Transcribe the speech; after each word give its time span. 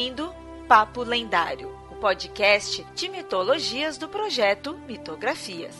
ouvindo 0.00 0.34
Papo 0.66 1.02
Lendário, 1.02 1.76
o 1.90 1.96
podcast 1.96 2.82
de 2.94 3.08
mitologias 3.10 3.98
do 3.98 4.08
projeto 4.08 4.78
Mitografias. 4.86 5.76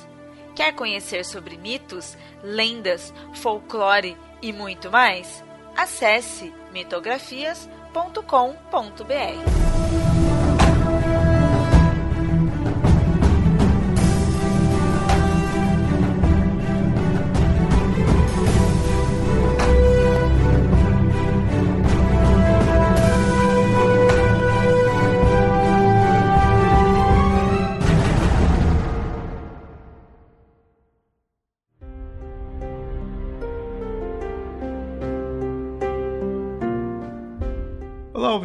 Quer 0.54 0.74
conhecer 0.74 1.24
sobre 1.24 1.56
mitos, 1.56 2.18
lendas, 2.42 3.14
folclore 3.36 4.14
e 4.42 4.52
muito 4.52 4.90
mais? 4.90 5.42
Acesse 5.74 6.52
mitografias.com.br. 6.70 9.59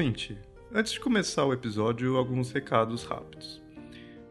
ouvinte! 0.05 0.37
Antes 0.71 0.93
de 0.93 0.99
começar 0.99 1.45
o 1.45 1.53
episódio, 1.53 2.15
alguns 2.15 2.51
recados 2.51 3.03
rápidos. 3.03 3.59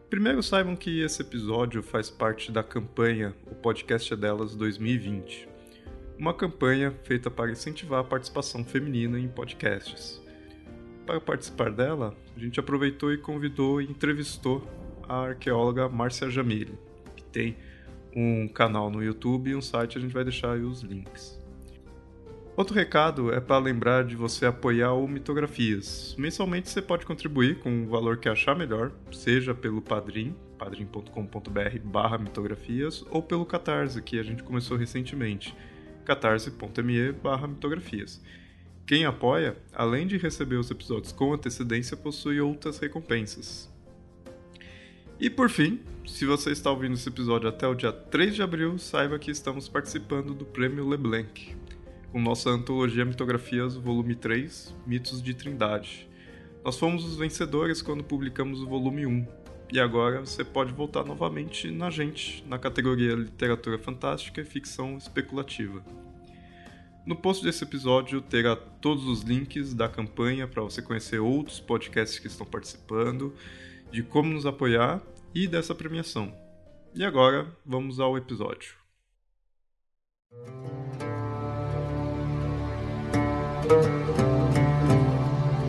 Primeiro, 0.09 0.41
saibam 0.41 0.73
que 0.73 1.01
esse 1.01 1.21
episódio 1.21 1.83
faz 1.83 2.09
parte 2.09 2.49
da 2.49 2.63
campanha 2.63 3.35
O 3.45 3.55
Podcast 3.55 4.13
é 4.13 4.15
Delas 4.15 4.55
2020, 4.55 5.49
uma 6.17 6.33
campanha 6.33 6.91
feita 7.03 7.29
para 7.29 7.51
incentivar 7.51 7.99
a 7.99 8.03
participação 8.05 8.63
feminina 8.63 9.19
em 9.19 9.27
podcasts. 9.27 10.21
Para 11.05 11.19
participar 11.19 11.71
dela, 11.71 12.15
a 12.37 12.39
gente 12.39 12.57
aproveitou 12.57 13.11
e 13.11 13.17
convidou 13.17 13.81
e 13.81 13.85
entrevistou 13.85 14.65
a 15.09 15.23
arqueóloga 15.25 15.89
Márcia 15.89 16.29
Jamile, 16.29 16.79
que 17.17 17.23
tem 17.23 17.57
um 18.15 18.47
canal 18.47 18.89
no 18.89 19.03
YouTube 19.03 19.49
e 19.49 19.55
um 19.55 19.61
site, 19.61 19.97
a 19.97 20.01
gente 20.01 20.13
vai 20.13 20.23
deixar 20.23 20.53
aí 20.53 20.61
os 20.61 20.81
links. 20.83 21.34
Outro 22.57 22.73
recado 22.73 23.33
é 23.33 23.41
para 23.41 23.57
lembrar 23.57 24.05
de 24.05 24.15
você 24.15 24.45
apoiar 24.45 24.93
o 24.93 25.05
Mitografias. 25.09 26.15
Mensalmente 26.17 26.69
você 26.69 26.81
pode 26.81 27.05
contribuir 27.05 27.59
com 27.59 27.83
o 27.83 27.89
valor 27.89 28.15
que 28.15 28.29
achar 28.29 28.55
melhor, 28.55 28.93
seja 29.11 29.53
pelo 29.53 29.81
Padrim, 29.81 30.33
padrim.com.br 30.57 31.79
barra 31.83 32.17
mitografias, 32.17 33.03
ou 33.09 33.21
pelo 33.21 33.45
Catarse, 33.45 34.01
que 34.01 34.17
a 34.17 34.23
gente 34.23 34.41
começou 34.41 34.77
recentemente, 34.77 35.53
catarse.me 36.05 37.11
barra 37.11 37.45
mitografias. 37.45 38.23
Quem 38.87 39.03
apoia, 39.03 39.57
além 39.73 40.07
de 40.07 40.17
receber 40.17 40.55
os 40.55 40.71
episódios 40.71 41.11
com 41.11 41.33
antecedência, 41.33 41.97
possui 41.97 42.39
outras 42.39 42.79
recompensas. 42.79 43.69
E 45.19 45.29
por 45.29 45.49
fim, 45.49 45.81
se 46.05 46.25
você 46.25 46.51
está 46.51 46.71
ouvindo 46.71 46.93
esse 46.93 47.09
episódio 47.09 47.49
até 47.49 47.67
o 47.67 47.75
dia 47.75 47.91
3 47.91 48.35
de 48.35 48.41
abril, 48.41 48.77
saiba 48.77 49.19
que 49.19 49.31
estamos 49.31 49.67
participando 49.67 50.33
do 50.33 50.45
Prêmio 50.45 50.87
Leblanc, 50.87 51.55
com 52.15 52.21
nossa 52.21 52.49
antologia 52.49 53.03
Mitografias, 53.03 53.75
volume 53.75 54.15
3, 54.15 54.73
Mitos 54.87 55.21
de 55.21 55.33
Trindade. 55.33 56.09
Nós 56.63 56.79
fomos 56.79 57.03
os 57.03 57.17
vencedores 57.17 57.81
quando 57.81 58.05
publicamos 58.05 58.61
o 58.61 58.65
volume 58.65 59.05
1, 59.05 59.27
e 59.73 59.81
agora 59.81 60.21
você 60.21 60.41
pode 60.41 60.71
voltar 60.71 61.03
novamente 61.03 61.69
na 61.69 61.89
gente, 61.89 62.41
na 62.47 62.57
categoria 62.57 63.15
Literatura 63.15 63.77
Fantástica 63.77 64.39
e 64.39 64.45
Ficção 64.45 64.95
Especulativa. 64.95 65.83
No 67.05 67.17
post 67.17 67.43
desse 67.43 67.65
episódio 67.65 68.21
terá 68.21 68.55
todos 68.55 69.05
os 69.05 69.21
links 69.21 69.73
da 69.73 69.89
campanha 69.89 70.47
para 70.47 70.63
você 70.63 70.81
conhecer 70.81 71.19
outros 71.19 71.59
podcasts 71.59 72.17
que 72.17 72.27
estão 72.27 72.47
participando, 72.47 73.33
de 73.91 74.01
como 74.03 74.29
nos 74.29 74.45
apoiar 74.45 75.01
e 75.33 75.49
dessa 75.49 75.75
premiação. 75.75 76.33
E 76.95 77.03
agora, 77.03 77.53
vamos 77.65 77.99
ao 77.99 78.17
episódio. 78.17 78.73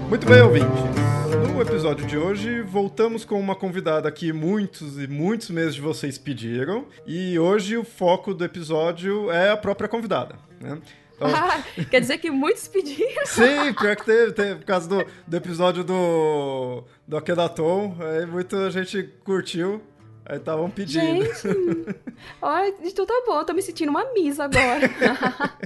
Muito 0.08 0.26
bem, 0.26 0.42
ouvintes. 0.42 0.68
No 1.52 1.62
episódio 1.62 2.06
de 2.06 2.18
hoje, 2.18 2.60
voltamos 2.60 3.24
com 3.24 3.40
uma 3.40 3.54
convidada 3.54 4.10
que 4.12 4.32
muitos 4.32 4.98
e 5.02 5.06
muitos 5.06 5.50
meses 5.50 5.74
de 5.74 5.80
vocês 5.80 6.18
pediram. 6.18 6.86
E 7.06 7.38
hoje 7.38 7.76
o 7.76 7.84
foco 7.84 8.34
do 8.34 8.44
episódio 8.44 9.30
é 9.30 9.50
a 9.50 9.56
própria 9.56 9.88
convidada. 9.88 10.36
Né? 10.60 10.78
Então... 11.14 11.28
Ah, 11.34 11.62
quer 11.90 12.00
dizer 12.00 12.18
que 12.18 12.30
muitos 12.30 12.68
pediram? 12.68 13.24
Sim, 13.24 13.72
pior 13.72 13.96
que 13.96 14.04
teve, 14.04 14.32
teve 14.32 14.54
por 14.56 14.66
causa 14.66 14.88
do, 14.88 15.06
do 15.26 15.36
episódio 15.36 15.82
do, 15.82 16.84
do 17.08 17.16
Akedaton, 17.16 17.96
aí 18.00 18.26
muita 18.26 18.70
gente 18.70 19.02
curtiu. 19.24 19.82
Aí 20.28 20.38
estavam 20.38 20.68
pedindo. 20.68 21.24
Gente, 21.24 21.96
olha, 22.42 22.72
tudo 22.72 23.06
tá 23.06 23.22
bom, 23.24 23.44
tô 23.44 23.52
me 23.54 23.62
sentindo 23.62 23.90
uma 23.90 24.12
misa 24.12 24.44
agora. 24.44 24.90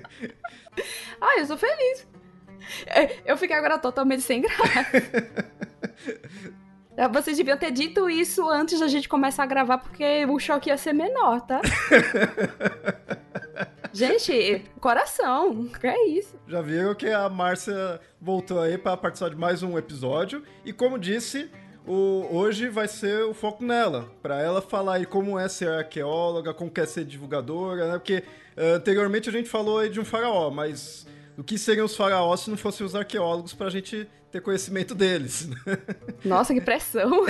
ah, 1.21 1.39
eu 1.39 1.47
sou 1.47 1.57
feliz. 1.57 2.07
É, 2.87 3.17
eu 3.25 3.37
fiquei 3.37 3.57
agora 3.57 3.79
totalmente 3.79 4.23
sem 4.23 4.43
graça. 4.43 4.87
É, 6.97 7.09
vocês 7.09 7.35
deviam 7.35 7.57
ter 7.57 7.71
dito 7.71 8.11
isso 8.11 8.47
antes 8.47 8.79
da 8.79 8.87
gente 8.87 9.09
começar 9.09 9.45
a 9.45 9.47
gravar, 9.47 9.79
porque 9.79 10.27
o 10.27 10.39
choque 10.39 10.69
ia 10.69 10.77
ser 10.77 10.93
menor, 10.93 11.41
tá? 11.41 11.63
gente, 13.91 14.65
coração, 14.79 15.67
que 15.81 15.87
é 15.87 16.09
isso? 16.09 16.39
Já 16.47 16.61
viram 16.61 16.95
que 16.95 17.09
a 17.09 17.27
Márcia 17.31 17.99
voltou 18.21 18.61
aí 18.61 18.77
para 18.77 18.99
participar 18.99 19.31
de 19.31 19.37
mais 19.37 19.63
um 19.63 19.79
episódio. 19.79 20.43
E 20.63 20.75
como 20.75 20.99
disse, 20.99 21.51
o, 21.87 22.27
hoje 22.31 22.69
vai 22.69 22.87
ser 22.87 23.25
o 23.25 23.33
foco 23.33 23.65
nela, 23.65 24.13
para 24.23 24.41
ela 24.41 24.61
falar 24.61 24.97
aí 24.97 25.07
como 25.07 25.39
é 25.39 25.49
ser 25.49 25.71
arqueóloga, 25.71 26.53
como 26.53 26.71
quer 26.71 26.87
ser 26.87 27.05
divulgadora, 27.05 27.93
né? 27.93 27.99
Porque 27.99 28.25
uh, 28.57 28.75
anteriormente 28.77 29.29
a 29.29 29.33
gente 29.33 29.49
falou 29.49 29.79
aí 29.79 29.89
de 29.89 29.99
um 29.99 30.05
faraó, 30.05 30.51
mas 30.51 31.07
o 31.41 31.45
que 31.45 31.57
seriam 31.57 31.87
os 31.87 31.97
faraós 31.97 32.41
se 32.41 32.51
não 32.51 32.57
fossem 32.57 32.85
os 32.85 32.95
arqueólogos 32.95 33.55
para 33.55 33.69
a 33.69 33.71
gente 33.71 34.07
ter 34.31 34.43
conhecimento 34.43 34.95
deles. 34.95 35.49
Nossa, 36.23 36.53
que 36.53 36.61
pressão! 36.61 37.25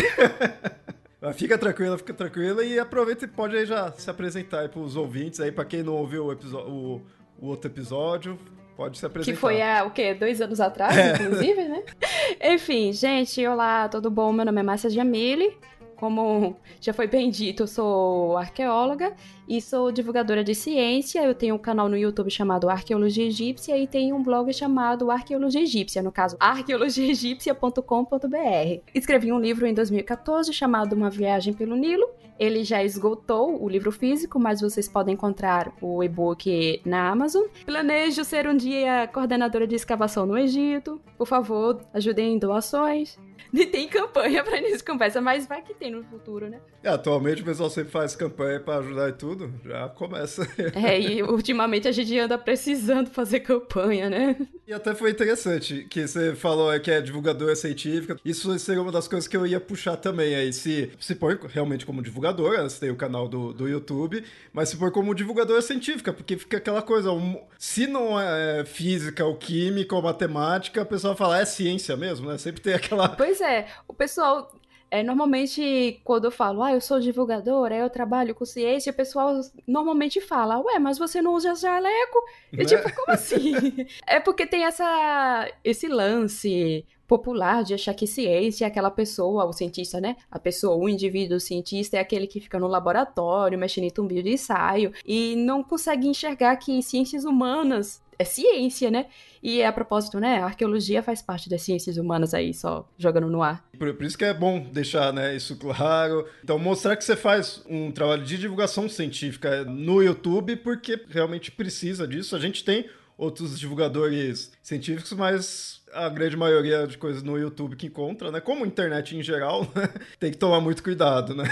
fica 1.32 1.56
tranquila, 1.56 1.96
fica 1.96 2.12
tranquila 2.12 2.64
e 2.64 2.76
aproveita 2.78 3.24
e 3.24 3.28
pode 3.28 3.56
aí 3.56 3.64
já 3.64 3.92
se 3.92 4.10
apresentar 4.10 4.68
para 4.68 4.80
os 4.80 4.96
ouvintes 4.96 5.38
aí, 5.38 5.52
para 5.52 5.64
quem 5.64 5.84
não 5.84 5.94
ouviu 5.94 6.26
o, 6.26 6.32
o, 6.32 7.02
o, 7.40 7.46
outro 7.46 7.70
episódio, 7.70 8.36
pode 8.76 8.98
se 8.98 9.06
apresentar. 9.06 9.32
Que 9.32 9.40
foi 9.40 9.62
há, 9.62 9.84
o 9.84 9.92
quê? 9.92 10.12
Dois 10.12 10.40
anos 10.40 10.60
atrás, 10.60 10.96
é. 10.96 11.14
inclusive, 11.14 11.68
né? 11.68 11.84
Enfim, 12.42 12.92
gente, 12.92 13.46
olá, 13.46 13.88
tudo 13.88 14.10
bom? 14.10 14.32
Meu 14.32 14.44
nome 14.44 14.58
é 14.58 14.64
Márcia 14.64 14.90
Jamile, 14.90 15.56
como 16.00 16.56
já 16.80 16.92
foi 16.94 17.06
bem 17.06 17.30
dito, 17.30 17.64
eu 17.64 17.66
sou 17.66 18.38
arqueóloga 18.38 19.14
e 19.46 19.60
sou 19.60 19.92
divulgadora 19.92 20.42
de 20.42 20.54
ciência. 20.54 21.22
Eu 21.22 21.34
tenho 21.34 21.54
um 21.54 21.58
canal 21.58 21.90
no 21.90 21.96
YouTube 21.96 22.30
chamado 22.30 22.70
Arqueologia 22.70 23.26
Egípcia 23.26 23.76
e 23.76 23.86
tenho 23.86 24.16
um 24.16 24.22
blog 24.22 24.50
chamado 24.54 25.10
Arqueologia 25.10 25.60
Egípcia, 25.60 26.02
no 26.02 26.10
caso, 26.10 26.38
arqueologiaegípcia.com.br. 26.40 28.80
Escrevi 28.94 29.30
um 29.30 29.38
livro 29.38 29.66
em 29.66 29.74
2014 29.74 30.50
chamado 30.54 30.94
Uma 30.94 31.10
Viagem 31.10 31.52
pelo 31.52 31.76
Nilo. 31.76 32.08
Ele 32.38 32.64
já 32.64 32.82
esgotou 32.82 33.62
o 33.62 33.68
livro 33.68 33.92
físico, 33.92 34.40
mas 34.40 34.62
vocês 34.62 34.88
podem 34.88 35.12
encontrar 35.12 35.70
o 35.82 36.02
e-book 36.02 36.80
na 36.86 37.10
Amazon. 37.10 37.44
Planejo 37.66 38.24
ser 38.24 38.46
um 38.46 38.56
dia 38.56 39.06
coordenadora 39.12 39.66
de 39.66 39.74
escavação 39.74 40.24
no 40.24 40.38
Egito. 40.38 40.98
Por 41.18 41.26
favor, 41.26 41.78
ajudem 41.92 42.32
em 42.32 42.38
doações. 42.38 43.18
Nem 43.52 43.66
tem 43.66 43.88
campanha 43.88 44.42
pra 44.44 44.58
início 44.58 44.78
de 44.78 44.84
conversa, 44.84 45.20
mas 45.20 45.46
vai 45.46 45.62
que 45.62 45.74
tem 45.74 45.90
no 45.90 46.02
futuro, 46.04 46.48
né? 46.48 46.60
É, 46.82 46.88
atualmente 46.88 47.42
o 47.42 47.44
pessoal 47.44 47.68
sempre 47.70 47.90
faz 47.90 48.16
campanha 48.16 48.60
pra 48.60 48.78
ajudar 48.78 49.08
e 49.08 49.12
tudo, 49.12 49.52
já 49.64 49.88
começa. 49.88 50.46
é, 50.74 51.00
e 51.00 51.22
ultimamente 51.22 51.88
a 51.88 51.92
gente 51.92 52.18
anda 52.18 52.38
precisando 52.38 53.10
fazer 53.10 53.40
campanha, 53.40 54.08
né? 54.08 54.36
E 54.66 54.72
até 54.72 54.94
foi 54.94 55.10
interessante 55.10 55.86
que 55.90 56.06
você 56.06 56.34
falou 56.34 56.78
que 56.78 56.90
é 56.90 57.00
divulgadora 57.00 57.56
científica. 57.56 58.16
Isso 58.24 58.56
seria 58.58 58.80
uma 58.80 58.92
das 58.92 59.08
coisas 59.08 59.26
que 59.26 59.36
eu 59.36 59.46
ia 59.46 59.60
puxar 59.60 59.96
também 59.96 60.34
aí. 60.34 60.52
Se 60.52 60.90
se 60.98 61.14
põe 61.14 61.38
realmente 61.48 61.84
como 61.84 62.02
divulgadora, 62.02 62.68
você 62.68 62.78
tem 62.78 62.90
o 62.90 62.96
canal 62.96 63.28
do, 63.28 63.52
do 63.52 63.68
YouTube, 63.68 64.24
mas 64.52 64.68
se 64.68 64.76
põe 64.76 64.90
como 64.90 65.14
divulgadora 65.14 65.60
científica, 65.60 66.12
porque 66.12 66.36
fica 66.36 66.58
aquela 66.58 66.82
coisa, 66.82 67.10
um, 67.10 67.40
se 67.58 67.86
não 67.86 68.20
é 68.20 68.64
física 68.64 69.24
ou 69.24 69.36
química 69.36 69.94
ou 69.94 70.02
matemática, 70.02 70.82
o 70.82 70.86
pessoal 70.86 71.16
fala, 71.16 71.40
é 71.40 71.44
ciência 71.44 71.96
mesmo, 71.96 72.28
né? 72.28 72.38
Sempre 72.38 72.60
tem 72.60 72.74
aquela. 72.74 73.08
Pois 73.08 73.39
é, 73.40 73.66
o 73.88 73.94
pessoal 73.94 74.50
é, 74.90 75.04
normalmente, 75.04 76.00
quando 76.02 76.24
eu 76.24 76.30
falo, 76.32 76.62
ah, 76.62 76.72
eu 76.72 76.80
sou 76.80 76.98
divulgadora, 76.98 77.76
eu 77.76 77.88
trabalho 77.88 78.34
com 78.34 78.44
ciência, 78.44 78.90
o 78.90 78.94
pessoal 78.94 79.40
normalmente 79.66 80.20
fala, 80.20 80.58
ué, 80.58 80.80
mas 80.80 80.98
você 80.98 81.22
não 81.22 81.34
usa 81.34 81.54
jaleco? 81.54 82.18
E 82.52 82.64
tipo, 82.64 82.92
como 82.96 83.12
assim? 83.12 83.54
é 84.04 84.18
porque 84.18 84.44
tem 84.44 84.64
essa, 84.64 85.48
esse 85.62 85.86
lance 85.86 86.84
popular 87.06 87.62
de 87.62 87.74
achar 87.74 87.94
que 87.94 88.06
ciência 88.06 88.64
é 88.64 88.68
aquela 88.68 88.90
pessoa, 88.90 89.44
o 89.44 89.52
cientista, 89.52 90.00
né? 90.00 90.16
A 90.30 90.38
pessoa, 90.38 90.76
o 90.76 90.88
indivíduo 90.88 91.36
o 91.36 91.40
cientista 91.40 91.96
é 91.96 92.00
aquele 92.00 92.26
que 92.26 92.40
fica 92.40 92.58
no 92.58 92.66
laboratório, 92.66 93.58
mexendo 93.58 93.84
em 93.84 93.90
tumbil 93.90 94.22
de 94.22 94.30
ensaio 94.30 94.92
e 95.04 95.36
não 95.36 95.62
consegue 95.62 96.08
enxergar 96.08 96.56
que 96.56 96.82
ciências 96.82 97.24
humanas 97.24 98.00
é 98.20 98.24
ciência, 98.24 98.90
né? 98.90 99.06
E 99.42 99.62
a 99.62 99.72
propósito, 99.72 100.20
né, 100.20 100.40
a 100.40 100.44
arqueologia 100.44 101.02
faz 101.02 101.22
parte 101.22 101.48
das 101.48 101.62
ciências 101.62 101.96
humanas 101.96 102.34
aí, 102.34 102.52
só 102.52 102.86
jogando 102.98 103.28
no 103.28 103.42
ar. 103.42 103.64
Por, 103.78 103.94
por, 103.94 104.04
isso 104.04 104.18
que 104.18 104.24
é 104.24 104.34
bom 104.34 104.60
deixar 104.60 105.12
né, 105.12 105.34
isso 105.34 105.56
claro. 105.56 106.26
Então, 106.44 106.58
mostrar 106.58 106.94
que 106.96 107.04
você 107.04 107.16
faz 107.16 107.62
um 107.66 107.90
trabalho 107.90 108.22
de 108.22 108.36
divulgação 108.36 108.88
científica 108.88 109.64
no 109.64 110.02
YouTube, 110.02 110.56
porque 110.56 111.02
realmente 111.08 111.50
precisa 111.50 112.06
disso. 112.06 112.36
A 112.36 112.38
gente 112.38 112.62
tem 112.62 112.90
outros 113.16 113.58
divulgadores 113.58 114.52
científicos, 114.62 115.12
mas 115.12 115.82
a 115.92 116.08
grande 116.08 116.36
maioria 116.36 116.86
de 116.86 116.98
coisas 116.98 117.22
no 117.22 117.38
YouTube 117.38 117.76
que 117.76 117.86
encontra, 117.86 118.30
né? 118.30 118.40
Como 118.40 118.64
a 118.64 118.66
internet 118.66 119.16
em 119.16 119.22
geral, 119.22 119.62
né? 119.74 119.88
tem 120.18 120.30
que 120.30 120.38
tomar 120.38 120.60
muito 120.60 120.82
cuidado, 120.82 121.34
né? 121.34 121.44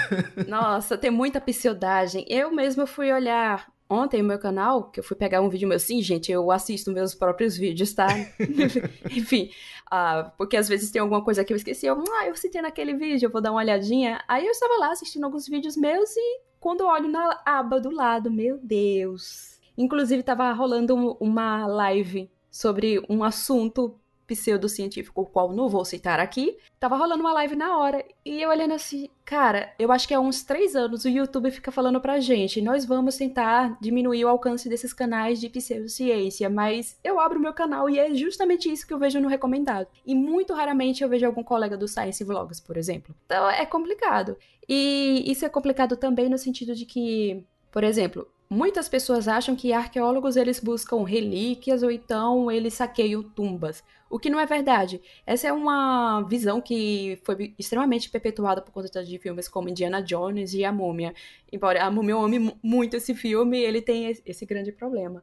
Nossa, 0.47 0.99
tem 0.99 1.11
muita 1.11 1.41
pseudagem. 1.41 2.27
Eu 2.29 2.51
mesmo 2.51 2.87
fui 2.87 3.11
olhar 3.11 3.67
ontem 3.89 4.23
no 4.23 4.29
meu 4.29 4.39
canal, 4.39 4.91
que 4.91 5.01
eu 5.01 5.05
fui 5.05 5.17
pegar 5.17 5.41
um 5.41 5.49
vídeo 5.49 5.69
meu, 5.69 5.79
sim, 5.79 6.03
gente, 6.03 6.31
eu 6.31 6.51
assisto 6.51 6.93
meus 6.93 7.15
próprios 7.15 7.57
vídeos, 7.57 7.93
tá? 7.93 8.09
Enfim, 9.11 9.51
uh, 9.87 10.31
porque 10.37 10.57
às 10.57 10.69
vezes 10.69 10.91
tem 10.91 11.01
alguma 11.01 11.25
coisa 11.25 11.45
que 11.45 11.53
eu 11.53 11.57
esqueci, 11.57 11.87
eu, 11.87 12.03
ah, 12.21 12.27
eu 12.27 12.37
citei 12.37 12.61
naquele 12.61 12.95
vídeo, 12.95 13.27
eu 13.27 13.31
vou 13.31 13.41
dar 13.41 13.51
uma 13.51 13.61
olhadinha. 13.61 14.23
Aí 14.29 14.45
eu 14.45 14.53
estava 14.53 14.75
lá 14.79 14.93
assistindo 14.93 15.25
alguns 15.25 15.49
vídeos 15.49 15.77
meus 15.77 16.15
e 16.17 16.41
quando 16.61 16.81
eu 16.81 16.87
olho 16.87 17.09
na 17.09 17.41
aba 17.45 17.81
do 17.81 17.91
lado, 17.91 18.31
meu 18.31 18.59
Deus. 18.59 19.59
Inclusive, 19.77 20.25
tava 20.25 20.53
rolando 20.53 21.17
uma 21.21 21.67
live 21.67 22.29
sobre 22.51 23.01
um 23.09 23.23
assunto 23.23 23.99
pseudocientífico, 24.29 25.23
o 25.23 25.27
qual 25.27 25.53
não 25.53 25.69
vou 25.69 25.85
citar 25.85 26.21
aqui, 26.21 26.59
tava 26.79 26.97
rolando 26.97 27.23
uma 27.23 27.33
live 27.33 27.57
na 27.57 27.79
hora. 27.79 28.05
E 28.25 28.43
eu 28.43 28.51
olhando 28.51 28.75
assim, 28.75 29.09
cara, 29.25 29.73
eu 29.79 29.91
acho 29.91 30.07
que 30.07 30.13
há 30.13 30.21
uns 30.21 30.43
três 30.43 30.77
anos 30.77 31.05
o 31.05 31.09
YouTube 31.09 31.51
fica 31.51 31.73
falando 31.73 32.01
pra 32.01 32.21
gente, 32.21 32.61
nós 32.61 32.85
vamos 32.85 33.17
tentar 33.17 33.79
diminuir 33.81 34.27
o 34.27 34.29
alcance 34.29 34.69
desses 34.69 34.93
canais 34.93 35.41
de 35.41 35.49
pseudociência, 35.49 36.51
mas 36.51 36.99
eu 37.03 37.19
abro 37.19 37.41
meu 37.41 37.55
canal 37.55 37.89
e 37.89 37.99
é 37.99 38.15
justamente 38.15 38.71
isso 38.71 38.87
que 38.87 38.93
eu 38.93 38.99
vejo 38.99 39.19
no 39.19 39.29
recomendado. 39.29 39.89
E 40.05 40.15
muito 40.15 40.53
raramente 40.53 41.03
eu 41.03 41.09
vejo 41.09 41.25
algum 41.25 41.43
colega 41.43 41.77
do 41.77 41.89
Science 41.89 42.23
Vlogs, 42.23 42.61
por 42.61 42.77
exemplo. 42.77 43.15
Então 43.25 43.49
é 43.49 43.65
complicado. 43.65 44.37
E 44.69 45.25
isso 45.27 45.47
é 45.47 45.49
complicado 45.49 45.97
também 45.97 46.29
no 46.29 46.37
sentido 46.37 46.75
de 46.75 46.85
que, 46.85 47.43
por 47.73 47.83
exemplo, 47.83 48.29
Muitas 48.51 48.89
pessoas 48.89 49.29
acham 49.29 49.55
que 49.55 49.75
arqueólogos 49.75 50.35
eles 50.35 50.59
buscam 50.59 51.05
relíquias 51.05 51.83
ou 51.83 51.91
então 51.91 52.51
eles 52.51 52.73
saqueiam 52.73 53.23
tumbas, 53.23 53.85
o 54.09 54.19
que 54.19 54.31
não 54.31 54.41
é 54.41 54.47
verdade. 54.47 55.03
Essa 55.27 55.49
é 55.49 55.53
uma 55.53 56.23
visão 56.23 56.59
que 56.59 57.21
foi 57.25 57.55
extremamente 57.59 58.09
perpetuada 58.09 58.63
por 58.63 58.73
conta 58.73 59.05
de 59.05 59.19
filmes 59.19 59.49
como 59.49 59.69
Indiana 59.69 60.03
Jones 60.03 60.55
e 60.55 60.65
A 60.65 60.73
Múmia. 60.73 61.15
Embora 61.53 61.85
A 61.85 61.91
Múmia 61.91 62.17
ame 62.17 62.57
muito 62.63 62.97
esse 62.97 63.15
filme, 63.15 63.59
ele 63.59 63.83
tem 63.83 64.17
esse 64.25 64.47
grande 64.47 64.73
problema. 64.73 65.23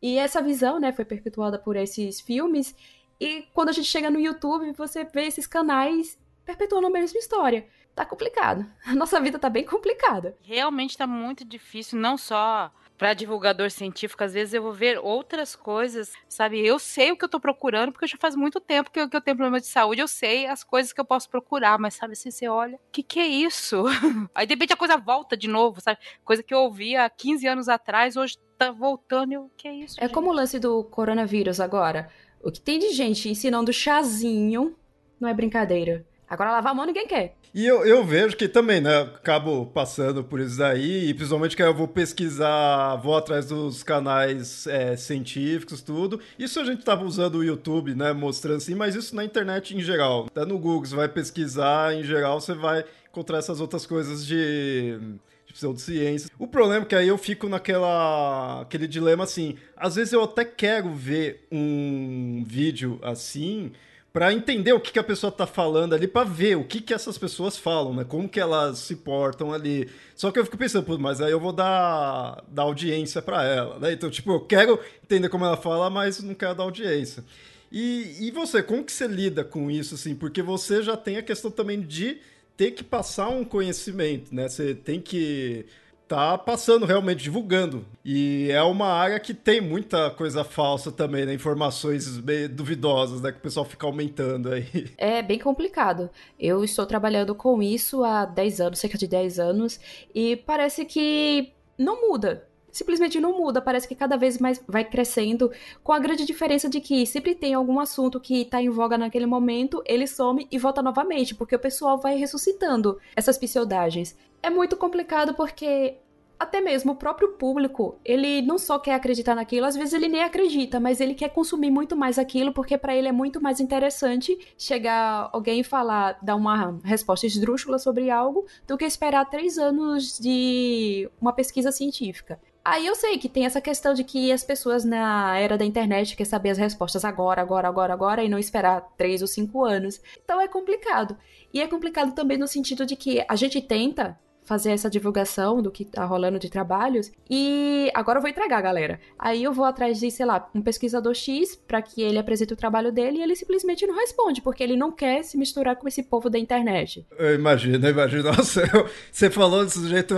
E 0.00 0.16
essa 0.16 0.40
visão, 0.40 0.80
né, 0.80 0.92
foi 0.92 1.04
perpetuada 1.04 1.58
por 1.58 1.76
esses 1.76 2.22
filmes 2.22 2.74
e 3.20 3.44
quando 3.52 3.68
a 3.68 3.72
gente 3.72 3.86
chega 3.86 4.10
no 4.10 4.18
YouTube, 4.18 4.72
você 4.72 5.04
vê 5.04 5.26
esses 5.26 5.46
canais 5.46 6.18
perpetuando 6.42 6.86
a 6.86 6.90
mesma 6.90 7.18
história 7.18 7.66
tá 7.94 8.04
complicado. 8.04 8.66
A 8.86 8.94
nossa 8.96 9.20
vida 9.20 9.38
tá 9.38 9.48
bem 9.48 9.64
complicada. 9.64 10.36
Realmente 10.42 10.96
tá 10.96 11.06
muito 11.06 11.44
difícil, 11.44 11.98
não 11.98 12.16
só 12.16 12.70
para 13.02 13.14
divulgador 13.14 13.68
científico, 13.68 14.22
às 14.22 14.32
vezes 14.32 14.54
eu 14.54 14.62
vou 14.62 14.72
ver 14.72 14.96
outras 14.96 15.56
coisas, 15.56 16.12
sabe? 16.28 16.64
Eu 16.64 16.78
sei 16.78 17.10
o 17.10 17.16
que 17.16 17.24
eu 17.24 17.28
tô 17.28 17.40
procurando, 17.40 17.90
porque 17.90 18.06
já 18.06 18.16
faz 18.16 18.36
muito 18.36 18.60
tempo 18.60 18.92
que 18.92 19.00
eu, 19.00 19.08
que 19.08 19.16
eu 19.16 19.20
tenho 19.20 19.36
problema 19.36 19.60
de 19.60 19.66
saúde, 19.66 20.00
eu 20.00 20.06
sei 20.06 20.46
as 20.46 20.62
coisas 20.62 20.92
que 20.92 21.00
eu 21.00 21.04
posso 21.04 21.28
procurar, 21.28 21.80
mas 21.80 21.94
sabe, 21.94 22.14
se 22.14 22.30
você 22.30 22.46
olha, 22.46 22.76
o 22.76 22.80
que 22.92 23.02
que 23.02 23.18
é 23.18 23.26
isso? 23.26 23.84
Aí 24.32 24.46
de 24.46 24.54
repente 24.54 24.72
a 24.72 24.76
coisa 24.76 24.96
volta 24.96 25.36
de 25.36 25.48
novo, 25.48 25.80
sabe? 25.80 25.98
Coisa 26.24 26.44
que 26.44 26.54
eu 26.54 26.60
ouvia 26.60 27.04
há 27.04 27.10
15 27.10 27.44
anos 27.48 27.68
atrás, 27.68 28.16
hoje 28.16 28.38
tá 28.56 28.70
voltando, 28.70 29.46
o 29.46 29.50
que 29.56 29.66
é 29.66 29.74
isso? 29.74 29.96
É 29.98 30.02
gente? 30.02 30.14
como 30.14 30.30
o 30.30 30.32
lance 30.32 30.60
do 30.60 30.84
coronavírus 30.84 31.58
agora. 31.58 32.08
O 32.40 32.52
que 32.52 32.60
tem 32.60 32.78
de 32.78 32.90
gente 32.90 33.28
ensinando 33.28 33.72
chazinho 33.72 34.76
não 35.18 35.28
é 35.28 35.34
brincadeira. 35.34 36.06
Agora 36.32 36.50
lavar 36.50 36.72
a 36.72 36.74
mão 36.74 36.86
ninguém 36.86 37.06
quer. 37.06 37.36
E 37.52 37.66
eu, 37.66 37.84
eu 37.84 38.02
vejo 38.02 38.34
que 38.38 38.48
também, 38.48 38.80
né? 38.80 39.02
Acabo 39.02 39.66
passando 39.66 40.24
por 40.24 40.40
isso 40.40 40.56
daí, 40.56 41.10
e 41.10 41.12
principalmente 41.12 41.54
que 41.54 41.62
eu 41.62 41.74
vou 41.74 41.86
pesquisar, 41.86 42.96
vou 42.96 43.14
atrás 43.14 43.48
dos 43.48 43.82
canais 43.82 44.66
é, 44.66 44.96
científicos, 44.96 45.82
tudo. 45.82 46.18
Isso 46.38 46.58
a 46.58 46.64
gente 46.64 46.82
tava 46.82 47.04
usando 47.04 47.34
o 47.34 47.44
YouTube, 47.44 47.94
né? 47.94 48.14
Mostrando 48.14 48.56
assim, 48.56 48.74
mas 48.74 48.94
isso 48.94 49.14
na 49.14 49.22
internet 49.22 49.76
em 49.76 49.82
geral. 49.82 50.24
Até 50.30 50.46
no 50.46 50.58
Google, 50.58 50.86
você 50.86 50.96
vai 50.96 51.06
pesquisar, 51.06 51.94
em 51.94 52.02
geral, 52.02 52.40
você 52.40 52.54
vai 52.54 52.82
encontrar 53.10 53.36
essas 53.36 53.60
outras 53.60 53.84
coisas 53.84 54.24
de 54.24 54.98
de 55.44 55.52
pseudociência. 55.52 56.30
O 56.38 56.46
problema 56.46 56.84
é 56.84 56.88
que 56.88 56.94
aí 56.94 57.08
eu 57.08 57.18
fico 57.18 57.46
naquela 57.46 58.62
aquele 58.62 58.86
dilema 58.86 59.24
assim, 59.24 59.56
às 59.76 59.96
vezes 59.96 60.14
eu 60.14 60.22
até 60.22 60.46
quero 60.46 60.94
ver 60.94 61.46
um 61.52 62.42
vídeo 62.46 62.98
assim, 63.02 63.72
para 64.12 64.32
entender 64.32 64.72
o 64.74 64.80
que, 64.80 64.92
que 64.92 64.98
a 64.98 65.04
pessoa 65.04 65.32
tá 65.32 65.46
falando 65.46 65.94
ali, 65.94 66.06
para 66.06 66.28
ver 66.28 66.56
o 66.56 66.64
que, 66.64 66.82
que 66.82 66.92
essas 66.92 67.16
pessoas 67.16 67.56
falam, 67.56 67.94
né? 67.94 68.04
Como 68.04 68.28
que 68.28 68.38
elas 68.38 68.78
se 68.78 68.96
portam 68.96 69.52
ali. 69.52 69.88
Só 70.14 70.30
que 70.30 70.38
eu 70.38 70.44
fico 70.44 70.58
pensando, 70.58 70.84
pô, 70.84 70.98
mas 70.98 71.20
aí 71.22 71.32
eu 71.32 71.40
vou 71.40 71.52
dar, 71.52 72.44
dar 72.48 72.64
audiência 72.64 73.22
para 73.22 73.42
ela, 73.44 73.78
né? 73.78 73.92
Então, 73.92 74.10
tipo, 74.10 74.32
eu 74.32 74.40
quero 74.40 74.78
entender 75.02 75.30
como 75.30 75.46
ela 75.46 75.56
fala, 75.56 75.88
mas 75.88 76.22
não 76.22 76.34
quero 76.34 76.54
dar 76.54 76.64
audiência. 76.64 77.24
E, 77.70 78.26
e 78.26 78.30
você, 78.30 78.62
como 78.62 78.84
que 78.84 78.92
você 78.92 79.06
lida 79.06 79.42
com 79.42 79.70
isso, 79.70 79.94
assim? 79.94 80.14
Porque 80.14 80.42
você 80.42 80.82
já 80.82 80.94
tem 80.94 81.16
a 81.16 81.22
questão 81.22 81.50
também 81.50 81.80
de 81.80 82.18
ter 82.54 82.72
que 82.72 82.84
passar 82.84 83.30
um 83.30 83.44
conhecimento, 83.44 84.34
né? 84.34 84.46
Você 84.46 84.74
tem 84.74 85.00
que 85.00 85.64
tá 86.12 86.36
passando 86.36 86.84
realmente, 86.84 87.22
divulgando. 87.22 87.86
E 88.04 88.48
é 88.50 88.62
uma 88.62 88.88
área 88.88 89.18
que 89.18 89.32
tem 89.32 89.62
muita 89.62 90.10
coisa 90.10 90.44
falsa 90.44 90.92
também, 90.92 91.24
né? 91.24 91.32
Informações 91.32 92.18
bem 92.18 92.48
duvidosas, 92.48 93.22
né? 93.22 93.32
Que 93.32 93.38
o 93.38 93.42
pessoal 93.42 93.64
fica 93.64 93.86
aumentando 93.86 94.50
aí. 94.52 94.92
É 94.98 95.22
bem 95.22 95.38
complicado. 95.38 96.10
Eu 96.38 96.62
estou 96.62 96.84
trabalhando 96.86 97.34
com 97.34 97.62
isso 97.62 98.04
há 98.04 98.24
10 98.24 98.60
anos, 98.60 98.78
cerca 98.78 98.98
de 98.98 99.06
10 99.06 99.38
anos, 99.38 99.80
e 100.14 100.36
parece 100.36 100.84
que 100.84 101.52
não 101.78 102.08
muda 102.08 102.46
simplesmente 102.72 103.20
não 103.20 103.38
muda, 103.38 103.60
parece 103.60 103.86
que 103.86 103.94
cada 103.94 104.16
vez 104.16 104.38
mais 104.38 104.60
vai 104.66 104.82
crescendo, 104.82 105.52
com 105.84 105.92
a 105.92 105.98
grande 105.98 106.24
diferença 106.24 106.70
de 106.70 106.80
que 106.80 107.04
sempre 107.04 107.34
tem 107.34 107.52
algum 107.52 107.78
assunto 107.78 108.18
que 108.18 108.40
está 108.40 108.62
em 108.62 108.70
voga 108.70 108.96
naquele 108.96 109.26
momento, 109.26 109.82
ele 109.84 110.06
some 110.06 110.48
e 110.50 110.58
volta 110.58 110.80
novamente, 110.80 111.34
porque 111.34 111.54
o 111.54 111.58
pessoal 111.58 111.98
vai 111.98 112.16
ressuscitando 112.16 112.98
essas 113.14 113.36
pseudagens. 113.36 114.16
É 114.42 114.50
muito 114.50 114.76
complicado 114.76 115.34
porque 115.34 115.98
até 116.42 116.60
mesmo 116.60 116.92
o 116.92 116.96
próprio 116.96 117.32
público, 117.32 117.98
ele 118.04 118.42
não 118.42 118.58
só 118.58 118.78
quer 118.78 118.94
acreditar 118.94 119.34
naquilo, 119.34 119.66
às 119.66 119.76
vezes 119.76 119.94
ele 119.94 120.08
nem 120.08 120.22
acredita, 120.22 120.80
mas 120.80 121.00
ele 121.00 121.14
quer 121.14 121.30
consumir 121.30 121.70
muito 121.70 121.96
mais 121.96 122.18
aquilo 122.18 122.52
porque 122.52 122.76
para 122.76 122.94
ele 122.94 123.08
é 123.08 123.12
muito 123.12 123.40
mais 123.40 123.60
interessante 123.60 124.38
chegar 124.58 125.30
alguém 125.32 125.60
e 125.60 125.64
falar, 125.64 126.18
dar 126.20 126.36
uma 126.36 126.78
resposta 126.84 127.26
esdrúxula 127.26 127.78
sobre 127.78 128.10
algo 128.10 128.46
do 128.66 128.76
que 128.76 128.84
esperar 128.84 129.24
três 129.30 129.56
anos 129.56 130.18
de 130.18 131.08
uma 131.20 131.32
pesquisa 131.32 131.70
científica. 131.70 132.38
Aí 132.64 132.86
eu 132.86 132.94
sei 132.94 133.18
que 133.18 133.28
tem 133.28 133.44
essa 133.44 133.60
questão 133.60 133.92
de 133.92 134.04
que 134.04 134.30
as 134.30 134.44
pessoas 134.44 134.84
na 134.84 135.36
era 135.36 135.58
da 135.58 135.64
internet 135.64 136.14
querem 136.14 136.30
saber 136.30 136.50
as 136.50 136.58
respostas 136.58 137.04
agora, 137.04 137.42
agora, 137.42 137.66
agora, 137.66 137.92
agora 137.92 138.22
e 138.22 138.28
não 138.28 138.38
esperar 138.38 138.80
três 138.96 139.20
ou 139.20 139.26
cinco 139.26 139.64
anos. 139.64 140.00
Então 140.24 140.40
é 140.40 140.46
complicado. 140.46 141.16
E 141.52 141.60
é 141.60 141.66
complicado 141.66 142.14
também 142.14 142.38
no 142.38 142.46
sentido 142.46 142.86
de 142.86 142.94
que 142.94 143.24
a 143.28 143.34
gente 143.34 143.60
tenta 143.60 144.16
fazer 144.52 144.72
essa 144.72 144.90
divulgação 144.90 145.62
do 145.62 145.70
que 145.70 145.82
tá 145.82 146.04
rolando 146.04 146.38
de 146.38 146.50
trabalhos. 146.50 147.10
E 147.30 147.90
agora 147.94 148.18
eu 148.18 148.20
vou 148.20 148.28
entregar, 148.28 148.60
galera. 148.60 149.00
Aí 149.18 149.42
eu 149.42 149.50
vou 149.50 149.64
atrás 149.64 149.98
de, 149.98 150.10
sei 150.10 150.26
lá, 150.26 150.46
um 150.54 150.60
pesquisador 150.60 151.14
X 151.14 151.56
para 151.56 151.80
que 151.80 152.02
ele 152.02 152.18
apresente 152.18 152.52
o 152.52 152.56
trabalho 152.56 152.92
dele 152.92 153.16
e 153.16 153.22
ele 153.22 153.34
simplesmente 153.34 153.86
não 153.86 153.94
responde, 153.94 154.42
porque 154.42 154.62
ele 154.62 154.76
não 154.76 154.92
quer 154.92 155.22
se 155.22 155.38
misturar 155.38 155.76
com 155.76 155.88
esse 155.88 156.02
povo 156.02 156.28
da 156.28 156.38
internet. 156.38 157.06
Eu 157.18 157.34
imagino, 157.34 157.86
eu 157.86 157.92
imagino. 157.92 158.24
Nossa, 158.30 158.62
você 159.10 159.30
falou 159.30 159.64
desse 159.64 159.88
jeito 159.88 160.14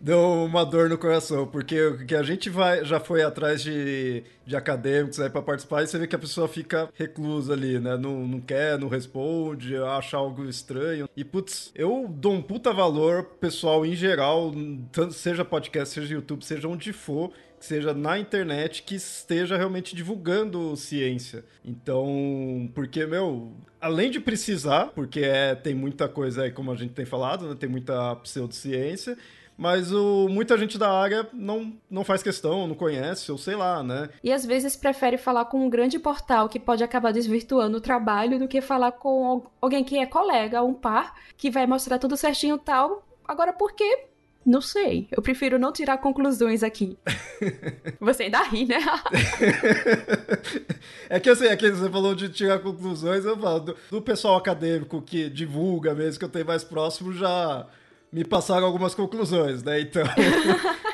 deu 0.00 0.20
uma 0.44 0.64
dor 0.64 0.88
no 0.88 0.98
coração, 0.98 1.46
porque 1.46 1.76
que 2.06 2.14
a 2.14 2.22
gente 2.22 2.48
vai, 2.50 2.84
já 2.84 3.00
foi 3.00 3.22
atrás 3.22 3.62
de, 3.62 4.22
de 4.44 4.54
acadêmicos 4.54 5.18
aí 5.20 5.30
para 5.30 5.42
participar 5.42 5.82
e 5.82 5.86
você 5.86 5.98
vê 5.98 6.06
que 6.06 6.14
a 6.14 6.18
pessoa 6.18 6.46
fica 6.46 6.88
reclusa 6.94 7.52
ali, 7.52 7.78
né? 7.78 7.96
Não, 7.96 8.26
não 8.26 8.40
quer, 8.40 8.78
não 8.78 8.88
responde, 8.88 9.76
acha 9.76 10.16
algo 10.16 10.44
estranho. 10.44 11.08
E, 11.16 11.24
putz, 11.24 11.72
eu 11.74 12.06
dou 12.08 12.32
um 12.32 12.42
puta 12.42 12.72
valor 12.72 13.24
pessoal 13.40 13.65
em 13.84 13.94
geral, 13.94 14.52
tanto 14.92 15.14
seja 15.14 15.44
podcast, 15.44 15.94
seja 15.94 16.14
YouTube, 16.14 16.44
seja 16.44 16.68
onde 16.68 16.92
for, 16.92 17.32
seja 17.58 17.92
na 17.92 18.18
internet, 18.18 18.82
que 18.82 18.94
esteja 18.94 19.56
realmente 19.56 19.94
divulgando 19.94 20.76
ciência. 20.76 21.44
Então, 21.64 22.70
porque, 22.74 23.06
meu, 23.06 23.52
além 23.80 24.10
de 24.10 24.20
precisar, 24.20 24.86
porque 24.94 25.20
é, 25.20 25.54
tem 25.54 25.74
muita 25.74 26.08
coisa 26.08 26.42
aí, 26.42 26.50
como 26.50 26.70
a 26.70 26.76
gente 26.76 26.92
tem 26.92 27.04
falado, 27.04 27.48
né, 27.48 27.56
tem 27.58 27.68
muita 27.68 28.16
pseudociência, 28.16 29.16
mas 29.56 29.90
o, 29.90 30.28
muita 30.28 30.58
gente 30.58 30.76
da 30.76 30.90
área 30.90 31.26
não, 31.32 31.72
não 31.90 32.04
faz 32.04 32.22
questão, 32.22 32.66
não 32.66 32.74
conhece, 32.74 33.32
ou 33.32 33.38
sei 33.38 33.56
lá, 33.56 33.82
né? 33.82 34.10
E 34.22 34.30
às 34.30 34.44
vezes 34.44 34.76
prefere 34.76 35.16
falar 35.16 35.46
com 35.46 35.64
um 35.64 35.70
grande 35.70 35.98
portal 35.98 36.48
que 36.48 36.60
pode 36.60 36.84
acabar 36.84 37.12
desvirtuando 37.12 37.78
o 37.78 37.80
trabalho 37.80 38.38
do 38.38 38.46
que 38.46 38.60
falar 38.60 38.92
com 38.92 39.44
alguém 39.60 39.82
que 39.82 39.96
é 39.96 40.04
colega, 40.04 40.62
um 40.62 40.74
par, 40.74 41.14
que 41.36 41.50
vai 41.50 41.66
mostrar 41.66 41.98
tudo 41.98 42.16
certinho 42.16 42.58
tal. 42.58 43.05
Agora, 43.26 43.52
por 43.52 43.72
quê? 43.72 44.04
Não 44.44 44.60
sei. 44.60 45.08
Eu 45.10 45.20
prefiro 45.20 45.58
não 45.58 45.72
tirar 45.72 45.98
conclusões 45.98 46.62
aqui. 46.62 46.96
você 47.98 48.24
ainda 48.24 48.44
ri, 48.44 48.64
né? 48.64 48.78
é 51.10 51.18
que 51.18 51.28
assim, 51.28 51.46
é 51.46 51.56
que 51.56 51.68
você 51.68 51.90
falou 51.90 52.14
de 52.14 52.28
tirar 52.28 52.60
conclusões, 52.60 53.24
eu 53.24 53.36
falo 53.36 53.58
do, 53.58 53.76
do 53.90 54.00
pessoal 54.00 54.36
acadêmico 54.36 55.02
que 55.02 55.28
divulga 55.28 55.94
mesmo, 55.94 56.20
que 56.20 56.24
eu 56.24 56.28
tenho 56.28 56.46
mais 56.46 56.62
próximo, 56.62 57.12
já 57.12 57.66
me 58.12 58.24
passaram 58.24 58.66
algumas 58.66 58.94
conclusões, 58.94 59.64
né? 59.64 59.80
Então. 59.80 60.04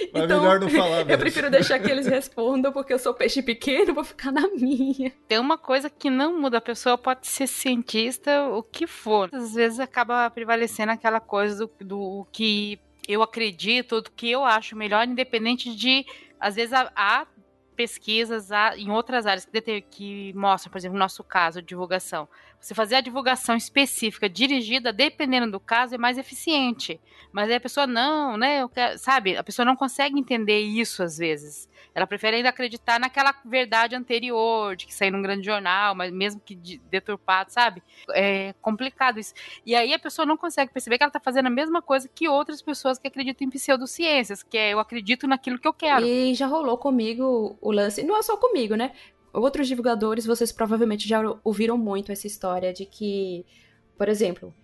É 0.00 0.24
então, 0.24 0.40
melhor 0.40 0.60
não 0.60 0.68
falar 0.68 0.98
mesmo. 1.04 1.10
Eu 1.10 1.18
prefiro 1.18 1.50
deixar 1.50 1.78
que 1.78 1.90
eles 1.90 2.06
respondam, 2.06 2.72
porque 2.72 2.92
eu 2.92 2.98
sou 2.98 3.14
peixe 3.14 3.42
pequeno, 3.42 3.94
vou 3.94 4.04
ficar 4.04 4.32
na 4.32 4.48
minha. 4.48 5.12
Tem 5.28 5.38
uma 5.38 5.58
coisa 5.58 5.88
que 5.88 6.10
não 6.10 6.40
muda, 6.40 6.58
a 6.58 6.60
pessoa 6.60 6.98
pode 6.98 7.26
ser 7.26 7.46
cientista, 7.46 8.48
o 8.48 8.62
que 8.62 8.86
for. 8.86 9.28
Às 9.32 9.54
vezes 9.54 9.80
acaba 9.80 10.28
prevalecendo 10.30 10.92
aquela 10.92 11.20
coisa 11.20 11.66
do, 11.66 11.72
do 11.80 12.26
que 12.32 12.78
eu 13.08 13.22
acredito, 13.22 14.02
do 14.02 14.10
que 14.10 14.30
eu 14.30 14.44
acho 14.44 14.76
melhor, 14.76 15.06
independente 15.06 15.74
de. 15.74 16.04
Às 16.38 16.56
vezes 16.56 16.74
há, 16.74 17.26
pesquisas 17.74 18.50
há, 18.50 18.76
em 18.76 18.90
outras 18.90 19.26
áreas 19.26 19.44
que, 19.44 19.80
que 19.82 20.32
mostram, 20.34 20.72
por 20.72 20.78
exemplo, 20.78 20.94
no 20.94 21.00
nosso 21.00 21.22
caso, 21.22 21.62
divulgação 21.62 22.28
você 22.60 22.74
fazer 22.74 22.96
a 22.96 23.00
divulgação 23.00 23.56
específica 23.56 24.28
dirigida, 24.28 24.92
dependendo 24.92 25.50
do 25.50 25.60
caso, 25.60 25.94
é 25.94 25.98
mais 25.98 26.18
eficiente. 26.18 27.00
Mas 27.32 27.48
aí 27.48 27.56
a 27.56 27.60
pessoa 27.60 27.86
não, 27.86 28.36
né? 28.36 28.66
Quero, 28.68 28.98
sabe? 28.98 29.36
A 29.36 29.44
pessoa 29.44 29.64
não 29.64 29.76
consegue 29.76 30.18
entender 30.18 30.60
isso 30.60 31.02
às 31.02 31.18
vezes. 31.18 31.68
Ela 31.94 32.06
prefere 32.06 32.36
ainda 32.36 32.50
acreditar 32.50 33.00
naquela 33.00 33.34
verdade 33.44 33.94
anterior, 33.96 34.76
de 34.76 34.86
que 34.86 34.94
saiu 34.94 35.12
num 35.12 35.22
grande 35.22 35.46
jornal, 35.46 35.94
mas 35.94 36.12
mesmo 36.12 36.40
que 36.40 36.54
deturpado, 36.90 37.50
sabe? 37.50 37.82
É 38.10 38.54
complicado 38.60 39.18
isso. 39.18 39.32
E 39.64 39.74
aí 39.74 39.94
a 39.94 39.98
pessoa 39.98 40.26
não 40.26 40.36
consegue 40.36 40.72
perceber 40.72 40.98
que 40.98 41.04
ela 41.04 41.08
está 41.08 41.20
fazendo 41.20 41.46
a 41.46 41.50
mesma 41.50 41.80
coisa 41.80 42.08
que 42.14 42.28
outras 42.28 42.60
pessoas 42.60 42.98
que 42.98 43.08
acreditam 43.08 43.46
em 43.46 43.50
pseudociências, 43.50 44.42
que 44.42 44.58
é 44.58 44.74
eu 44.74 44.78
acredito 44.78 45.26
naquilo 45.26 45.58
que 45.58 45.66
eu 45.66 45.72
quero. 45.72 46.04
E 46.04 46.34
já 46.34 46.46
rolou 46.46 46.76
comigo 46.76 47.56
o 47.60 47.72
lance, 47.72 48.02
não 48.02 48.16
é 48.16 48.22
só 48.22 48.36
comigo, 48.36 48.74
né? 48.74 48.92
Outros 49.40 49.68
divulgadores, 49.68 50.26
vocês 50.26 50.50
provavelmente 50.52 51.08
já 51.08 51.20
ouviram 51.44 51.76
muito 51.76 52.10
essa 52.10 52.26
história 52.26 52.72
de 52.72 52.86
que, 52.86 53.44
por 53.96 54.08
exemplo, 54.08 54.54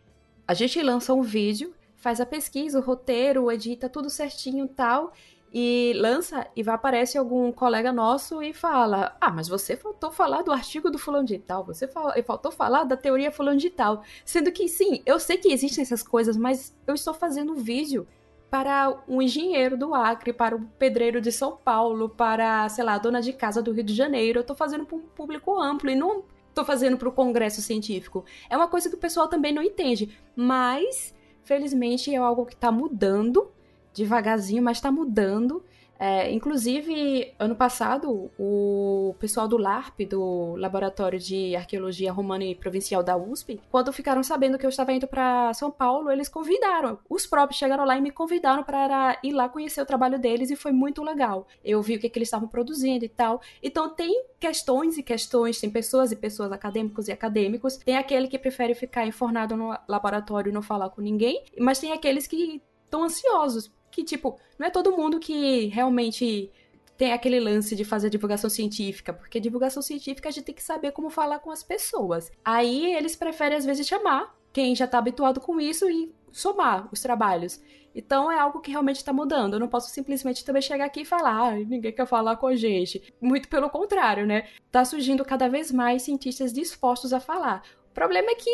a 0.47 0.55
gente 0.55 0.81
lança 0.83 1.15
um 1.15 1.23
vídeo, 1.23 1.75
faz 1.97 2.21
a 2.21 2.27
pesquisa, 2.27 2.79
o 2.79 2.83
roteiro, 2.83 3.51
edita 3.51 3.89
tudo 3.89 4.11
certinho 4.11 4.67
tal, 4.67 5.13
e 5.55 5.93
lança 5.97 6.47
e 6.57 6.63
vai 6.63 6.75
aparecer 6.75 7.19
algum 7.19 7.53
colega 7.53 7.93
nosso 7.93 8.43
e 8.43 8.55
fala: 8.55 9.15
Ah, 9.21 9.31
mas 9.31 9.49
você 9.49 9.77
faltou 9.77 10.11
falar 10.11 10.43
do 10.43 10.51
artigo 10.51 10.91
do 10.91 10.99
fulano 10.99 11.27
de 11.27 11.39
tal, 11.39 11.63
você 11.63 11.87
faltou 11.87 12.51
falar 12.51 12.85
da 12.85 12.97
teoria 12.97 13.31
fulano 13.31 13.59
de 13.59 13.69
tal. 13.69 14.03
Sendo 14.25 14.51
que 14.51 14.67
sim, 14.67 15.03
eu 15.05 15.21
sei 15.21 15.37
que 15.37 15.53
existem 15.53 15.83
essas 15.83 16.03
coisas, 16.03 16.37
mas 16.37 16.75
eu 16.87 16.95
estou 16.95 17.13
fazendo 17.13 17.53
um 17.53 17.57
vídeo 17.57 18.07
para 18.53 19.03
um 19.09 19.23
engenheiro 19.23 19.79
do 19.79 19.95
Acre, 19.95 20.31
para 20.31 20.55
um 20.55 20.63
pedreiro 20.63 21.23
de 21.23 21.33
São 21.33 21.57
Paulo, 21.57 22.11
para, 22.11 22.69
sei 22.69 22.85
lá, 22.85 22.93
a 22.93 22.99
dona 22.99 23.23
de 23.23 23.33
casa 23.33 23.63
do 23.63 23.73
Rio 23.73 23.83
de 23.83 23.95
Janeiro. 23.95 24.41
Eu 24.41 24.45
tô 24.45 24.55
fazendo 24.55 24.85
para 24.85 24.95
um 24.95 25.01
público 25.01 25.59
amplo 25.59 25.89
e 25.89 25.95
não 25.95 26.23
tô 26.55 26.63
fazendo 26.63 26.99
para 26.99 27.09
o 27.09 27.13
congresso 27.13 27.63
científico. 27.63 28.27
É 28.51 28.55
uma 28.55 28.69
coisa 28.69 28.91
que 28.91 28.95
o 28.95 28.99
pessoal 28.99 29.27
também 29.27 29.55
não 29.55 29.63
entende, 29.63 30.19
mas 30.37 31.15
felizmente 31.43 32.15
é 32.15 32.19
algo 32.19 32.45
que 32.45 32.53
está 32.53 32.71
mudando 32.71 33.51
devagarzinho, 33.95 34.63
mas 34.63 34.77
está 34.77 34.93
mudando. 34.93 35.65
É, 36.05 36.33
inclusive, 36.33 37.33
ano 37.39 37.55
passado, 37.55 38.29
o 38.37 39.15
pessoal 39.21 39.47
do 39.47 39.57
LARP, 39.57 40.01
do 40.01 40.57
Laboratório 40.57 41.17
de 41.17 41.55
Arqueologia 41.55 42.11
Romana 42.11 42.43
e 42.43 42.57
Provincial 42.57 43.05
da 43.05 43.17
USP, 43.17 43.61
quando 43.71 43.93
ficaram 43.93 44.21
sabendo 44.21 44.59
que 44.59 44.67
eu 44.67 44.71
estava 44.71 44.93
indo 44.93 45.07
para 45.07 45.55
São 45.55 45.71
Paulo, 45.71 46.11
eles 46.11 46.29
convidaram. 46.29 46.99
Os 47.09 47.25
próprios 47.25 47.57
chegaram 47.57 47.85
lá 47.85 47.97
e 47.97 48.01
me 48.01 48.11
convidaram 48.11 48.65
para 48.65 49.17
ir 49.23 49.31
lá 49.31 49.49
conhecer 49.49 49.81
o 49.81 49.87
trabalho 49.87 50.19
deles 50.19 50.51
e 50.51 50.57
foi 50.57 50.73
muito 50.73 51.05
legal. 51.05 51.47
Eu 51.65 51.81
vi 51.81 51.95
o 51.95 52.01
que, 52.01 52.09
que 52.09 52.19
eles 52.19 52.27
estavam 52.27 52.49
produzindo 52.49 53.05
e 53.05 53.09
tal. 53.09 53.41
Então, 53.63 53.89
tem 53.89 54.25
questões 54.41 54.99
e 54.99 55.05
questões, 55.05 55.61
tem 55.61 55.71
pessoas 55.71 56.11
e 56.11 56.17
pessoas, 56.17 56.51
acadêmicos 56.51 57.07
e 57.07 57.13
acadêmicos. 57.13 57.77
Tem 57.77 57.97
aquele 57.97 58.27
que 58.27 58.41
prefere 58.41 58.75
ficar 58.75 59.07
enfornado 59.07 59.57
no 59.57 59.73
laboratório 59.87 60.51
e 60.51 60.53
não 60.53 60.63
falar 60.63 60.91
com 60.91 61.01
ninguém, 61.01 61.45
mas 61.61 61.79
tem 61.79 61.93
aqueles 61.93 62.27
que 62.27 62.61
estão 62.87 63.05
ansiosos 63.05 63.71
que, 63.93 64.03
tipo, 64.03 64.41
não 64.59 64.67
é 64.67 64.71
todo 64.71 64.97
mundo 64.97 65.21
que 65.21 65.67
realmente 65.67 66.51
tem 66.97 67.13
aquele 67.13 67.39
lance 67.39 67.77
de 67.77 67.85
fazer 67.85 68.11
divulgação 68.11 68.51
científica, 68.51 69.13
porque 69.13 69.39
divulgação 69.39 69.83
científica 69.83 70.29
a 70.29 70.33
gente 70.33 70.45
tem 70.45 70.55
que 70.55 70.63
saber 70.63 70.93
como 70.93 71.11
falar 71.11 71.39
com 71.39 71.51
as 71.51 71.63
pessoas. 71.63 72.31
Aí 72.45 72.95
eles 72.95 73.15
preferem, 73.15 73.57
às 73.57 73.65
vezes, 73.65 73.87
chamar 73.87 74.35
quem 74.53 74.75
já 74.75 74.87
tá 74.87 74.99
habituado 74.99 75.41
com 75.41 75.61
isso 75.61 75.89
e 75.89 76.15
somar 76.31 76.89
os 76.93 77.01
trabalhos. 77.01 77.61
Então 77.95 78.31
é 78.31 78.39
algo 78.39 78.61
que 78.61 78.71
realmente 78.71 78.97
está 78.97 79.13
mudando. 79.13 79.55
Eu 79.55 79.61
não 79.61 79.69
posso 79.69 79.91
simplesmente 79.91 80.45
também 80.45 80.63
chegar 80.63 80.87
aqui 80.87 81.03
e 81.03 81.05
falar, 81.05 81.49
ah, 81.49 81.57
ninguém 81.57 81.93
quer 81.93 82.07
falar 82.07 82.37
com 82.37 82.47
a 82.47 82.57
gente. 82.57 83.13
Muito 83.21 83.49
pelo 83.49 83.69
contrário, 83.69 84.27
né? 84.27 84.49
Tá 84.71 84.85
surgindo 84.85 85.25
cada 85.25 85.49
vez 85.49 85.71
mais 85.71 86.03
cientistas 86.03 86.53
dispostos 86.53 87.13
a 87.13 87.21
falar. 87.21 87.63
O 87.91 87.95
problema 87.95 88.31
é 88.31 88.35
que 88.35 88.51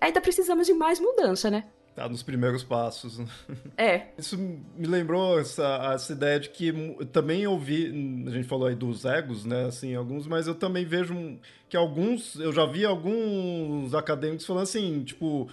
ainda 0.00 0.20
precisamos 0.20 0.66
de 0.66 0.74
mais 0.74 0.98
mudança, 0.98 1.50
né? 1.50 1.64
Tá 1.94 2.08
nos 2.08 2.22
primeiros 2.22 2.64
passos. 2.64 3.20
É. 3.76 4.06
Isso 4.16 4.38
me 4.38 4.86
lembrou 4.86 5.38
essa, 5.38 5.92
essa 5.94 6.12
ideia 6.12 6.40
de 6.40 6.48
que 6.48 6.72
também 7.12 7.46
ouvi, 7.46 7.86
a 8.26 8.30
gente 8.30 8.48
falou 8.48 8.66
aí 8.66 8.74
dos 8.74 9.04
egos, 9.04 9.44
né, 9.44 9.66
assim, 9.66 9.94
alguns, 9.94 10.26
mas 10.26 10.46
eu 10.46 10.54
também 10.54 10.86
vejo 10.86 11.38
que 11.68 11.76
alguns, 11.76 12.36
eu 12.36 12.52
já 12.52 12.64
vi 12.64 12.84
alguns 12.86 13.94
acadêmicos 13.94 14.46
falando 14.46 14.62
assim, 14.62 15.04
tipo, 15.04 15.50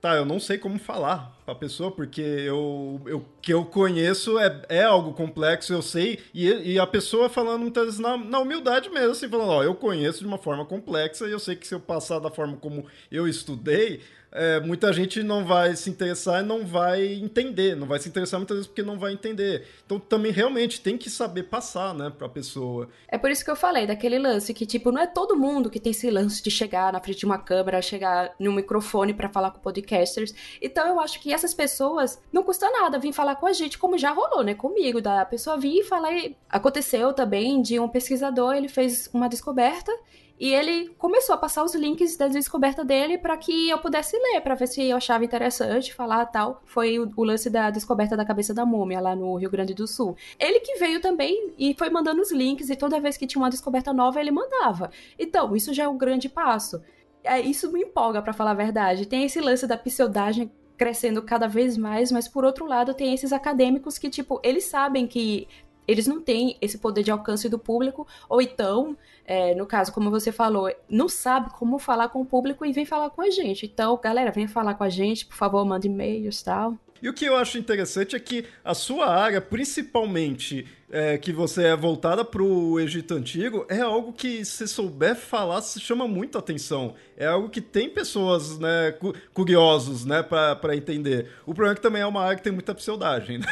tá, 0.00 0.14
eu 0.14 0.24
não 0.24 0.38
sei 0.38 0.56
como 0.58 0.78
falar 0.78 1.38
pra 1.44 1.54
pessoa, 1.54 1.90
porque 1.90 2.20
eu, 2.20 3.00
eu 3.06 3.24
que 3.42 3.52
eu 3.52 3.64
conheço 3.64 4.38
é, 4.38 4.62
é 4.68 4.84
algo 4.84 5.12
complexo, 5.12 5.72
eu 5.72 5.82
sei, 5.82 6.18
e, 6.32 6.48
e 6.72 6.78
a 6.78 6.86
pessoa 6.86 7.28
falando 7.28 7.62
muitas 7.62 7.84
vezes 7.84 8.00
na, 8.00 8.16
na 8.16 8.38
humildade 8.38 8.88
mesmo, 8.90 9.10
assim, 9.10 9.28
falando, 9.28 9.50
ó, 9.50 9.62
eu 9.62 9.74
conheço 9.74 10.20
de 10.20 10.26
uma 10.26 10.38
forma 10.38 10.64
complexa 10.64 11.26
e 11.26 11.32
eu 11.32 11.38
sei 11.38 11.56
que 11.56 11.66
se 11.66 11.74
eu 11.74 11.80
passar 11.80 12.18
da 12.20 12.30
forma 12.30 12.56
como 12.56 12.86
eu 13.10 13.28
estudei, 13.28 14.00
é, 14.30 14.60
muita 14.60 14.92
gente 14.92 15.22
não 15.22 15.44
vai 15.44 15.74
se 15.74 15.88
interessar 15.88 16.42
e 16.42 16.46
não 16.46 16.64
vai 16.64 17.14
entender, 17.14 17.74
não 17.74 17.86
vai 17.86 17.98
se 17.98 18.08
interessar 18.08 18.38
muitas 18.38 18.56
vezes 18.56 18.66
porque 18.66 18.82
não 18.82 18.98
vai 18.98 19.12
entender. 19.12 19.66
Então 19.84 19.98
também 19.98 20.32
realmente 20.32 20.80
tem 20.80 20.96
que 20.98 21.08
saber 21.08 21.44
passar, 21.44 21.94
né, 21.94 22.12
pra 22.16 22.28
pessoa. 22.28 22.88
É 23.08 23.16
por 23.16 23.30
isso 23.30 23.44
que 23.44 23.50
eu 23.50 23.56
falei 23.56 23.86
daquele 23.86 24.18
lance 24.18 24.52
que, 24.52 24.66
tipo, 24.66 24.92
não 24.92 25.00
é 25.00 25.06
todo 25.06 25.36
mundo 25.36 25.70
que 25.70 25.80
tem 25.80 25.92
esse 25.92 26.10
lance 26.10 26.42
de 26.42 26.50
chegar 26.50 26.92
na 26.92 27.00
frente 27.00 27.20
de 27.20 27.26
uma 27.26 27.38
câmera, 27.38 27.80
chegar 27.80 28.34
no 28.38 28.52
microfone 28.52 29.14
para 29.14 29.28
falar 29.28 29.50
com 29.50 29.60
podcasters. 29.60 30.34
Então 30.60 30.86
eu 30.86 31.00
acho 31.00 31.20
que 31.20 31.32
essas 31.32 31.54
pessoas 31.54 32.20
não 32.32 32.42
custa 32.42 32.70
nada 32.70 32.98
vir 32.98 33.12
falar 33.12 33.36
com 33.36 33.46
a 33.46 33.52
gente, 33.52 33.78
como 33.78 33.96
já 33.96 34.12
rolou, 34.12 34.42
né, 34.42 34.54
comigo, 34.54 35.00
da 35.00 35.24
pessoa 35.24 35.56
vir 35.56 35.80
e 35.80 35.84
falar. 35.84 36.12
E 36.12 36.36
aconteceu 36.48 37.12
também 37.12 37.62
de 37.62 37.80
um 37.80 37.88
pesquisador, 37.88 38.54
ele 38.54 38.68
fez 38.68 39.08
uma 39.12 39.28
descoberta 39.28 39.92
e 40.40 40.54
ele 40.54 40.90
começou 40.98 41.34
a 41.34 41.38
passar 41.38 41.64
os 41.64 41.74
links 41.74 42.16
da 42.16 42.28
descoberta 42.28 42.84
dele 42.84 43.18
para 43.18 43.36
que 43.36 43.68
eu 43.68 43.78
pudesse 43.78 44.16
ler, 44.16 44.40
para 44.40 44.54
ver 44.54 44.68
se 44.68 44.82
eu 44.84 44.96
achava 44.96 45.24
interessante 45.24 45.92
falar 45.92 46.26
tal. 46.26 46.62
Foi 46.64 46.98
o, 46.98 47.10
o, 47.16 47.24
lance 47.24 47.50
da 47.50 47.70
descoberta 47.70 48.16
da 48.16 48.24
cabeça 48.24 48.54
da 48.54 48.64
múmia 48.64 49.00
lá 49.00 49.16
no 49.16 49.34
Rio 49.34 49.50
Grande 49.50 49.74
do 49.74 49.86
Sul. 49.86 50.16
Ele 50.38 50.60
que 50.60 50.76
veio 50.76 51.00
também 51.00 51.52
e 51.58 51.74
foi 51.74 51.90
mandando 51.90 52.22
os 52.22 52.30
links, 52.30 52.70
e 52.70 52.76
toda 52.76 53.00
vez 53.00 53.16
que 53.16 53.26
tinha 53.26 53.42
uma 53.42 53.50
descoberta 53.50 53.92
nova, 53.92 54.20
ele 54.20 54.30
mandava. 54.30 54.90
Então, 55.18 55.56
isso 55.56 55.74
já 55.74 55.84
é 55.84 55.88
um 55.88 55.98
grande 55.98 56.28
passo. 56.28 56.80
É, 57.24 57.40
isso 57.40 57.72
me 57.72 57.82
empolga, 57.82 58.22
para 58.22 58.32
falar 58.32 58.52
a 58.52 58.54
verdade. 58.54 59.06
Tem 59.06 59.24
esse 59.24 59.40
lance 59.40 59.66
da 59.66 59.76
pseudagem 59.76 60.50
crescendo 60.76 61.20
cada 61.20 61.48
vez 61.48 61.76
mais, 61.76 62.12
mas 62.12 62.28
por 62.28 62.44
outro 62.44 62.64
lado 62.64 62.94
tem 62.94 63.12
esses 63.12 63.32
acadêmicos 63.32 63.98
que, 63.98 64.08
tipo, 64.08 64.40
eles 64.44 64.64
sabem 64.64 65.08
que 65.08 65.48
eles 65.88 66.06
não 66.06 66.20
têm 66.20 66.56
esse 66.60 66.78
poder 66.78 67.02
de 67.02 67.10
alcance 67.10 67.48
do 67.48 67.58
público, 67.58 68.06
ou 68.28 68.40
então 68.40 68.96
é, 69.24 69.54
no 69.54 69.66
caso, 69.66 69.92
como 69.92 70.10
você 70.10 70.32
falou, 70.32 70.74
não 70.88 71.06
sabe 71.06 71.50
como 71.50 71.78
falar 71.78 72.08
com 72.08 72.22
o 72.22 72.24
público 72.24 72.64
e 72.64 72.72
vem 72.72 72.86
falar 72.86 73.10
com 73.10 73.20
a 73.20 73.30
gente. 73.30 73.66
Então, 73.66 73.98
galera, 74.02 74.30
venha 74.30 74.48
falar 74.48 74.72
com 74.72 74.84
a 74.84 74.88
gente, 74.88 75.26
por 75.26 75.36
favor, 75.36 75.64
manda 75.66 75.86
e-mails 75.86 76.40
e 76.40 76.44
tal. 76.44 76.78
E 77.02 77.08
o 77.08 77.12
que 77.12 77.26
eu 77.26 77.36
acho 77.36 77.58
interessante 77.58 78.16
é 78.16 78.20
que 78.20 78.46
a 78.64 78.74
sua 78.74 79.06
área, 79.06 79.40
principalmente 79.40 80.66
é, 80.90 81.18
que 81.18 81.30
você 81.32 81.64
é 81.64 81.76
voltada 81.76 82.24
para 82.24 82.42
o 82.42 82.80
Egito 82.80 83.14
Antigo, 83.14 83.66
é 83.68 83.80
algo 83.80 84.12
que, 84.14 84.44
se 84.44 84.66
souber 84.66 85.14
falar, 85.14 85.60
se 85.60 85.78
chama 85.78 86.08
muito 86.08 86.38
atenção. 86.38 86.94
É 87.16 87.26
algo 87.26 87.50
que 87.50 87.60
tem 87.60 87.88
pessoas 87.90 88.58
né, 88.58 88.94
curiosos 89.34 90.04
né, 90.04 90.22
para 90.22 90.74
entender. 90.74 91.30
O 91.42 91.54
problema 91.54 91.72
é 91.72 91.76
que 91.76 91.82
também 91.82 92.02
é 92.02 92.06
uma 92.06 92.22
área 92.22 92.36
que 92.36 92.42
tem 92.42 92.52
muita 92.52 92.74
pseudagem. 92.74 93.38
Né? 93.38 93.46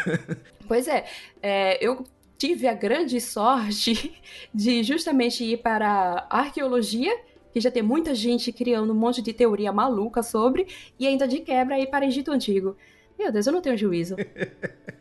Pois 0.66 0.88
é, 0.88 1.05
é 1.40 1.87
eu 1.87 2.05
tive 2.38 2.66
a 2.66 2.75
grande 2.75 3.21
sorte 3.21 4.21
de 4.52 4.83
justamente 4.83 5.45
ir 5.45 5.59
para 5.59 6.26
arqueologia, 6.31 7.12
que 7.52 7.61
já 7.61 7.71
tem 7.71 7.83
muita 7.83 8.14
gente 8.14 8.52
criando 8.52 8.93
um 8.93 8.97
monte 8.97 9.23
de 9.23 9.33
teoria 9.33 9.73
maluca 9.73 10.23
sobre, 10.23 10.66
e 10.99 11.07
ainda 11.07 11.26
de 11.26 11.40
quebra 11.40 11.78
ir 11.78 11.87
para 11.87 12.07
Egito 12.07 12.31
Antigo. 12.31 12.76
Meu 13.19 13.33
Deus, 13.33 13.47
eu 13.47 13.52
não 13.52 13.62
tenho 13.62 13.76
juízo. 13.76 14.16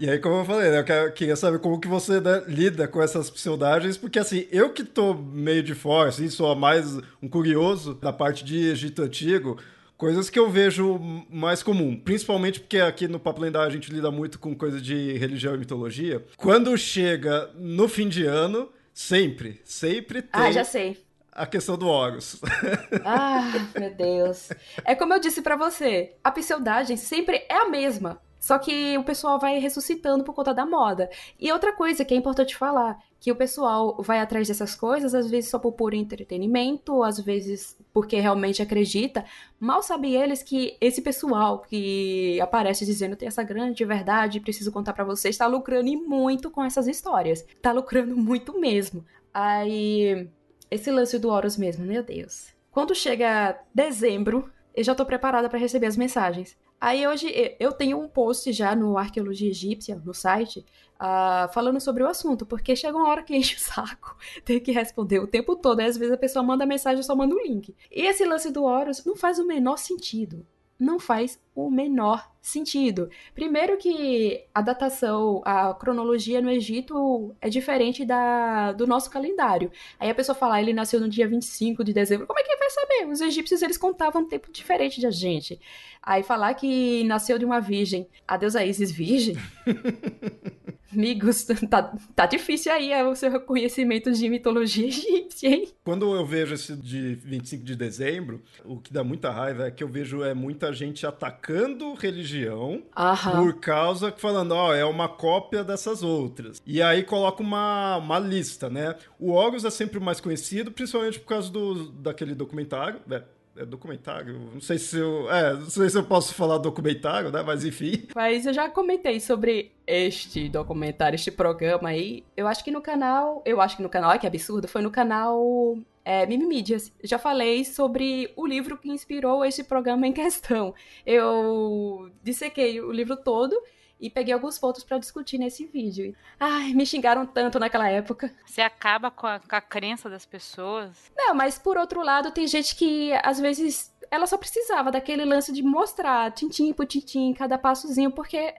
E 0.00 0.08
aí, 0.08 0.18
como 0.18 0.36
eu 0.36 0.44
falei, 0.46 0.70
né, 0.70 0.82
eu 1.04 1.12
queria 1.12 1.36
saber 1.36 1.58
como 1.58 1.78
que 1.78 1.86
você 1.86 2.22
né, 2.22 2.42
lida 2.48 2.88
com 2.88 3.02
essas 3.02 3.28
pseudagens, 3.28 3.98
porque 3.98 4.18
assim, 4.18 4.46
eu 4.50 4.72
que 4.72 4.82
tô 4.82 5.12
meio 5.12 5.62
de 5.62 5.74
fora, 5.74 6.08
assim, 6.08 6.26
sou 6.30 6.56
mais 6.56 6.96
um 7.22 7.28
curioso 7.28 7.92
da 7.92 8.10
parte 8.10 8.42
de 8.42 8.70
Egito 8.70 9.02
Antigo, 9.02 9.58
coisas 9.98 10.30
que 10.30 10.38
eu 10.38 10.48
vejo 10.48 10.98
mais 11.28 11.62
comum, 11.62 12.00
principalmente 12.00 12.60
porque 12.60 12.78
aqui 12.78 13.06
no 13.06 13.20
Papo 13.20 13.42
Lendário 13.42 13.68
a 13.68 13.72
gente 13.72 13.92
lida 13.92 14.10
muito 14.10 14.38
com 14.38 14.56
coisa 14.56 14.80
de 14.80 15.18
religião 15.18 15.54
e 15.54 15.58
mitologia. 15.58 16.24
Quando 16.38 16.74
chega 16.78 17.50
no 17.54 17.86
fim 17.86 18.08
de 18.08 18.24
ano, 18.24 18.70
sempre, 18.94 19.60
sempre 19.64 20.22
tem... 20.22 20.30
Ah, 20.32 20.50
já 20.50 20.64
sei 20.64 20.96
a 21.32 21.46
questão 21.46 21.76
do 21.76 21.86
Horus. 21.86 22.40
ah, 23.04 23.52
meu 23.78 23.94
Deus. 23.94 24.50
É 24.84 24.94
como 24.94 25.14
eu 25.14 25.20
disse 25.20 25.40
para 25.40 25.56
você, 25.56 26.14
a 26.22 26.30
pseudagem 26.30 26.96
sempre 26.96 27.46
é 27.48 27.56
a 27.56 27.68
mesma. 27.68 28.20
Só 28.40 28.58
que 28.58 28.96
o 28.96 29.04
pessoal 29.04 29.38
vai 29.38 29.58
ressuscitando 29.58 30.24
por 30.24 30.34
conta 30.34 30.54
da 30.54 30.64
moda. 30.64 31.10
E 31.38 31.52
outra 31.52 31.74
coisa 31.74 32.04
que 32.06 32.14
é 32.14 32.16
importante 32.16 32.56
falar, 32.56 32.98
que 33.20 33.30
o 33.30 33.36
pessoal 33.36 34.02
vai 34.02 34.18
atrás 34.18 34.48
dessas 34.48 34.74
coisas, 34.74 35.14
às 35.14 35.30
vezes 35.30 35.50
só 35.50 35.58
por 35.58 35.72
puro 35.72 35.94
entretenimento, 35.94 37.02
às 37.02 37.20
vezes 37.20 37.78
porque 37.92 38.18
realmente 38.18 38.62
acredita. 38.62 39.26
Mal 39.60 39.82
sabem 39.82 40.14
eles 40.14 40.42
que 40.42 40.74
esse 40.80 41.02
pessoal 41.02 41.60
que 41.60 42.40
aparece 42.40 42.86
dizendo 42.86 43.14
tem 43.14 43.28
essa 43.28 43.42
grande 43.42 43.84
verdade, 43.84 44.40
preciso 44.40 44.72
contar 44.72 44.94
para 44.94 45.04
vocês, 45.04 45.34
está 45.34 45.46
lucrando 45.46 45.92
muito 46.08 46.50
com 46.50 46.64
essas 46.64 46.88
histórias. 46.88 47.44
Tá 47.60 47.72
lucrando 47.72 48.16
muito 48.16 48.58
mesmo. 48.58 49.04
Aí, 49.34 50.28
esse 50.70 50.90
lance 50.90 51.18
do 51.18 51.28
Horus 51.28 51.58
mesmo, 51.58 51.84
meu 51.84 52.02
Deus. 52.02 52.48
Quando 52.70 52.94
chega 52.94 53.60
dezembro, 53.74 54.50
eu 54.74 54.82
já 54.82 54.94
tô 54.94 55.04
preparada 55.04 55.48
para 55.48 55.58
receber 55.58 55.86
as 55.86 55.96
mensagens. 55.96 56.56
Aí 56.80 57.06
hoje 57.06 57.30
eu 57.60 57.72
tenho 57.72 58.00
um 58.00 58.08
post 58.08 58.50
já 58.52 58.74
no 58.74 58.96
Arqueologia 58.96 59.50
Egípcia, 59.50 60.00
no 60.02 60.14
site, 60.14 60.64
uh, 60.96 61.52
falando 61.52 61.78
sobre 61.78 62.02
o 62.02 62.08
assunto, 62.08 62.46
porque 62.46 62.74
chega 62.74 62.96
uma 62.96 63.08
hora 63.08 63.22
que 63.22 63.36
enche 63.36 63.56
o 63.56 63.60
saco, 63.60 64.16
tem 64.44 64.58
que 64.58 64.72
responder 64.72 65.18
o 65.18 65.26
tempo 65.26 65.54
todo, 65.56 65.82
e 65.82 65.84
às 65.84 65.98
vezes 65.98 66.14
a 66.14 66.16
pessoa 66.16 66.42
manda 66.42 66.64
mensagem 66.64 67.02
só 67.02 67.14
manda 67.14 67.34
o 67.34 67.38
um 67.38 67.42
link. 67.42 67.76
E 67.90 68.06
esse 68.06 68.24
lance 68.24 68.50
do 68.50 68.64
Horus 68.64 69.04
não 69.04 69.14
faz 69.14 69.38
o 69.38 69.46
menor 69.46 69.76
sentido 69.76 70.46
não 70.80 70.98
faz 70.98 71.38
o 71.54 71.70
menor 71.70 72.30
sentido. 72.40 73.10
Primeiro 73.34 73.76
que 73.76 74.46
a 74.54 74.62
datação, 74.62 75.42
a 75.44 75.74
cronologia 75.74 76.40
no 76.40 76.50
Egito 76.50 77.34
é 77.40 77.50
diferente 77.50 78.04
da, 78.04 78.72
do 78.72 78.86
nosso 78.86 79.10
calendário. 79.10 79.70
Aí 79.98 80.08
a 80.08 80.14
pessoa 80.14 80.34
fala, 80.34 80.54
ah, 80.54 80.62
ele 80.62 80.72
nasceu 80.72 80.98
no 80.98 81.08
dia 81.08 81.28
25 81.28 81.84
de 81.84 81.92
dezembro. 81.92 82.26
Como 82.26 82.38
é 82.38 82.42
que 82.42 82.56
vai 82.56 82.70
saber? 82.70 83.08
Os 83.12 83.20
egípcios, 83.20 83.60
eles 83.60 83.76
contavam 83.76 84.22
um 84.22 84.28
tempo 84.28 84.50
diferente 84.50 85.02
da 85.02 85.10
gente. 85.10 85.60
Aí 86.02 86.22
falar 86.22 86.54
que 86.54 87.04
nasceu 87.04 87.38
de 87.38 87.44
uma 87.44 87.60
virgem. 87.60 88.08
A 88.26 88.38
deusa 88.38 88.64
Isis 88.64 88.90
virgem? 88.90 89.36
Amigos, 90.92 91.46
tá, 91.70 91.94
tá 92.14 92.26
difícil 92.26 92.72
aí 92.72 92.92
é 92.92 93.04
o 93.04 93.14
seu 93.14 93.30
reconhecimento 93.30 94.10
de 94.12 94.28
mitologia 94.28 94.86
egípcia, 94.86 95.48
hein? 95.48 95.68
Quando 95.84 96.14
eu 96.14 96.26
vejo 96.26 96.54
esse 96.54 96.76
de 96.76 97.14
25 97.14 97.64
de 97.64 97.76
dezembro, 97.76 98.42
o 98.64 98.78
que 98.78 98.92
dá 98.92 99.04
muita 99.04 99.30
raiva 99.30 99.66
é 99.66 99.70
que 99.70 99.82
eu 99.82 99.88
vejo 99.88 100.22
é 100.22 100.34
muita 100.34 100.72
gente 100.72 101.06
atacando 101.06 101.94
religião 101.94 102.82
Aham. 102.96 103.44
por 103.44 103.60
causa 103.60 104.10
que 104.10 104.20
falando, 104.20 104.52
ó, 104.52 104.68
oh, 104.68 104.74
é 104.74 104.84
uma 104.84 105.08
cópia 105.08 105.62
dessas 105.62 106.02
outras. 106.02 106.60
E 106.66 106.82
aí 106.82 107.02
coloca 107.02 107.42
uma, 107.42 107.96
uma 107.96 108.18
lista, 108.18 108.68
né? 108.68 108.96
O 109.18 109.30
Horus 109.32 109.64
é 109.64 109.70
sempre 109.70 110.00
mais 110.00 110.20
conhecido, 110.20 110.70
principalmente 110.70 111.20
por 111.20 111.26
causa 111.26 111.50
do, 111.50 111.90
daquele 111.92 112.34
documentário, 112.34 113.00
né? 113.06 113.22
É 113.60 113.66
documentário. 113.66 114.38
Não 114.54 114.60
sei 114.60 114.78
se 114.78 114.98
eu. 114.98 115.30
É, 115.30 115.54
não 115.54 115.68
sei 115.68 115.90
se 115.90 115.98
eu 115.98 116.04
posso 116.04 116.34
falar 116.34 116.58
documentário, 116.58 117.30
né? 117.30 117.42
Mas 117.42 117.64
enfim. 117.64 118.06
Mas 118.14 118.46
eu 118.46 118.52
já 118.52 118.68
comentei 118.68 119.20
sobre 119.20 119.72
este 119.86 120.48
documentário, 120.48 121.14
este 121.14 121.30
programa 121.30 121.90
aí. 121.90 122.24
Eu 122.36 122.46
acho 122.46 122.64
que 122.64 122.70
no 122.70 122.80
canal. 122.80 123.42
Eu 123.44 123.60
acho 123.60 123.76
que 123.76 123.82
no 123.82 123.88
canal, 123.88 124.18
que 124.18 124.26
absurdo, 124.26 124.66
foi 124.66 124.82
no 124.82 124.90
canal 124.90 125.76
é, 126.04 126.26
Mimimídias. 126.26 126.92
Já 127.04 127.18
falei 127.18 127.64
sobre 127.64 128.32
o 128.36 128.46
livro 128.46 128.78
que 128.78 128.90
inspirou 128.90 129.44
este 129.44 129.62
programa 129.62 130.06
em 130.06 130.12
questão. 130.12 130.74
Eu 131.04 132.10
dissequei 132.22 132.80
o 132.80 132.90
livro 132.90 133.16
todo 133.16 133.60
e 134.00 134.08
peguei 134.08 134.32
alguns 134.32 134.58
pontos 134.58 134.82
para 134.82 134.98
discutir 134.98 135.38
nesse 135.38 135.66
vídeo. 135.66 136.14
Ai, 136.38 136.72
me 136.72 136.86
xingaram 136.86 137.26
tanto 137.26 137.58
naquela 137.58 137.88
época. 137.88 138.32
Você 138.46 138.60
acaba 138.60 139.10
com 139.10 139.26
a, 139.26 139.38
com 139.38 139.54
a 139.54 139.60
crença 139.60 140.08
das 140.08 140.24
pessoas. 140.24 141.12
Não, 141.16 141.34
mas 141.34 141.58
por 141.58 141.76
outro 141.76 142.02
lado, 142.02 142.30
tem 142.30 142.46
gente 142.46 142.74
que 142.74 143.12
às 143.22 143.38
vezes 143.38 143.92
ela 144.10 144.26
só 144.26 144.36
precisava 144.36 144.90
daquele 144.90 145.24
lance 145.24 145.52
de 145.52 145.62
mostrar 145.62 146.32
tintim 146.32 146.72
por 146.72 146.86
tintim, 146.86 147.32
cada 147.34 147.58
passozinho, 147.58 148.10
porque 148.10 148.54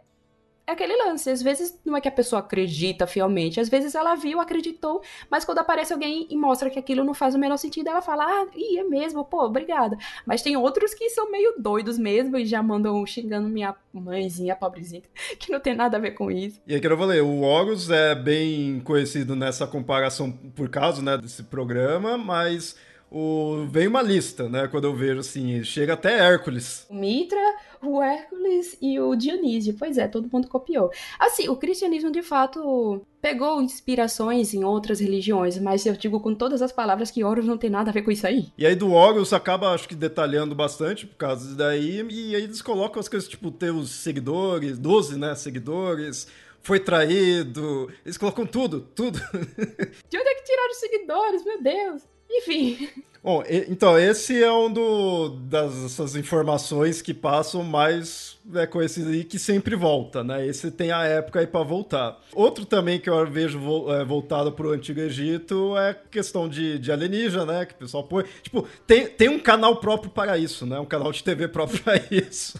é 0.71 0.73
aquele 0.73 0.95
lance. 0.95 1.29
Às 1.29 1.41
vezes 1.41 1.79
não 1.85 1.95
é 1.95 2.01
que 2.01 2.07
a 2.07 2.11
pessoa 2.11 2.39
acredita 2.39 3.05
fielmente, 3.05 3.59
às 3.59 3.69
vezes 3.69 3.95
ela 3.95 4.15
viu, 4.15 4.39
acreditou, 4.39 5.01
mas 5.29 5.45
quando 5.45 5.59
aparece 5.59 5.93
alguém 5.93 6.27
e 6.29 6.35
mostra 6.35 6.69
que 6.69 6.79
aquilo 6.79 7.03
não 7.03 7.13
faz 7.13 7.35
o 7.35 7.39
menor 7.39 7.57
sentido, 7.57 7.89
ela 7.89 8.01
fala, 8.01 8.25
ah, 8.25 8.47
ih, 8.55 8.79
é 8.79 8.83
mesmo, 8.83 9.23
pô, 9.23 9.45
obrigada. 9.45 9.97
Mas 10.25 10.41
tem 10.41 10.55
outros 10.57 10.93
que 10.93 11.09
são 11.09 11.29
meio 11.31 11.55
doidos 11.57 11.97
mesmo 11.97 12.37
e 12.37 12.45
já 12.45 12.61
mandam 12.63 13.05
xingando 13.05 13.49
minha 13.49 13.75
mãezinha, 13.93 14.55
pobrezinha, 14.55 15.03
que 15.37 15.51
não 15.51 15.59
tem 15.59 15.75
nada 15.75 15.97
a 15.97 15.99
ver 15.99 16.11
com 16.11 16.31
isso. 16.31 16.61
E 16.65 16.73
aí 16.73 16.81
que 16.81 16.87
eu 16.87 16.97
falei, 16.97 17.21
o 17.21 17.41
Horus 17.41 17.89
é 17.89 18.15
bem 18.15 18.79
conhecido 18.81 19.35
nessa 19.35 19.67
comparação 19.67 20.31
por 20.31 20.69
causa, 20.69 21.01
né, 21.01 21.17
desse 21.17 21.43
programa, 21.43 22.17
mas 22.17 22.75
o... 23.11 23.67
vem 23.67 23.87
uma 23.87 24.01
lista, 24.01 24.47
né? 24.47 24.67
Quando 24.67 24.85
eu 24.85 24.95
vejo 24.95 25.19
assim, 25.19 25.63
chega 25.63 25.93
até 25.93 26.17
Hércules. 26.17 26.85
O 26.89 26.95
Mitra, 26.95 27.55
o 27.83 28.01
Hércules 28.01 28.77
e 28.81 28.99
o 28.99 29.13
Dionísio. 29.15 29.75
Pois 29.77 29.97
é, 29.97 30.07
todo 30.07 30.29
mundo 30.31 30.47
copiou. 30.47 30.89
Assim, 31.19 31.49
o 31.49 31.57
cristianismo 31.57 32.09
de 32.09 32.23
fato 32.23 33.05
pegou 33.21 33.61
inspirações 33.61 34.53
em 34.53 34.63
outras 34.63 34.99
religiões, 34.99 35.59
mas 35.59 35.85
eu 35.85 35.93
digo 35.93 36.19
com 36.21 36.33
todas 36.33 36.61
as 36.61 36.71
palavras 36.71 37.11
que 37.11 37.23
Horus 37.23 37.45
não 37.45 37.57
tem 37.57 37.69
nada 37.69 37.89
a 37.89 37.93
ver 37.93 38.01
com 38.01 38.11
isso 38.11 38.25
aí. 38.25 38.47
E 38.57 38.65
aí 38.65 38.75
do 38.75 38.91
Horus 38.91 39.33
acaba, 39.33 39.73
acho 39.73 39.87
que, 39.87 39.95
detalhando 39.95 40.55
bastante 40.55 41.05
por 41.05 41.17
causa 41.17 41.43
disso 41.43 41.57
daí, 41.57 42.01
e 42.09 42.35
aí 42.35 42.43
eles 42.43 42.61
colocam 42.61 42.99
as 42.99 43.09
coisas, 43.09 43.27
tipo, 43.27 43.51
ter 43.51 43.71
os 43.71 43.91
seguidores, 43.91 44.79
12, 44.79 45.19
né, 45.19 45.35
seguidores, 45.35 46.27
foi 46.61 46.79
traído, 46.79 47.91
eles 48.05 48.17
colocam 48.17 48.45
tudo, 48.45 48.81
tudo. 48.95 49.19
De 50.09 50.17
onde 50.17 50.29
é 50.29 50.35
que 50.35 50.43
tiraram 50.43 50.71
os 50.71 50.77
seguidores, 50.77 51.43
meu 51.43 51.61
Deus? 51.61 52.03
Enfim. 52.31 52.89
Bom, 53.23 53.43
então, 53.47 53.99
esse 53.99 54.41
é 54.41 54.51
um 54.51 54.71
do, 54.71 55.29
das 55.29 56.15
informações 56.15 57.03
que 57.03 57.13
passam 57.13 57.61
mais 57.63 58.39
é, 58.55 58.65
conhecido 58.65 59.11
aí 59.11 59.23
que 59.23 59.37
sempre 59.37 59.75
volta, 59.75 60.23
né? 60.23 60.47
Esse 60.47 60.71
tem 60.71 60.91
a 60.91 61.03
época 61.03 61.39
aí 61.39 61.45
para 61.45 61.63
voltar. 61.63 62.19
Outro 62.33 62.65
também 62.65 62.99
que 62.99 63.07
eu 63.07 63.29
vejo 63.29 63.59
é, 63.91 64.03
voltado 64.03 64.51
pro 64.51 64.71
Antigo 64.71 64.99
Egito 65.01 65.77
é 65.77 65.93
questão 65.93 66.49
de, 66.49 66.79
de 66.79 66.91
alienígena, 66.91 67.45
né? 67.45 67.65
Que 67.67 67.75
o 67.75 67.77
pessoal 67.77 68.05
põe. 68.05 68.23
Tipo, 68.41 68.67
tem, 68.87 69.05
tem 69.05 69.29
um 69.29 69.37
canal 69.37 69.75
próprio 69.75 70.09
para 70.09 70.35
isso, 70.39 70.65
né? 70.65 70.79
Um 70.79 70.85
canal 70.85 71.11
de 71.11 71.23
TV 71.23 71.47
próprio 71.47 71.79
para 71.83 71.97
isso. 72.09 72.59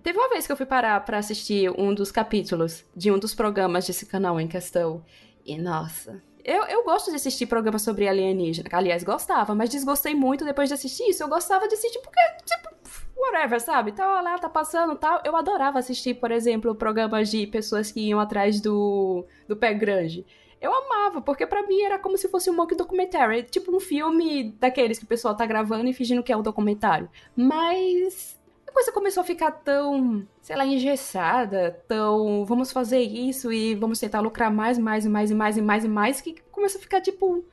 Teve 0.00 0.16
uma 0.16 0.28
vez 0.28 0.46
que 0.46 0.52
eu 0.52 0.56
fui 0.56 0.66
parar 0.66 1.04
para 1.04 1.18
assistir 1.18 1.68
um 1.76 1.92
dos 1.92 2.12
capítulos 2.12 2.84
de 2.94 3.10
um 3.10 3.18
dos 3.18 3.34
programas 3.34 3.84
desse 3.84 4.06
canal 4.06 4.40
em 4.40 4.46
questão. 4.46 5.04
E 5.44 5.58
nossa, 5.58 6.22
eu, 6.48 6.64
eu 6.64 6.82
gosto 6.82 7.10
de 7.10 7.16
assistir 7.16 7.44
programas 7.44 7.82
sobre 7.82 8.08
alienígena. 8.08 8.70
Aliás, 8.72 9.04
gostava, 9.04 9.54
mas 9.54 9.68
desgostei 9.68 10.14
muito 10.14 10.46
depois 10.46 10.68
de 10.68 10.74
assistir 10.74 11.04
isso. 11.10 11.22
Eu 11.22 11.28
gostava 11.28 11.68
de 11.68 11.74
assistir 11.74 12.00
porque, 12.00 12.20
tipo, 12.46 12.70
whatever, 13.14 13.60
sabe? 13.60 13.92
Tava 13.92 14.22
lá, 14.22 14.38
tá 14.38 14.48
passando 14.48 14.96
tal. 14.96 15.20
Eu 15.26 15.36
adorava 15.36 15.78
assistir, 15.78 16.14
por 16.14 16.30
exemplo, 16.30 16.74
programas 16.74 17.30
de 17.30 17.46
pessoas 17.46 17.92
que 17.92 18.00
iam 18.00 18.18
atrás 18.18 18.62
do, 18.62 19.26
do 19.46 19.56
pé 19.56 19.74
grande. 19.74 20.24
Eu 20.58 20.72
amava, 20.74 21.20
porque 21.20 21.46
para 21.46 21.66
mim 21.66 21.82
era 21.82 21.98
como 21.98 22.16
se 22.16 22.28
fosse 22.28 22.48
um 22.48 22.56
mock 22.56 22.74
documentary. 22.74 23.42
Tipo 23.42 23.76
um 23.76 23.78
filme 23.78 24.52
daqueles 24.58 24.98
que 24.98 25.04
o 25.04 25.08
pessoal 25.08 25.36
tá 25.36 25.44
gravando 25.44 25.86
e 25.88 25.92
fingindo 25.92 26.22
que 26.22 26.32
é 26.32 26.36
um 26.36 26.42
documentário. 26.42 27.10
Mas 27.36 28.37
a 28.68 28.72
coisa 28.72 28.92
começou 28.92 29.22
a 29.22 29.24
ficar 29.24 29.50
tão, 29.50 30.26
sei 30.42 30.54
lá, 30.54 30.66
engessada, 30.66 31.82
tão 31.88 32.44
vamos 32.44 32.70
fazer 32.70 33.00
isso 33.00 33.50
e 33.50 33.74
vamos 33.74 33.98
tentar 33.98 34.20
lucrar 34.20 34.52
mais, 34.52 34.78
mais 34.78 35.06
e 35.06 35.08
mais 35.08 35.30
e 35.30 35.34
mais 35.34 35.56
e 35.56 35.62
mais 35.62 35.84
e 35.84 35.88
mais, 35.88 36.20
que 36.20 36.36
começou 36.52 36.78
a 36.78 36.82
ficar 36.82 37.00
tipo 37.00 37.44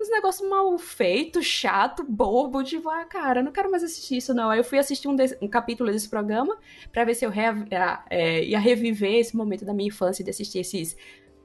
uns 0.00 0.10
negócios 0.10 0.48
mal 0.48 0.76
feitos, 0.76 1.46
chato, 1.46 2.02
bobo, 2.02 2.64
tipo, 2.64 2.88
ah, 2.88 3.04
cara, 3.04 3.40
não 3.40 3.52
quero 3.52 3.70
mais 3.70 3.84
assistir 3.84 4.16
isso, 4.16 4.34
não. 4.34 4.50
Aí 4.50 4.58
eu 4.58 4.64
fui 4.64 4.76
assistir 4.76 5.06
um, 5.06 5.14
desse, 5.14 5.38
um 5.40 5.46
capítulo 5.46 5.92
desse 5.92 6.08
programa 6.08 6.58
para 6.92 7.04
ver 7.04 7.14
se 7.14 7.24
eu 7.24 7.32
é, 8.10 8.44
ia 8.44 8.58
reviver 8.58 9.14
esse 9.14 9.36
momento 9.36 9.64
da 9.64 9.72
minha 9.72 9.88
infância 9.88 10.24
de 10.24 10.30
assistir 10.30 10.58
esses 10.58 10.96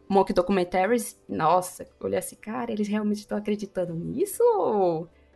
mock 0.10 0.34
documentaries. 0.34 1.22
Nossa, 1.30 1.88
olhei 2.00 2.18
assim, 2.18 2.36
cara, 2.36 2.72
eles 2.72 2.88
realmente 2.88 3.20
estão 3.20 3.38
acreditando 3.38 3.94
nisso? 3.94 4.44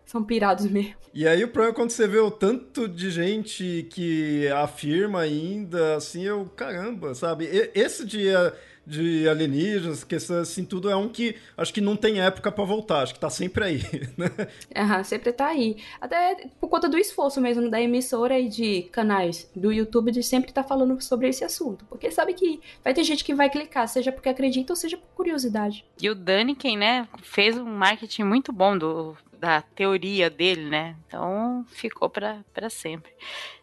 São 0.06 0.24
pirados 0.24 0.66
mesmo. 0.66 0.96
E 1.14 1.28
aí 1.28 1.44
o 1.44 1.48
problema 1.48 1.74
é 1.74 1.76
quando 1.76 1.92
você 1.92 2.08
vê 2.08 2.18
o 2.18 2.32
tanto 2.32 2.88
de 2.88 3.12
gente 3.12 3.88
que 3.92 4.48
afirma 4.48 5.20
ainda, 5.20 5.96
assim, 5.96 6.24
eu, 6.24 6.46
caramba, 6.56 7.14
sabe? 7.14 7.48
Esse 7.76 8.04
dia 8.04 8.54
de 8.86 9.28
alienígenas, 9.30 10.04
questão 10.04 10.40
assim, 10.40 10.66
tudo 10.66 10.90
é 10.90 10.96
um 10.96 11.08
que 11.08 11.36
acho 11.56 11.74
que 11.74 11.80
não 11.80 11.96
tem 11.96 12.20
época 12.20 12.52
para 12.52 12.64
voltar, 12.66 13.04
acho 13.04 13.14
que 13.14 13.20
tá 13.20 13.30
sempre 13.30 13.64
aí, 13.64 13.82
né? 14.18 14.30
Aham, 14.76 15.04
sempre 15.04 15.32
tá 15.32 15.48
aí. 15.48 15.78
Até 16.02 16.48
por 16.60 16.68
conta 16.68 16.90
do 16.90 16.98
esforço 16.98 17.40
mesmo 17.40 17.70
da 17.70 17.82
emissora 17.82 18.38
e 18.40 18.50
de 18.50 18.84
canais 18.92 19.50
do 19.56 19.72
YouTube 19.72 20.12
de 20.12 20.22
sempre 20.22 20.50
estar 20.50 20.64
tá 20.64 20.68
falando 20.68 21.00
sobre 21.02 21.30
esse 21.30 21.44
assunto. 21.44 21.86
Porque 21.86 22.12
sabe 22.12 22.34
que 22.34 22.60
vai 22.84 22.94
ter 22.94 23.04
gente 23.04 23.24
que 23.24 23.34
vai 23.34 23.50
clicar, 23.50 23.88
seja 23.88 24.12
porque 24.12 24.30
acredita 24.30 24.74
ou 24.74 24.78
seja 24.78 24.98
por 24.98 25.08
curiosidade. 25.16 25.86
E 26.02 26.10
o 26.10 26.16
Daniken, 26.16 26.78
né, 26.78 27.08
fez 27.22 27.58
um 27.58 27.66
marketing 27.66 28.24
muito 28.24 28.52
bom 28.52 28.78
do, 28.78 29.16
da 29.44 29.62
teoria 29.62 30.30
dele, 30.30 30.70
né? 30.70 30.96
Então 31.06 31.66
ficou 31.70 32.10
para 32.10 32.70
sempre. 32.70 33.12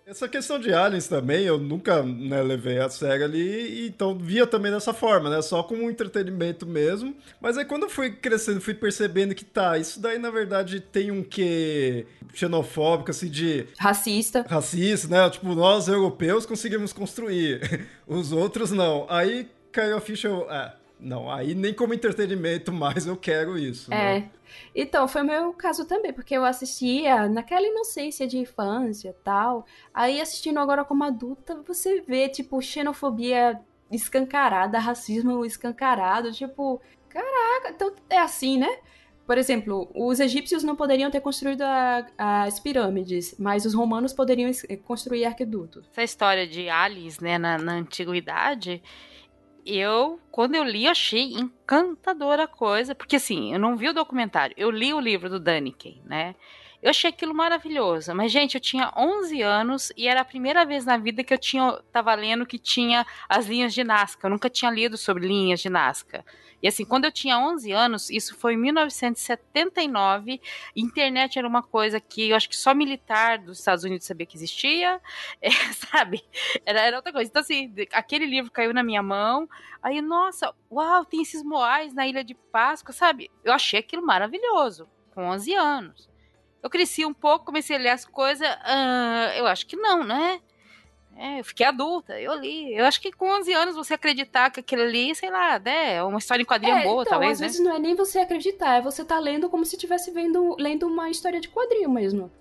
Essa 0.07 0.29
questão 0.29 0.59
de 0.59 0.75
aliens 0.75 1.09
também, 1.09 1.45
eu 1.45 1.57
nunca 1.57 2.03
né, 2.03 2.43
levei 2.43 2.79
a 2.79 2.91
sério 2.91 3.25
ali, 3.25 3.87
então 3.87 4.19
via 4.19 4.47
também 4.47 4.71
dessa 4.71 4.93
forma, 4.93 5.31
né? 5.31 5.41
Só 5.41 5.63
como 5.63 5.85
um 5.85 5.89
entretenimento 5.89 6.67
mesmo. 6.67 7.17
Mas 7.41 7.57
aí 7.57 7.65
quando 7.65 7.85
eu 7.85 7.91
fui 7.91 8.11
crescendo, 8.11 8.61
fui 8.61 8.75
percebendo 8.75 9.35
que 9.35 9.45
tá, 9.45 9.79
isso 9.79 9.99
daí 10.01 10.19
na 10.19 10.31
verdade 10.31 10.81
tem 10.81 11.11
um 11.11 11.23
quê 11.23 12.07
xenofóbico, 12.35 13.11
assim, 13.11 13.31
de. 13.31 13.67
Racista. 13.79 14.45
Racista, 14.47 15.09
né? 15.09 15.31
Tipo, 15.31 15.55
nós 15.55 15.89
europeus 15.89 16.45
conseguimos 16.45 16.93
construir, 16.93 17.89
os 18.07 18.33
outros 18.33 18.71
não. 18.71 19.07
Aí 19.09 19.49
caiu 19.73 19.97
a 19.97 20.01
ficha, 20.01 20.29
eu. 20.29 20.51
É, 20.51 20.75
não, 21.01 21.31
aí 21.31 21.55
nem 21.55 21.73
como 21.73 21.95
entretenimento 21.95 22.73
mais 22.73 23.07
eu 23.07 23.17
quero 23.17 23.59
isso. 23.59 23.93
É. 23.93 24.21
Né? 24.21 24.31
Então, 24.75 25.07
foi 25.09 25.23
o 25.23 25.25
meu 25.25 25.53
caso 25.53 25.85
também, 25.85 26.13
porque 26.13 26.37
eu 26.37 26.45
assistia 26.45 27.29
naquela 27.29 27.67
inocência 27.67 28.27
de 28.27 28.39
infância 28.39 29.15
tal. 29.25 29.65
Aí 29.95 30.21
assistindo 30.21 30.59
agora 30.59 30.85
como 30.85 31.05
adulta, 31.05 31.63
você 31.67 32.01
vê, 32.01 32.29
tipo, 32.29 32.61
xenofobia 32.61 33.61
escancarada, 33.91 34.79
racismo 34.79 35.45
escancarado, 35.45 36.31
tipo, 36.33 36.81
caraca, 37.09 37.71
então 37.71 37.93
é 38.09 38.19
assim, 38.19 38.59
né? 38.59 38.79
Por 39.27 39.39
exemplo, 39.39 39.89
os 39.95 40.19
egípcios 40.19 40.65
não 40.65 40.75
poderiam 40.75 41.09
ter 41.09 41.21
construído 41.21 41.63
a, 41.63 42.05
as 42.19 42.59
pirâmides, 42.59 43.37
mas 43.39 43.65
os 43.65 43.75
romanos 43.75 44.13
poderiam 44.13 44.51
construir 44.85 45.25
arquedutos. 45.25 45.87
Essa 45.93 46.03
história 46.03 46.47
de 46.49 46.69
aliens, 46.69 47.21
né, 47.21 47.39
na, 47.39 47.57
na 47.57 47.75
antiguidade, 47.75 48.83
eu, 49.75 50.19
quando 50.31 50.55
eu 50.55 50.65
li, 50.65 50.87
achei 50.87 51.33
encantadora 51.35 52.45
a 52.45 52.49
coisa, 52.49 52.95
porque 52.95 53.17
assim, 53.17 53.53
eu 53.53 53.59
não 53.59 53.77
vi 53.77 53.89
o 53.89 53.95
documentário, 53.95 54.55
eu 54.59 54.71
li 54.71 54.93
o 54.93 55.01
livro 55.01 55.29
do 55.29 55.41
Daniken, 55.41 56.01
né? 56.05 56.35
Eu 56.83 56.91
achei 56.91 57.11
aquilo 57.11 57.35
maravilhoso. 57.35 58.15
Mas, 58.15 58.33
gente, 58.33 58.55
eu 58.55 58.61
tinha 58.61 58.93
11 58.97 59.43
anos 59.43 59.93
e 59.97 60.09
era 60.09 60.23
a 60.23 60.25
primeira 60.25 60.65
vez 60.65 60.85
na 60.85 60.97
vida 60.97 61.23
que 61.23 61.35
eu 61.35 61.39
tinha, 61.39 61.79
tava 61.93 62.15
lendo 62.15 62.47
que 62.47 62.59
tinha 62.59 63.07
as 63.29 63.47
linhas 63.47 63.75
de 63.75 63.85
Nazca. 63.85 64.27
Eu 64.27 64.31
nunca 64.31 64.49
tinha 64.49 64.71
lido 64.71 64.97
sobre 64.97 65.27
linhas 65.27 65.61
de 65.61 65.69
Nazca. 65.69 66.25
E 66.63 66.69
assim, 66.69 66.85
quando 66.85 67.07
eu 67.07 67.13
tinha 67.13 67.39
11 67.39 67.73
anos, 67.73 68.11
isso 68.11 68.37
foi 68.37 68.55
em 68.55 68.59
1979, 68.59 70.41
internet 70.77 71.39
era 71.39 71.49
uma 71.49 71.63
coisa 71.63 71.99
que 71.99 72.29
eu 72.31 72.37
acho 72.37 72.49
que 72.49 72.57
só 72.57 72.75
militar 72.75 73.39
dos 73.39 73.59
Estados 73.59 73.83
Unidos 73.85 74.07
sabia 74.07 74.27
que 74.27 74.37
existia, 74.37 75.01
é, 75.41 75.51
sabe? 75.91 76.23
Era, 76.67 76.81
era 76.81 76.97
outra 76.97 77.13
coisa. 77.13 77.29
Então, 77.31 77.41
assim, 77.41 77.73
aquele 77.93 78.27
livro 78.27 78.51
caiu 78.51 78.75
na 78.75 78.83
minha 78.83 79.03
mão, 79.03 79.49
aí, 79.83 80.03
nossa, 80.03 80.55
uau, 80.71 81.05
tem 81.05 81.23
esses 81.23 81.43
moais 81.43 81.95
na 81.95 82.07
Ilha 82.07 82.23
de 82.23 82.35
Páscoa, 82.35 82.93
sabe? 82.93 83.31
Eu 83.43 83.53
achei 83.53 83.81
aquilo 83.81 84.05
maravilhoso, 84.05 84.87
com 85.15 85.29
11 85.29 85.55
anos. 85.55 86.10
Eu 86.63 86.69
cresci 86.69 87.05
um 87.05 87.15
pouco, 87.15 87.47
comecei 87.47 87.77
a 87.77 87.79
ler 87.79 87.89
as 87.91 88.05
coisas, 88.05 88.47
uh, 88.47 89.39
eu 89.39 89.47
acho 89.47 89.67
que 89.67 89.77
não, 89.77 90.05
né? 90.05 90.41
É, 91.17 91.41
eu 91.41 91.45
fiquei 91.45 91.67
adulta, 91.67 92.19
eu 92.19 92.33
li. 92.35 92.75
Eu 92.75 92.87
acho 92.87 92.99
que 92.99 93.13
com 93.13 93.27
11 93.27 93.53
anos 93.53 93.75
você 93.75 93.93
acreditar 93.93 94.51
que 94.51 94.61
aquilo 94.61 94.81
ali, 94.83 95.15
sei 95.15 95.31
lá, 95.31 95.59
né, 95.59 95.97
é 95.97 96.03
uma 96.03 96.19
história 96.19 96.43
em 96.43 96.47
quadrinho 96.47 96.77
é, 96.77 96.83
boa, 96.83 97.03
então, 97.03 97.13
talvez, 97.13 97.33
às 97.33 97.41
né? 97.41 97.47
vezes 97.47 97.61
não 97.61 97.77
é 97.77 97.79
nem 97.79 97.95
você 97.95 98.21
acreditar, 98.21 98.77
é 98.77 98.81
você 98.81 99.05
tá 99.05 99.19
lendo 99.19 99.51
como 99.51 99.65
se 99.67 99.77
estivesse 99.77 100.11
vendo, 100.11 100.57
lendo 100.59 100.87
uma 100.87 101.11
história 101.11 101.39
de 101.39 101.49
quadrinho 101.51 101.91
mesmo. 101.91 102.33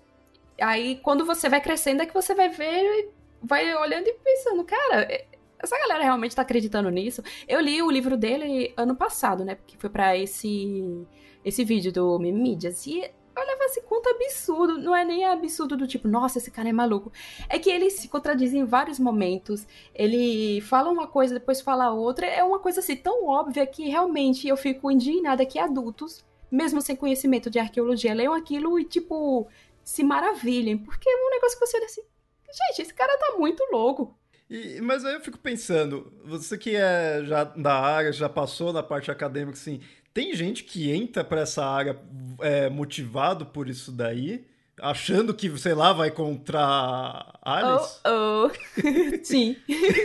Aí, 0.58 0.98
quando 1.02 1.26
você 1.26 1.46
vai 1.48 1.60
crescendo, 1.60 2.02
é 2.02 2.06
que 2.06 2.14
você 2.14 2.34
vai 2.34 2.48
ver, 2.48 3.10
vai 3.42 3.74
olhando 3.74 4.06
e 4.06 4.14
pensando, 4.14 4.64
cara, 4.64 5.02
é, 5.02 5.26
essa 5.58 5.78
galera 5.78 6.02
realmente 6.02 6.34
tá 6.34 6.40
acreditando 6.40 6.88
nisso? 6.88 7.22
Eu 7.46 7.60
li 7.60 7.82
o 7.82 7.90
livro 7.90 8.16
dele 8.16 8.72
ano 8.78 8.96
passado, 8.96 9.44
né, 9.44 9.56
porque 9.56 9.76
foi 9.76 9.90
para 9.90 10.16
esse 10.16 11.06
esse 11.44 11.64
vídeo 11.64 11.90
do 11.90 12.18
Mimídias, 12.18 12.86
e 12.86 13.10
eu 13.40 13.46
levo 13.46 13.64
assim, 13.64 13.80
quanto 13.82 14.08
absurdo. 14.08 14.78
Não 14.78 14.94
é 14.94 15.04
nem 15.04 15.24
absurdo 15.24 15.76
do 15.76 15.86
tipo, 15.86 16.06
nossa, 16.08 16.38
esse 16.38 16.50
cara 16.50 16.68
é 16.68 16.72
maluco. 16.72 17.12
É 17.48 17.58
que 17.58 17.70
ele 17.70 17.90
se 17.90 18.08
contradiz 18.08 18.52
em 18.52 18.64
vários 18.64 18.98
momentos. 18.98 19.66
Ele 19.94 20.60
fala 20.62 20.90
uma 20.90 21.06
coisa, 21.06 21.34
depois 21.34 21.60
fala 21.60 21.90
outra. 21.92 22.26
É 22.26 22.42
uma 22.42 22.58
coisa 22.58 22.80
assim 22.80 22.96
tão 22.96 23.26
óbvia 23.26 23.66
que 23.66 23.88
realmente 23.88 24.46
eu 24.46 24.56
fico 24.56 24.90
indignada 24.90 25.46
que 25.46 25.58
adultos, 25.58 26.24
mesmo 26.50 26.80
sem 26.80 26.96
conhecimento 26.96 27.50
de 27.50 27.58
arqueologia, 27.58 28.14
leiam 28.14 28.34
aquilo 28.34 28.78
e, 28.78 28.84
tipo, 28.84 29.48
se 29.82 30.02
maravilhem. 30.02 30.78
Porque 30.78 31.08
é 31.08 31.16
um 31.16 31.30
negócio 31.30 31.58
que 31.58 31.66
você 31.66 31.76
olha 31.76 31.86
assim, 31.86 32.02
gente, 32.46 32.82
esse 32.82 32.94
cara 32.94 33.16
tá 33.18 33.36
muito 33.38 33.62
louco. 33.72 34.16
E, 34.50 34.80
mas 34.80 35.04
aí 35.04 35.14
eu 35.14 35.20
fico 35.20 35.38
pensando, 35.38 36.12
você 36.24 36.58
que 36.58 36.74
é 36.74 37.22
já 37.24 37.44
da 37.44 37.72
área, 37.72 38.12
já 38.12 38.28
passou 38.28 38.72
na 38.72 38.82
parte 38.82 39.08
acadêmica, 39.08 39.56
assim, 39.56 39.80
tem 40.12 40.34
gente 40.34 40.64
que 40.64 40.90
entra 40.90 41.24
para 41.24 41.42
essa 41.42 41.64
área 41.64 41.98
é, 42.40 42.68
motivado 42.68 43.46
por 43.46 43.68
isso 43.68 43.92
daí, 43.92 44.46
achando 44.80 45.34
que, 45.34 45.56
sei 45.58 45.74
lá, 45.74 45.92
vai 45.92 46.10
contra 46.10 47.38
Alice? 47.42 48.00
Oh, 48.06 48.48
oh. 48.48 48.50
Sim. 49.22 49.56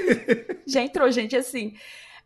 Já 0.67 0.81
entrou 0.81 1.09
gente 1.11 1.35
assim. 1.35 1.75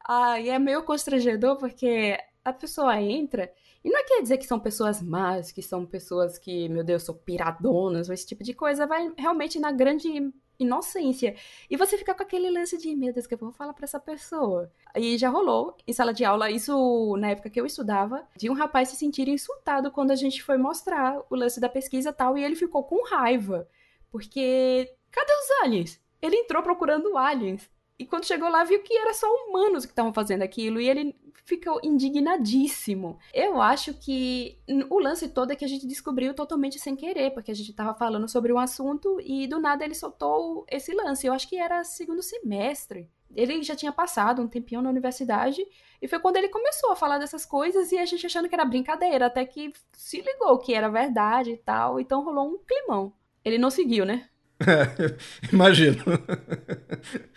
Ah, 0.07 0.39
e 0.39 0.49
é 0.49 0.57
meio 0.57 0.83
constrangedor 0.83 1.57
porque 1.57 2.17
a 2.43 2.51
pessoa 2.51 2.99
entra 2.99 3.51
e 3.83 3.89
não 3.89 4.03
quer 4.05 4.21
dizer 4.21 4.37
que 4.37 4.45
são 4.45 4.59
pessoas 4.59 5.01
más, 5.01 5.51
que 5.51 5.61
são 5.61 5.85
pessoas 5.85 6.37
que, 6.37 6.67
meu 6.67 6.83
Deus, 6.83 7.03
são 7.03 7.15
piradonas, 7.15 8.09
ou 8.09 8.13
esse 8.13 8.27
tipo 8.27 8.43
de 8.43 8.53
coisa. 8.53 8.85
Vai 8.85 9.09
realmente 9.17 9.59
na 9.59 9.71
grande 9.71 10.33
inocência. 10.59 11.35
E 11.69 11.77
você 11.77 11.97
fica 11.97 12.13
com 12.13 12.21
aquele 12.21 12.49
lance 12.49 12.77
de, 12.77 12.95
meu 12.95 13.13
Deus, 13.13 13.25
que 13.25 13.33
eu 13.33 13.37
vou 13.37 13.51
falar 13.51 13.73
para 13.73 13.85
essa 13.85 13.99
pessoa. 13.99 14.71
E 14.95 15.17
já 15.17 15.29
rolou 15.29 15.75
em 15.87 15.93
sala 15.93 16.13
de 16.13 16.25
aula, 16.25 16.51
isso 16.51 17.15
na 17.17 17.29
época 17.31 17.49
que 17.49 17.59
eu 17.59 17.65
estudava, 17.65 18.27
de 18.35 18.49
um 18.49 18.53
rapaz 18.53 18.89
se 18.89 18.95
sentir 18.95 19.27
insultado 19.27 19.91
quando 19.91 20.11
a 20.11 20.15
gente 20.15 20.43
foi 20.43 20.57
mostrar 20.57 21.21
o 21.29 21.35
lance 21.35 21.59
da 21.59 21.69
pesquisa 21.69 22.11
tal, 22.11 22.37
e 22.37 22.43
ele 22.43 22.55
ficou 22.55 22.83
com 22.83 23.03
raiva. 23.07 23.67
Porque 24.11 24.93
cadê 25.11 25.31
os 25.31 25.63
aliens? 25.63 26.01
Ele 26.21 26.35
entrou 26.35 26.61
procurando 26.61 27.17
aliens. 27.17 27.69
E 27.99 28.05
quando 28.05 28.25
chegou 28.25 28.49
lá, 28.49 28.63
viu 28.63 28.81
que 28.81 28.97
era 28.97 29.13
só 29.13 29.27
humanos 29.27 29.85
que 29.85 29.91
estavam 29.91 30.13
fazendo 30.13 30.41
aquilo. 30.41 30.79
E 30.79 30.89
ele 30.89 31.13
ficou 31.43 31.81
indignadíssimo. 31.83 33.19
Eu 33.33 33.61
acho 33.61 33.93
que 33.93 34.57
o 34.89 34.99
lance 34.99 35.27
todo 35.27 35.51
é 35.51 35.55
que 35.55 35.65
a 35.65 35.67
gente 35.67 35.85
descobriu 35.85 36.33
totalmente 36.33 36.79
sem 36.79 36.95
querer, 36.95 37.31
porque 37.31 37.51
a 37.51 37.55
gente 37.55 37.71
estava 37.71 37.93
falando 37.93 38.29
sobre 38.29 38.53
um 38.53 38.59
assunto 38.59 39.19
e 39.21 39.47
do 39.47 39.59
nada 39.59 39.83
ele 39.83 39.95
soltou 39.95 40.65
esse 40.69 40.93
lance. 40.93 41.27
Eu 41.27 41.33
acho 41.33 41.49
que 41.49 41.57
era 41.57 41.83
segundo 41.83 42.21
semestre. 42.21 43.09
Ele 43.35 43.61
já 43.63 43.75
tinha 43.75 43.91
passado 43.91 44.41
um 44.41 44.47
tempinho 44.47 44.81
na 44.81 44.89
universidade 44.89 45.61
e 46.01 46.07
foi 46.07 46.19
quando 46.19 46.37
ele 46.37 46.49
começou 46.49 46.91
a 46.91 46.95
falar 46.95 47.17
dessas 47.17 47.45
coisas 47.45 47.91
e 47.91 47.97
a 47.97 48.05
gente 48.05 48.25
achando 48.25 48.47
que 48.47 48.55
era 48.55 48.65
brincadeira, 48.65 49.25
até 49.25 49.45
que 49.45 49.73
se 49.93 50.21
ligou 50.21 50.57
que 50.57 50.73
era 50.73 50.89
verdade 50.89 51.51
e 51.51 51.57
tal, 51.57 51.99
então 51.99 52.23
rolou 52.23 52.47
um 52.47 52.57
climão. 52.57 53.13
Ele 53.43 53.57
não 53.57 53.69
seguiu, 53.69 54.05
né? 54.05 54.28
É, 54.61 55.15
imagino. 55.51 56.03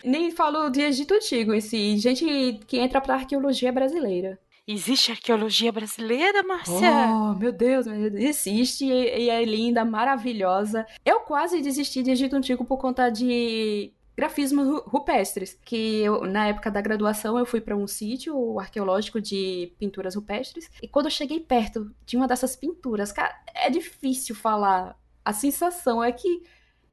Nem 0.04 0.30
falo 0.30 0.68
de 0.70 0.80
Egito 0.80 1.14
Antigo, 1.14 1.54
esse 1.54 1.96
gente 1.98 2.60
que 2.66 2.78
entra 2.78 3.00
pra 3.00 3.14
arqueologia 3.14 3.72
brasileira. 3.72 4.38
Existe 4.66 5.10
arqueologia 5.10 5.72
brasileira, 5.72 6.42
Márcia? 6.44 6.90
Oh, 7.10 7.34
meu 7.34 7.52
Deus, 7.52 7.84
existe 7.86 8.86
e 8.86 9.28
é 9.28 9.44
linda, 9.44 9.84
maravilhosa. 9.84 10.86
Eu 11.04 11.20
quase 11.20 11.60
desisti 11.60 12.02
de 12.02 12.12
Egito 12.12 12.36
Antigo 12.36 12.64
por 12.64 12.78
conta 12.78 13.10
de 13.10 13.92
grafismos 14.16 14.82
rupestres, 14.86 15.58
que 15.64 16.00
eu, 16.02 16.24
na 16.26 16.46
época 16.48 16.70
da 16.70 16.80
graduação 16.80 17.38
eu 17.38 17.46
fui 17.46 17.60
para 17.60 17.76
um 17.76 17.86
sítio 17.86 18.58
arqueológico 18.60 19.20
de 19.20 19.72
pinturas 19.78 20.14
rupestres 20.14 20.70
e 20.82 20.86
quando 20.86 21.06
eu 21.06 21.10
cheguei 21.10 21.40
perto 21.40 21.90
de 22.04 22.16
uma 22.16 22.28
dessas 22.28 22.54
pinturas, 22.54 23.10
cara, 23.10 23.34
é 23.54 23.68
difícil 23.70 24.34
falar. 24.34 24.96
A 25.24 25.32
sensação 25.32 26.02
é 26.02 26.12
que 26.12 26.42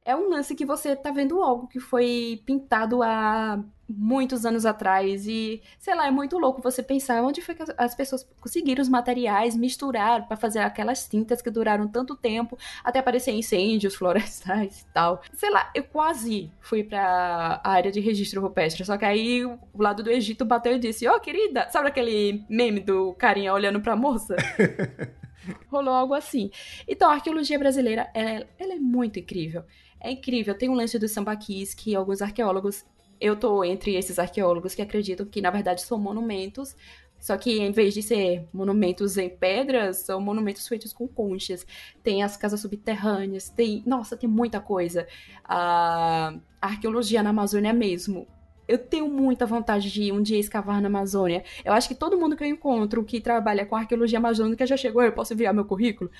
é 0.04 0.16
um 0.16 0.28
lance 0.28 0.54
que 0.54 0.64
você 0.64 0.96
tá 0.96 1.10
vendo 1.10 1.42
algo 1.42 1.66
que 1.66 1.78
foi 1.78 2.42
pintado 2.46 3.02
há 3.02 3.62
muitos 3.88 4.46
anos 4.46 4.64
atrás 4.64 5.26
e, 5.26 5.60
sei 5.78 5.94
lá, 5.94 6.06
é 6.06 6.10
muito 6.10 6.38
louco 6.38 6.62
você 6.62 6.82
pensar 6.82 7.22
onde 7.22 7.42
foi 7.42 7.54
que 7.54 7.64
as 7.76 7.94
pessoas 7.94 8.26
conseguiram 8.40 8.80
os 8.80 8.88
materiais, 8.88 9.56
misturar 9.56 10.26
para 10.28 10.36
fazer 10.36 10.60
aquelas 10.60 11.08
tintas 11.08 11.42
que 11.42 11.50
duraram 11.50 11.88
tanto 11.88 12.14
tempo, 12.14 12.56
até 12.84 13.00
aparecer 13.00 13.32
incêndios 13.32 13.94
florestais 13.96 14.82
e 14.82 14.86
tal. 14.92 15.20
Sei 15.32 15.50
lá, 15.50 15.70
eu 15.74 15.84
quase 15.84 16.50
fui 16.60 16.84
para 16.84 17.60
a 17.62 17.70
área 17.70 17.90
de 17.90 18.00
registro 18.00 18.40
rupestre, 18.40 18.84
só 18.84 18.96
que 18.96 19.04
aí 19.04 19.44
o 19.44 19.58
lado 19.76 20.02
do 20.02 20.10
Egito 20.10 20.44
bateu 20.44 20.76
e 20.76 20.78
disse: 20.78 21.06
"Ó, 21.08 21.16
oh, 21.16 21.20
querida, 21.20 21.68
sabe 21.70 21.88
aquele 21.88 22.44
meme 22.48 22.80
do 22.80 23.12
carinha 23.14 23.52
olhando 23.52 23.80
para 23.80 23.96
moça?" 23.96 24.36
rolou 25.68 25.94
algo 25.94 26.14
assim. 26.14 26.50
Então, 26.86 27.10
a 27.10 27.14
arqueologia 27.14 27.58
brasileira, 27.58 28.10
ela, 28.14 28.46
ela 28.58 28.74
é 28.74 28.78
muito 28.78 29.18
incrível. 29.18 29.64
É 30.00 30.10
incrível. 30.10 30.54
Tem 30.54 30.68
um 30.68 30.74
lance 30.74 30.98
dos 30.98 31.10
sambaquis 31.12 31.74
que 31.74 31.94
alguns 31.94 32.22
arqueólogos 32.22 32.84
eu 33.20 33.36
tô 33.36 33.62
entre 33.62 33.94
esses 33.96 34.18
arqueólogos 34.18 34.74
que 34.74 34.80
acreditam 34.80 35.26
que, 35.26 35.42
na 35.42 35.50
verdade, 35.50 35.82
são 35.82 35.98
monumentos, 35.98 36.74
só 37.18 37.36
que 37.36 37.60
em 37.60 37.70
vez 37.70 37.92
de 37.92 38.02
ser 38.02 38.48
monumentos 38.50 39.18
em 39.18 39.28
pedras, 39.28 39.98
são 39.98 40.20
monumentos 40.20 40.66
feitos 40.66 40.92
com 40.92 41.06
conchas. 41.06 41.66
Tem 42.02 42.22
as 42.22 42.36
casas 42.36 42.60
subterrâneas, 42.60 43.50
tem. 43.50 43.82
Nossa, 43.86 44.16
tem 44.16 44.28
muita 44.28 44.58
coisa. 44.58 45.06
A, 45.44 46.34
arqueologia 46.60 47.22
na 47.22 47.30
Amazônia 47.30 47.72
mesmo. 47.74 48.26
Eu 48.66 48.78
tenho 48.78 49.08
muita 49.08 49.44
vontade 49.44 49.90
de 49.90 50.12
um 50.12 50.22
dia 50.22 50.38
escavar 50.38 50.80
na 50.80 50.88
Amazônia. 50.88 51.44
Eu 51.64 51.72
acho 51.72 51.88
que 51.88 51.94
todo 51.94 52.16
mundo 52.16 52.36
que 52.36 52.44
eu 52.44 52.48
encontro 52.48 53.04
que 53.04 53.20
trabalha 53.20 53.66
com 53.66 53.76
arqueologia 53.76 54.18
amazônica 54.18 54.64
já 54.64 54.76
chegou, 54.76 55.02
eu 55.02 55.12
posso 55.12 55.34
enviar 55.34 55.52
meu 55.52 55.64
currículo. 55.64 56.10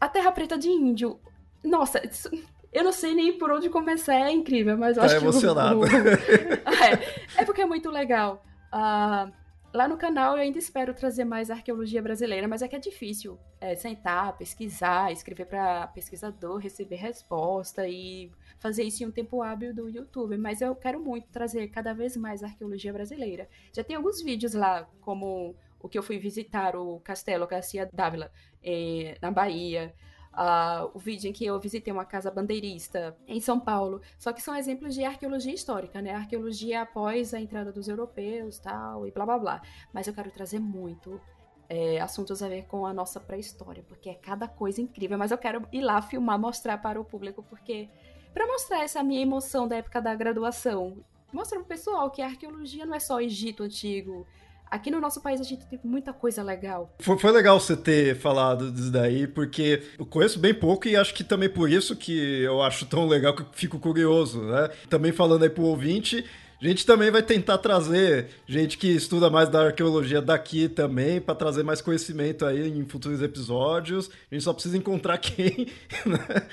A 0.00 0.08
Terra 0.08 0.30
Preta 0.32 0.56
de 0.56 0.68
Índio. 0.68 1.18
Nossa, 1.64 2.06
isso, 2.06 2.30
eu 2.76 2.84
não 2.84 2.92
sei 2.92 3.14
nem 3.14 3.38
por 3.38 3.50
onde 3.50 3.70
começar, 3.70 4.14
é 4.14 4.30
incrível, 4.30 4.76
mas 4.76 4.98
eu 4.98 5.02
tá 5.02 5.06
acho 5.06 5.16
emocionado. 5.16 5.80
que. 5.80 5.96
é, 7.38 7.40
é 7.40 7.44
porque 7.46 7.62
é 7.62 7.64
muito 7.64 7.90
legal. 7.90 8.44
Uh, 8.70 9.32
lá 9.72 9.88
no 9.88 9.96
canal 9.96 10.36
eu 10.36 10.42
ainda 10.42 10.58
espero 10.58 10.92
trazer 10.92 11.24
mais 11.24 11.50
arqueologia 11.50 12.02
brasileira, 12.02 12.46
mas 12.46 12.60
é 12.60 12.68
que 12.68 12.76
é 12.76 12.78
difícil 12.78 13.38
é, 13.58 13.74
sentar, 13.74 14.36
pesquisar, 14.36 15.10
escrever 15.10 15.46
para 15.46 15.86
pesquisador, 15.86 16.58
receber 16.58 16.96
resposta 16.96 17.88
e 17.88 18.30
fazer 18.58 18.82
isso 18.82 19.02
em 19.02 19.06
um 19.06 19.10
tempo 19.10 19.40
hábil 19.40 19.74
do 19.74 19.88
YouTube. 19.88 20.36
Mas 20.36 20.60
eu 20.60 20.74
quero 20.76 21.00
muito 21.00 21.28
trazer 21.28 21.68
cada 21.68 21.94
vez 21.94 22.14
mais 22.14 22.42
arqueologia 22.42 22.92
brasileira. 22.92 23.48
Já 23.72 23.82
tem 23.82 23.96
alguns 23.96 24.20
vídeos 24.20 24.52
lá, 24.52 24.86
como 25.00 25.56
o 25.80 25.88
que 25.88 25.98
eu 25.98 26.02
fui 26.02 26.18
visitar 26.18 26.76
o 26.76 27.00
Castelo 27.00 27.46
Garcia 27.46 27.88
Dávila, 27.90 28.30
eh, 28.62 29.16
na 29.22 29.30
Bahia 29.30 29.94
uh, 30.36 30.90
o 30.94 30.98
vídeo 30.98 31.28
em 31.28 31.32
que 31.32 31.44
eu 31.44 31.58
visitei 31.58 31.92
uma 31.92 32.04
casa 32.04 32.30
bandeirista 32.30 33.16
em 33.26 33.40
São 33.40 33.58
Paulo. 33.58 34.00
Só 34.18 34.32
que 34.32 34.42
são 34.42 34.54
exemplos 34.54 34.94
de 34.94 35.04
arqueologia 35.04 35.54
histórica, 35.54 36.02
né? 36.02 36.12
Arqueologia 36.14 36.82
após 36.82 37.32
a 37.32 37.40
entrada 37.40 37.72
dos 37.72 37.88
europeus 37.88 38.58
tal, 38.58 39.06
e 39.06 39.10
blá 39.10 39.24
blá 39.24 39.38
blá. 39.38 39.62
Mas 39.92 40.06
eu 40.06 40.14
quero 40.14 40.30
trazer 40.30 40.58
muito 40.58 41.20
é, 41.68 42.00
assuntos 42.00 42.42
a 42.42 42.48
ver 42.48 42.66
com 42.66 42.86
a 42.86 42.92
nossa 42.92 43.18
pré-história, 43.18 43.82
porque 43.88 44.10
é 44.10 44.14
cada 44.14 44.46
coisa 44.46 44.80
incrível. 44.80 45.18
Mas 45.18 45.30
eu 45.30 45.38
quero 45.38 45.66
ir 45.72 45.80
lá 45.80 46.00
filmar, 46.02 46.38
mostrar 46.38 46.78
para 46.78 47.00
o 47.00 47.04
público, 47.04 47.42
porque. 47.42 47.88
para 48.34 48.46
mostrar 48.46 48.82
essa 48.82 49.02
minha 49.02 49.22
emoção 49.22 49.66
da 49.66 49.76
época 49.76 50.00
da 50.00 50.14
graduação. 50.14 50.98
Mostrar 51.32 51.58
pro 51.58 51.66
pessoal 51.66 52.10
que 52.10 52.22
a 52.22 52.26
arqueologia 52.26 52.86
não 52.86 52.94
é 52.94 53.00
só 53.00 53.20
Egito 53.20 53.64
Antigo, 53.64 54.26
Aqui 54.70 54.90
no 54.90 55.00
nosso 55.00 55.20
país 55.20 55.40
a 55.40 55.44
gente 55.44 55.64
tem 55.66 55.78
muita 55.84 56.12
coisa 56.12 56.42
legal. 56.42 56.94
Foi, 56.98 57.18
foi, 57.18 57.30
legal 57.30 57.58
você 57.60 57.76
ter 57.76 58.16
falado 58.16 58.70
disso 58.70 58.90
daí, 58.90 59.26
porque 59.26 59.82
eu 59.98 60.04
conheço 60.04 60.38
bem 60.38 60.52
pouco 60.52 60.88
e 60.88 60.96
acho 60.96 61.14
que 61.14 61.22
também 61.22 61.48
por 61.48 61.70
isso 61.70 61.94
que 61.94 62.42
eu 62.42 62.62
acho 62.62 62.84
tão 62.86 63.06
legal 63.06 63.34
que 63.34 63.42
eu 63.42 63.46
fico 63.52 63.78
curioso, 63.78 64.42
né? 64.42 64.68
Também 64.88 65.12
falando 65.12 65.44
aí 65.44 65.50
pro 65.50 65.62
ouvinte, 65.62 66.24
a 66.60 66.66
gente 66.66 66.86
também 66.86 67.10
vai 67.10 67.22
tentar 67.22 67.58
trazer 67.58 68.28
gente 68.46 68.78
que 68.78 68.88
estuda 68.88 69.28
mais 69.28 69.48
da 69.48 69.66
arqueologia 69.66 70.22
daqui 70.22 70.68
também, 70.68 71.20
para 71.20 71.34
trazer 71.34 71.62
mais 71.62 71.82
conhecimento 71.82 72.46
aí 72.46 72.66
em 72.68 72.84
futuros 72.86 73.22
episódios. 73.22 74.10
A 74.30 74.34
gente 74.34 74.44
só 74.44 74.52
precisa 74.52 74.76
encontrar 74.76 75.18
quem, 75.18 75.68
né? 76.06 76.46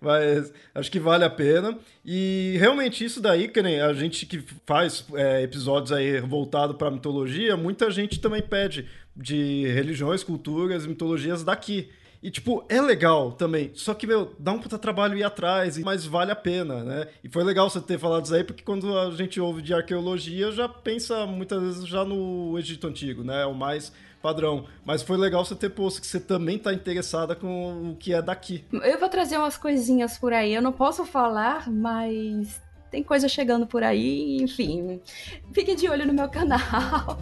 Mas 0.00 0.52
acho 0.74 0.90
que 0.90 1.00
vale 1.00 1.24
a 1.24 1.30
pena. 1.30 1.78
E 2.04 2.56
realmente 2.58 3.04
isso 3.04 3.20
daí, 3.20 3.48
que 3.48 3.62
nem 3.62 3.80
a 3.80 3.92
gente 3.92 4.26
que 4.26 4.42
faz 4.66 5.04
é, 5.14 5.42
episódios 5.42 5.92
aí 5.92 6.20
voltado 6.20 6.74
para 6.74 6.90
mitologia, 6.90 7.56
muita 7.56 7.90
gente 7.90 8.20
também 8.20 8.42
pede 8.42 8.88
de 9.16 9.66
religiões, 9.68 10.22
culturas, 10.22 10.86
mitologias 10.86 11.42
daqui. 11.42 11.90
E, 12.20 12.30
tipo, 12.30 12.64
é 12.68 12.80
legal 12.80 13.32
também. 13.32 13.70
Só 13.74 13.94
que, 13.94 14.06
meu, 14.06 14.34
dá 14.38 14.52
um 14.52 14.58
puta 14.58 14.76
trabalho 14.76 15.16
ir 15.16 15.22
atrás, 15.22 15.78
mas 15.78 16.04
vale 16.04 16.32
a 16.32 16.36
pena, 16.36 16.82
né? 16.82 17.06
E 17.22 17.28
foi 17.28 17.44
legal 17.44 17.70
você 17.70 17.80
ter 17.80 17.96
falado 17.96 18.24
isso 18.24 18.34
aí, 18.34 18.42
porque 18.42 18.64
quando 18.64 18.98
a 18.98 19.10
gente 19.12 19.40
ouve 19.40 19.62
de 19.62 19.72
arqueologia, 19.72 20.50
já 20.50 20.68
pensa 20.68 21.26
muitas 21.26 21.62
vezes 21.62 21.86
já 21.86 22.04
no 22.04 22.58
Egito 22.58 22.88
Antigo, 22.88 23.22
né? 23.22 23.46
O 23.46 23.54
mais 23.54 23.92
padrão. 24.22 24.66
Mas 24.84 25.02
foi 25.02 25.16
legal 25.16 25.44
você 25.44 25.54
ter 25.54 25.70
posto 25.70 26.00
que 26.00 26.06
você 26.06 26.20
também 26.20 26.58
tá 26.58 26.72
interessada 26.72 27.34
com 27.34 27.90
o 27.90 27.96
que 27.96 28.12
é 28.12 28.20
daqui. 28.22 28.64
Eu 28.72 28.98
vou 28.98 29.08
trazer 29.08 29.38
umas 29.38 29.56
coisinhas 29.56 30.18
por 30.18 30.32
aí. 30.32 30.54
Eu 30.54 30.62
não 30.62 30.72
posso 30.72 31.04
falar, 31.04 31.70
mas 31.70 32.60
tem 32.90 33.02
coisa 33.02 33.28
chegando 33.28 33.66
por 33.66 33.82
aí, 33.82 34.38
enfim. 34.40 35.00
Fique 35.52 35.74
de 35.74 35.88
olho 35.88 36.06
no 36.06 36.14
meu 36.14 36.28
canal. 36.28 37.18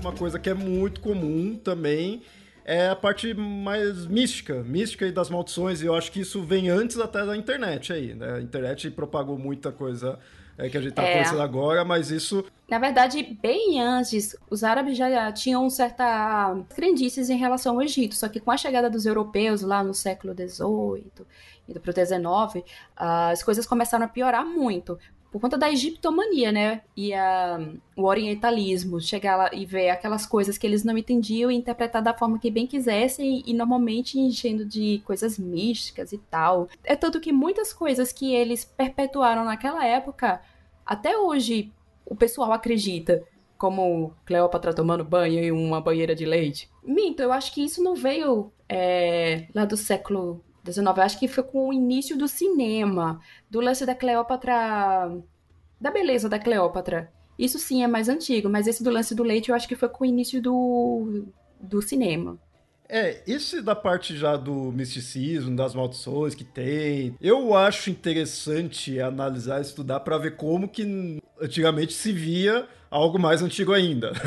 Uma 0.00 0.12
coisa 0.12 0.38
que 0.38 0.48
é 0.48 0.54
muito 0.54 1.00
comum 1.00 1.54
também 1.56 2.22
é 2.68 2.90
a 2.90 2.94
parte 2.94 3.32
mais 3.32 4.04
mística, 4.06 4.62
mística 4.62 5.06
e 5.06 5.10
das 5.10 5.30
maldições, 5.30 5.80
e 5.80 5.86
eu 5.86 5.94
acho 5.94 6.12
que 6.12 6.20
isso 6.20 6.42
vem 6.42 6.68
antes 6.68 6.98
até 6.98 7.24
da 7.24 7.34
internet 7.34 7.94
aí, 7.94 8.14
né? 8.14 8.34
A 8.34 8.40
internet 8.42 8.90
propagou 8.90 9.38
muita 9.38 9.72
coisa 9.72 10.18
é, 10.58 10.68
que 10.68 10.76
a 10.76 10.80
gente 10.82 10.92
tá 10.92 11.02
é. 11.02 11.14
conhecendo 11.14 11.40
agora, 11.40 11.82
mas 11.82 12.10
isso... 12.10 12.44
Na 12.68 12.78
verdade, 12.78 13.38
bem 13.40 13.80
antes, 13.80 14.36
os 14.50 14.62
árabes 14.62 14.98
já 14.98 15.32
tinham 15.32 15.70
certa 15.70 16.54
crendices 16.74 17.30
em 17.30 17.38
relação 17.38 17.76
ao 17.76 17.82
Egito, 17.82 18.14
só 18.14 18.28
que 18.28 18.38
com 18.38 18.50
a 18.50 18.56
chegada 18.58 18.90
dos 18.90 19.06
europeus 19.06 19.62
lá 19.62 19.82
no 19.82 19.94
século 19.94 20.34
XVIII 20.34 21.24
e 21.66 21.78
para 21.78 21.90
o 21.90 21.94
XIX, 21.94 22.66
as 22.94 23.42
coisas 23.42 23.66
começaram 23.66 24.04
a 24.04 24.08
piorar 24.08 24.44
muito 24.44 24.98
por 25.30 25.40
conta 25.40 25.58
da 25.58 25.70
egiptomania, 25.70 26.50
né? 26.50 26.82
E 26.96 27.12
a, 27.12 27.60
o 27.96 28.04
orientalismo, 28.04 29.00
chegar 29.00 29.36
lá 29.36 29.50
e 29.52 29.66
ver 29.66 29.90
aquelas 29.90 30.26
coisas 30.26 30.56
que 30.56 30.66
eles 30.66 30.84
não 30.84 30.96
entendiam 30.96 31.50
e 31.50 31.56
interpretar 31.56 32.02
da 32.02 32.14
forma 32.14 32.38
que 32.38 32.50
bem 32.50 32.66
quisessem 32.66 33.42
e, 33.46 33.52
normalmente 33.52 34.18
enchendo 34.18 34.64
de 34.64 35.02
coisas 35.04 35.38
místicas 35.38 36.12
e 36.12 36.18
tal. 36.18 36.68
É 36.82 36.96
tanto 36.96 37.20
que 37.20 37.32
muitas 37.32 37.72
coisas 37.72 38.12
que 38.12 38.34
eles 38.34 38.64
perpetuaram 38.64 39.44
naquela 39.44 39.84
época, 39.84 40.40
até 40.84 41.16
hoje 41.16 41.72
o 42.06 42.16
pessoal 42.16 42.52
acredita. 42.52 43.22
Como 43.58 44.14
Cleópatra 44.24 44.72
tomando 44.72 45.04
banho 45.04 45.42
em 45.42 45.50
uma 45.50 45.80
banheira 45.80 46.14
de 46.14 46.24
leite. 46.24 46.70
Minto, 46.82 47.20
eu 47.20 47.32
acho 47.32 47.52
que 47.52 47.62
isso 47.62 47.82
não 47.82 47.96
veio 47.96 48.52
é, 48.68 49.48
lá 49.52 49.64
do 49.64 49.76
século 49.76 50.40
19. 50.68 51.00
Acho 51.00 51.18
que 51.18 51.28
foi 51.28 51.42
com 51.42 51.68
o 51.68 51.72
início 51.72 52.16
do 52.16 52.28
cinema, 52.28 53.20
do 53.50 53.60
lance 53.60 53.84
da 53.84 53.94
Cleópatra. 53.94 55.10
Da 55.80 55.90
beleza 55.90 56.28
da 56.28 56.38
Cleópatra. 56.38 57.12
Isso 57.38 57.58
sim 57.58 57.82
é 57.84 57.86
mais 57.86 58.08
antigo, 58.08 58.48
mas 58.48 58.66
esse 58.66 58.82
do 58.82 58.90
lance 58.90 59.14
do 59.14 59.22
leite 59.22 59.50
eu 59.50 59.54
acho 59.54 59.68
que 59.68 59.76
foi 59.76 59.88
com 59.88 60.04
o 60.04 60.06
início 60.06 60.42
do, 60.42 61.26
do 61.60 61.80
cinema. 61.80 62.38
É, 62.88 63.22
esse 63.26 63.60
da 63.60 63.76
parte 63.76 64.16
já 64.16 64.34
do 64.36 64.72
misticismo, 64.72 65.54
das 65.54 65.74
maldições 65.74 66.34
que 66.34 66.44
tem, 66.44 67.14
eu 67.20 67.54
acho 67.54 67.90
interessante 67.90 68.98
analisar, 68.98 69.60
estudar 69.60 70.00
para 70.00 70.16
ver 70.16 70.36
como 70.36 70.66
que 70.66 71.20
antigamente 71.40 71.92
se 71.92 72.12
via 72.12 72.66
algo 72.90 73.18
mais 73.18 73.42
antigo 73.42 73.72
ainda. 73.72 74.12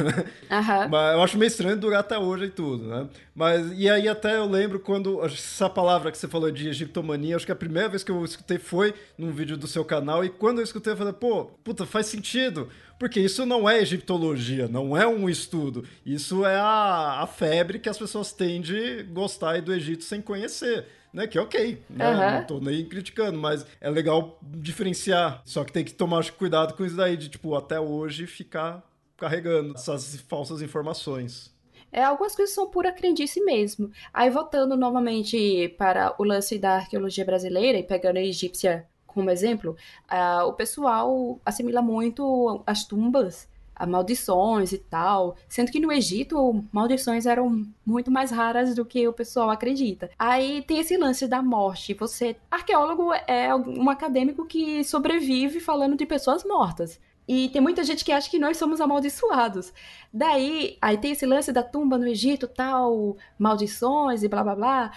Uhum. 0.51 0.89
Mas 0.89 1.15
eu 1.15 1.23
acho 1.23 1.37
meio 1.37 1.47
estranho 1.47 1.77
durar 1.77 2.01
até 2.01 2.19
hoje 2.19 2.43
e 2.43 2.49
tudo, 2.49 2.85
né? 2.85 3.07
Mas, 3.33 3.71
e 3.73 3.89
aí 3.89 4.09
até 4.09 4.35
eu 4.35 4.45
lembro 4.45 4.81
quando, 4.81 5.23
essa 5.23 5.69
palavra 5.69 6.11
que 6.11 6.17
você 6.17 6.27
falou 6.27 6.51
de 6.51 6.67
egiptomania, 6.67 7.37
acho 7.37 7.45
que 7.45 7.53
a 7.53 7.55
primeira 7.55 7.87
vez 7.87 8.03
que 8.03 8.11
eu 8.11 8.23
escutei 8.25 8.57
foi 8.57 8.93
num 9.17 9.31
vídeo 9.31 9.55
do 9.55 9.65
seu 9.65 9.85
canal, 9.85 10.25
e 10.25 10.29
quando 10.29 10.57
eu 10.57 10.65
escutei 10.65 10.91
eu 10.91 10.97
falei, 10.97 11.13
pô, 11.13 11.45
puta, 11.63 11.85
faz 11.85 12.07
sentido, 12.07 12.67
porque 13.01 13.19
isso 13.19 13.47
não 13.47 13.67
é 13.67 13.79
egiptologia, 13.81 14.67
não 14.67 14.95
é 14.95 15.07
um 15.07 15.27
estudo, 15.27 15.83
isso 16.05 16.45
é 16.45 16.55
a, 16.55 17.21
a 17.23 17.25
febre 17.25 17.79
que 17.79 17.89
as 17.89 17.97
pessoas 17.97 18.31
têm 18.31 18.61
de 18.61 19.01
gostar 19.05 19.59
do 19.59 19.73
Egito 19.73 20.03
sem 20.03 20.21
conhecer 20.21 20.85
né? 21.11 21.25
Que 21.25 21.39
é 21.39 21.41
ok, 21.41 21.81
né? 21.89 22.07
Uhum. 22.07 22.31
Não 22.37 22.43
tô 22.45 22.59
nem 22.59 22.85
criticando, 22.85 23.39
mas 23.39 23.65
é 23.81 23.89
legal 23.89 24.37
diferenciar. 24.41 25.41
Só 25.43 25.63
que 25.63 25.73
tem 25.73 25.83
que 25.83 25.93
tomar 25.93 26.29
cuidado 26.31 26.75
com 26.75 26.85
isso 26.85 26.95
daí, 26.95 27.17
de, 27.17 27.27
tipo, 27.27 27.55
até 27.55 27.79
hoje 27.79 28.27
ficar 28.27 28.81
carregando 29.17 29.73
essas 29.73 30.15
falsas 30.29 30.61
informações. 30.61 31.51
É, 31.91 32.03
algumas 32.03 32.35
coisas 32.35 32.55
são 32.55 32.69
pura 32.69 32.93
crendice 32.93 33.43
mesmo. 33.43 33.91
Aí, 34.13 34.29
voltando 34.29 34.77
novamente 34.77 35.67
para 35.77 36.15
o 36.17 36.23
lance 36.23 36.57
da 36.57 36.75
arqueologia 36.75 37.25
brasileira 37.25 37.77
e 37.77 37.83
pegando 37.83 38.17
a 38.17 38.23
egípcia 38.23 38.87
como 39.13 39.29
exemplo, 39.29 39.75
uh, 40.11 40.45
o 40.47 40.53
pessoal 40.53 41.39
assimila 41.45 41.81
muito 41.81 42.61
as 42.65 42.85
tumbas 42.85 43.49
maldições 43.85 44.71
e 44.71 44.77
tal. 44.77 45.35
Sendo 45.47 45.71
que 45.71 45.79
no 45.79 45.91
Egito, 45.91 46.63
maldições 46.71 47.25
eram 47.25 47.65
muito 47.85 48.11
mais 48.11 48.31
raras 48.31 48.75
do 48.75 48.85
que 48.85 49.07
o 49.07 49.13
pessoal 49.13 49.49
acredita. 49.49 50.09
Aí 50.17 50.61
tem 50.63 50.79
esse 50.79 50.97
lance 50.97 51.27
da 51.27 51.41
morte. 51.41 51.93
Você, 51.95 52.35
arqueólogo 52.49 53.11
é 53.27 53.53
um 53.55 53.89
acadêmico 53.89 54.45
que 54.45 54.83
sobrevive 54.83 55.59
falando 55.59 55.95
de 55.95 56.05
pessoas 56.05 56.43
mortas. 56.43 56.99
E 57.27 57.49
tem 57.49 57.61
muita 57.61 57.83
gente 57.83 58.03
que 58.03 58.11
acha 58.11 58.29
que 58.29 58.39
nós 58.39 58.57
somos 58.57 58.81
amaldiçoados. 58.81 59.71
Daí, 60.11 60.77
aí 60.81 60.97
tem 60.97 61.11
esse 61.11 61.25
lance 61.25 61.51
da 61.51 61.63
tumba 61.63 61.97
no 61.97 62.07
Egito, 62.07 62.47
tal, 62.47 63.15
maldições 63.37 64.23
e 64.23 64.27
blá 64.27 64.43
blá 64.43 64.55
blá. 64.55 64.91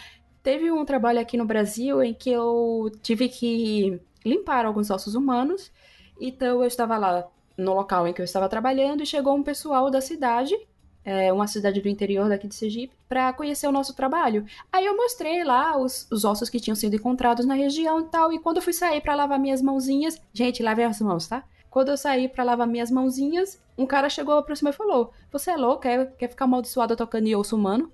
Teve 0.45 0.71
um 0.71 0.85
trabalho 0.85 1.19
aqui 1.19 1.39
no 1.39 1.47
Brasil 1.47 2.03
em 2.03 2.13
que 2.13 2.31
eu 2.31 2.93
tive 3.03 3.31
que 3.31 3.99
limpar 4.23 4.67
alguns 4.67 4.91
ossos 4.91 5.15
humanos. 5.15 5.73
Então 6.21 6.61
eu 6.61 6.67
estava 6.67 6.99
lá 6.99 7.27
no 7.57 7.73
local 7.73 8.07
em 8.07 8.13
que 8.13 8.21
eu 8.21 8.27
estava 8.27 8.47
trabalhando 8.47 9.03
e 9.03 9.07
chegou 9.07 9.35
um 9.35 9.43
pessoal 9.43 9.91
da 9.91 10.03
cidade, 10.03 10.55
é, 11.03 11.33
uma 11.33 11.47
cidade 11.47 11.81
do 11.81 11.89
interior 11.89 12.29
daqui 12.29 12.47
de 12.47 12.55
Sergipe, 12.55 12.95
para 13.09 13.33
conhecer 13.33 13.67
o 13.67 13.73
nosso 13.73 13.97
trabalho. 13.97 14.45
Aí 14.71 14.85
eu 14.85 14.95
mostrei 14.95 15.43
lá 15.43 15.79
os, 15.79 16.07
os 16.13 16.27
ossos 16.27 16.51
que 16.51 16.61
tinham 16.61 16.77
sido 16.77 16.95
encontrados 16.95 17.47
na 17.47 17.55
região 17.55 18.03
e 18.03 18.05
tal. 18.05 18.31
E 18.31 18.39
quando 18.39 18.59
eu 18.59 18.63
fui 18.63 18.75
sair 18.75 19.01
para 19.01 19.15
lavar 19.15 19.39
minhas 19.39 19.63
mãozinhas, 19.63 20.21
gente, 20.31 20.63
lavem 20.63 20.85
as 20.85 21.01
mãos, 21.01 21.27
tá? 21.27 21.43
Quando 21.71 21.89
eu 21.89 21.97
saí 21.97 22.29
para 22.29 22.45
lavar 22.45 22.67
minhas 22.67 22.91
mãozinhas, 22.91 23.59
um 23.79 23.87
cara 23.87 24.11
chegou 24.11 24.45
cima 24.55 24.69
e 24.69 24.75
falou: 24.75 25.11
Você 25.33 25.53
é 25.53 25.57
louco? 25.57 25.81
Quer, 25.81 26.13
quer 26.19 26.29
ficar 26.29 26.45
amaldiçoado 26.45 26.95
tocando 26.95 27.27
em 27.29 27.35
osso 27.35 27.57
humano? 27.57 27.91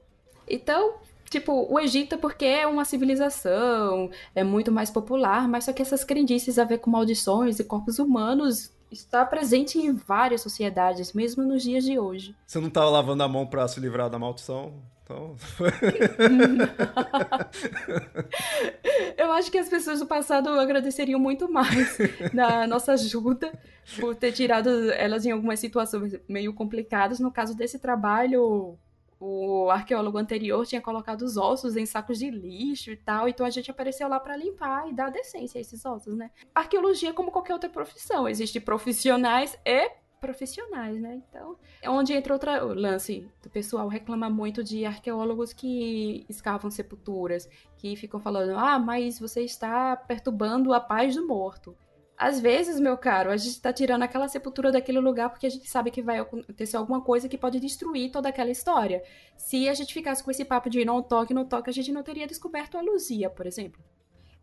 Então, 0.48 0.94
Tipo, 1.30 1.72
o 1.72 1.78
Egito, 1.78 2.18
porque 2.18 2.44
é 2.44 2.66
uma 2.66 2.84
civilização, 2.84 4.10
é 4.34 4.42
muito 4.42 4.72
mais 4.72 4.90
popular, 4.90 5.46
mas 5.46 5.64
só 5.64 5.72
que 5.72 5.80
essas 5.80 6.02
crendices 6.02 6.58
a 6.58 6.64
ver 6.64 6.78
com 6.78 6.90
maldições 6.90 7.60
e 7.60 7.64
corpos 7.64 8.00
humanos 8.00 8.72
está 8.90 9.24
presente 9.24 9.78
em 9.78 9.92
várias 9.92 10.40
sociedades, 10.40 11.12
mesmo 11.12 11.44
nos 11.44 11.62
dias 11.62 11.84
de 11.84 12.00
hoje. 12.00 12.34
Você 12.44 12.58
não 12.58 12.66
estava 12.66 12.90
lavando 12.90 13.22
a 13.22 13.28
mão 13.28 13.46
para 13.46 13.68
se 13.68 13.78
livrar 13.78 14.10
da 14.10 14.18
maldição? 14.18 14.74
Então... 15.04 15.36
Eu 19.16 19.30
acho 19.30 19.52
que 19.52 19.58
as 19.58 19.68
pessoas 19.68 20.00
do 20.00 20.06
passado 20.06 20.48
agradeceriam 20.48 21.20
muito 21.20 21.48
mais 21.48 21.96
da 22.34 22.66
nossa 22.66 22.94
ajuda 22.94 23.56
por 24.00 24.16
ter 24.16 24.32
tirado 24.32 24.68
elas 24.92 25.24
em 25.24 25.30
algumas 25.30 25.60
situações 25.60 26.18
meio 26.28 26.52
complicadas. 26.52 27.20
No 27.20 27.30
caso 27.30 27.56
desse 27.56 27.78
trabalho, 27.78 28.76
o 29.20 29.70
arqueólogo 29.70 30.16
anterior 30.16 30.66
tinha 30.66 30.80
colocado 30.80 31.22
os 31.22 31.36
ossos 31.36 31.76
em 31.76 31.84
sacos 31.84 32.18
de 32.18 32.30
lixo 32.30 32.90
e 32.90 32.96
tal, 32.96 33.28
então 33.28 33.44
a 33.44 33.50
gente 33.50 33.70
apareceu 33.70 34.08
lá 34.08 34.18
para 34.18 34.34
limpar 34.34 34.88
e 34.88 34.94
dar 34.94 35.10
decência 35.10 35.58
a 35.58 35.60
esses 35.60 35.84
ossos, 35.84 36.16
né? 36.16 36.30
Arqueologia 36.54 37.10
é 37.10 37.12
como 37.12 37.30
qualquer 37.30 37.52
outra 37.52 37.68
profissão, 37.68 38.26
existem 38.26 38.62
profissionais 38.62 39.58
e 39.64 39.90
profissionais, 40.20 41.00
né? 41.00 41.20
Então, 41.28 41.56
é 41.80 41.88
onde 41.88 42.12
entra 42.12 42.34
outro 42.34 42.50
lance. 42.74 43.26
O 43.44 43.50
pessoal 43.50 43.88
reclama 43.88 44.28
muito 44.28 44.62
de 44.62 44.84
arqueólogos 44.84 45.52
que 45.52 46.24
escavam 46.28 46.70
sepulturas, 46.70 47.48
que 47.76 47.96
ficam 47.96 48.20
falando: 48.20 48.56
"Ah, 48.56 48.78
mas 48.78 49.18
você 49.18 49.42
está 49.42 49.96
perturbando 49.96 50.72
a 50.72 50.80
paz 50.80 51.14
do 51.14 51.26
morto". 51.26 51.76
Às 52.20 52.38
vezes, 52.38 52.78
meu 52.78 52.98
caro, 52.98 53.30
a 53.30 53.36
gente 53.38 53.52
está 53.52 53.72
tirando 53.72 54.02
aquela 54.02 54.28
sepultura 54.28 54.70
daquele 54.70 55.00
lugar 55.00 55.30
porque 55.30 55.46
a 55.46 55.50
gente 55.50 55.66
sabe 55.70 55.90
que 55.90 56.02
vai 56.02 56.18
acontecer 56.18 56.76
alguma 56.76 57.00
coisa 57.00 57.30
que 57.30 57.38
pode 57.38 57.58
destruir 57.58 58.10
toda 58.10 58.28
aquela 58.28 58.50
história. 58.50 59.02
Se 59.38 59.66
a 59.70 59.72
gente 59.72 59.94
ficasse 59.94 60.22
com 60.22 60.30
esse 60.30 60.44
papo 60.44 60.68
de 60.68 60.84
não 60.84 61.02
toque, 61.02 61.32
não 61.32 61.46
toque, 61.46 61.70
a 61.70 61.72
gente 61.72 61.90
não 61.90 62.02
teria 62.02 62.26
descoberto 62.26 62.76
a 62.76 62.82
Luzia, 62.82 63.30
por 63.30 63.46
exemplo. 63.46 63.82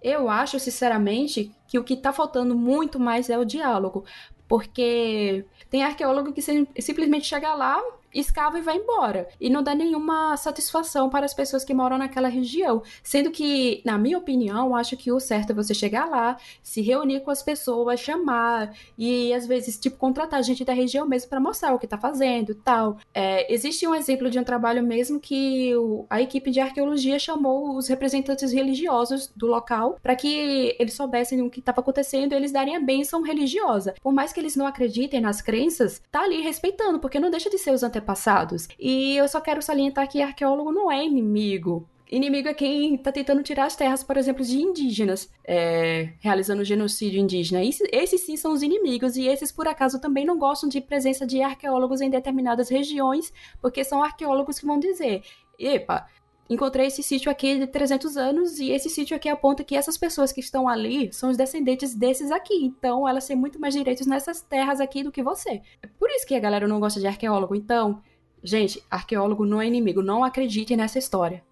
Eu 0.02 0.28
acho, 0.28 0.60
sinceramente, 0.60 1.52
que 1.68 1.78
o 1.78 1.84
que 1.84 1.94
está 1.94 2.12
faltando 2.12 2.56
muito 2.56 3.00
mais 3.00 3.30
é 3.30 3.38
o 3.38 3.46
diálogo. 3.46 4.06
Porque 4.48 5.46
tem 5.70 5.84
arqueólogo 5.84 6.34
que 6.34 6.42
simplesmente 6.82 7.28
chega 7.28 7.54
lá, 7.54 7.80
escava 8.20 8.58
e 8.58 8.62
vai 8.62 8.78
embora. 8.78 9.28
E 9.40 9.50
não 9.50 9.64
dá 9.64 9.76
nenhuma 9.76 10.36
satisfação 10.38 11.10
para 11.10 11.26
as 11.26 11.34
pessoas 11.34 11.64
que 11.64 11.74
moram 11.74 11.98
naquela 11.98 12.28
região. 12.28 12.82
Sendo 13.04 13.32
que, 13.32 13.82
na 13.86 13.98
minha 13.98 14.18
opinião, 14.18 14.76
acho 14.76 14.98
que 14.98 15.12
o 15.12 15.20
certo 15.20 15.52
é 15.52 15.54
você 15.54 15.74
chegar 15.74 16.06
lá, 16.06 16.38
se 16.64 16.82
reunir 16.82 17.22
com 17.22 17.32
as 17.32 17.44
pessoas, 17.44 18.00
chamar 18.00 18.74
e 18.98 19.34
às 19.34 19.46
vezes, 19.46 19.78
tipo, 19.78 19.98
contratar 19.98 20.44
gente 20.44 20.66
da 20.66 20.74
região 20.74 21.08
mesmo 21.08 21.30
para 21.30 21.40
mostrar 21.40 21.74
o 21.74 21.80
que 21.80 21.88
tá 21.88 21.98
fazendo 21.98 22.56
tal. 22.56 22.98
É, 23.14 23.52
existe 23.54 23.88
um 23.88 23.96
exemplo 23.96 24.30
de 24.30 24.40
um 24.40 24.44
trabalho 24.44 24.84
mesmo 24.84 25.20
que 25.20 25.76
o, 25.76 26.06
a 26.10 26.22
equipe 26.22 26.50
de 26.50 26.60
arqueologia 26.60 27.20
chamou 27.20 27.78
os 27.78 27.88
representantes 27.88 28.52
religiosos 28.52 29.32
do 29.36 29.48
local 29.48 29.98
para 30.02 30.16
que 30.16 30.76
eles 30.80 30.94
soubessem 30.94 31.42
o 31.42 31.50
que 31.50 31.60
estava 31.60 31.82
acontecendo 31.82 32.34
e 32.34 32.36
eles 32.36 32.52
darem 32.52 32.76
a 32.76 32.80
bênção 32.80 33.22
religiosa. 33.22 33.96
Por 34.02 34.14
mais 34.14 34.34
que 34.34 34.40
eles 34.40 34.56
não 34.56 34.66
acreditem 34.66 35.22
nas 35.22 35.42
crenças, 35.42 36.02
tá 36.12 36.22
ali 36.22 36.42
respeitando, 36.42 37.00
porque 37.00 37.20
não 37.20 37.30
deixa 37.30 37.50
de 37.50 37.58
ser 37.58 37.72
os 37.72 37.84
antepassados 37.84 38.07
passados. 38.08 38.70
E 38.80 39.18
eu 39.18 39.28
só 39.28 39.42
quero 39.42 39.62
salientar 39.62 40.08
que 40.08 40.22
arqueólogo 40.22 40.72
não 40.72 40.90
é 40.90 41.04
inimigo. 41.06 41.88
Inimigo 42.10 42.48
é 42.48 42.54
quem 42.54 42.96
está 42.96 43.12
tentando 43.12 43.44
tirar 43.44 43.66
as 43.66 43.76
terras, 43.76 44.02
por 44.02 44.16
exemplo, 44.16 44.42
de 44.42 44.58
indígenas, 44.58 45.30
é, 45.44 46.14
realizando 46.20 46.64
genocídio 46.64 47.20
indígena. 47.20 47.62
esses 47.62 48.22
sim 48.22 48.38
são 48.38 48.54
os 48.54 48.64
inimigos, 48.64 49.18
e 49.18 49.28
esses, 49.28 49.52
por 49.52 49.68
acaso, 49.68 50.00
também 50.00 50.26
não 50.26 50.40
gostam 50.40 50.70
de 50.70 50.80
presença 50.80 51.28
de 51.28 51.42
arqueólogos 51.42 52.00
em 52.00 52.10
determinadas 52.10 52.70
regiões, 52.70 53.34
porque 53.62 53.84
são 53.84 54.02
arqueólogos 54.02 54.58
que 54.58 54.66
vão 54.66 54.80
dizer: 54.80 55.22
epa, 55.60 56.08
encontrei 56.50 56.88
esse 56.88 57.04
sítio 57.04 57.32
aqui 57.32 57.60
de 57.60 57.68
300 57.68 58.18
anos 58.18 58.60
e 58.60 58.72
esse 58.72 58.90
sítio 58.90 59.16
aqui 59.16 59.30
aponta 59.30 59.64
que 59.64 59.76
essas 59.76 59.98
pessoas 59.98 60.32
que 60.32 60.40
estão 60.40 60.68
ali 60.68 61.12
são 61.14 61.30
os 61.30 61.38
descendentes 61.38 61.94
desses 61.94 62.32
aqui. 62.32 62.66
Então, 62.66 63.08
elas 63.08 63.28
têm 63.28 63.36
muito 63.36 63.60
mais 63.60 63.74
direitos 63.74 64.08
nessas 64.08 64.42
terras 64.42 64.80
aqui 64.80 65.04
do 65.04 65.12
que 65.12 65.24
você. 65.24 65.62
É 65.82 65.88
por 66.00 66.10
isso 66.10 66.26
que 66.26 66.36
a 66.36 66.40
galera 66.40 66.68
não 66.68 66.80
gosta 66.80 67.00
de 67.00 67.08
arqueólogo. 67.08 67.56
Então, 67.56 68.02
gente, 68.44 68.84
arqueólogo 68.90 69.46
não 69.46 69.62
é 69.62 69.68
inimigo. 69.68 70.02
Não 70.02 70.24
acreditem 70.24 70.78
nessa 70.78 71.00
história. 71.00 71.44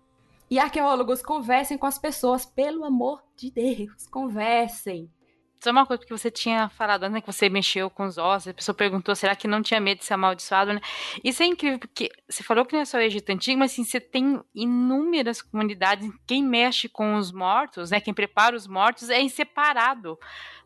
E 0.49 0.59
arqueólogos, 0.59 1.23
conversem 1.23 1.77
com 1.77 1.87
as 1.87 1.97
pessoas, 1.97 2.45
pelo 2.45 2.83
amor 2.83 3.23
de 3.35 3.49
Deus, 3.49 4.05
conversem. 4.07 5.09
Só 5.65 5.71
uma 5.71 5.83
coisa 5.83 6.05
que 6.05 6.11
você 6.11 6.29
tinha 6.29 6.69
falado, 6.69 7.09
né? 7.09 7.19
Que 7.19 7.25
você 7.25 7.49
mexeu 7.49 7.89
com 7.89 8.05
os 8.05 8.19
ossos, 8.19 8.49
a 8.49 8.53
pessoa 8.53 8.75
perguntou, 8.75 9.15
será 9.15 9.35
que 9.35 9.47
não 9.47 9.63
tinha 9.63 9.79
medo 9.79 9.97
de 9.97 10.05
ser 10.05 10.13
amaldiçoado, 10.13 10.73
né? 10.73 10.79
Isso 11.23 11.41
é 11.41 11.47
incrível, 11.47 11.79
porque 11.79 12.11
você 12.29 12.43
falou 12.43 12.63
que 12.63 12.73
não 12.73 12.81
é 12.81 12.85
só 12.85 12.97
o 12.97 13.01
Egito 13.01 13.31
Antigo, 13.31 13.57
mas 13.57 13.71
assim, 13.71 13.83
você 13.83 13.99
tem 13.99 14.39
inúmeras 14.53 15.41
comunidades, 15.41 16.07
quem 16.27 16.43
mexe 16.43 16.87
com 16.87 17.15
os 17.15 17.31
mortos, 17.31 17.89
né? 17.89 17.99
Quem 17.99 18.13
prepara 18.13 18.55
os 18.55 18.67
mortos 18.67 19.09
é 19.09 19.19
inseparado 19.19 20.19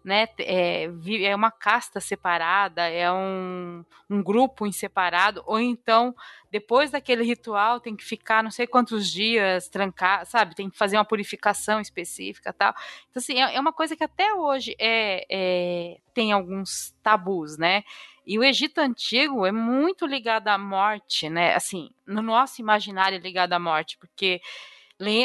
né? 0.03 0.27
É, 0.39 0.89
é 1.23 1.35
uma 1.35 1.51
casta 1.51 1.99
separada, 1.99 2.87
é 2.87 3.11
um, 3.11 3.83
um 4.09 4.23
grupo 4.23 4.65
em 4.65 4.71
separado, 4.71 5.43
ou 5.45 5.59
então 5.59 6.15
depois 6.51 6.91
daquele 6.91 7.23
ritual 7.23 7.79
tem 7.79 7.95
que 7.95 8.03
ficar 8.03 8.43
não 8.43 8.49
sei 8.49 8.65
quantos 8.65 9.11
dias 9.11 9.67
trancar, 9.67 10.25
sabe? 10.25 10.55
Tem 10.55 10.69
que 10.69 10.77
fazer 10.77 10.97
uma 10.97 11.05
purificação 11.05 11.79
específica 11.79 12.51
tal. 12.51 12.73
Então, 13.09 13.21
assim, 13.21 13.41
é, 13.41 13.55
é 13.55 13.59
uma 13.59 13.73
coisa 13.73 13.95
que 13.95 14.03
até 14.03 14.33
hoje 14.33 14.75
é, 14.79 15.25
é, 15.29 15.97
tem 16.13 16.31
alguns 16.31 16.93
tabus, 17.03 17.57
né? 17.57 17.83
E 18.25 18.37
o 18.37 18.43
Egito 18.43 18.79
Antigo 18.79 19.45
é 19.45 19.51
muito 19.51 20.05
ligado 20.05 20.49
à 20.49 20.57
morte, 20.57 21.29
né? 21.29 21.55
Assim, 21.55 21.89
no 22.05 22.21
nosso 22.21 22.61
imaginário 22.61 23.15
é 23.17 23.19
ligado 23.19 23.53
à 23.53 23.59
morte, 23.59 23.97
porque 23.97 24.39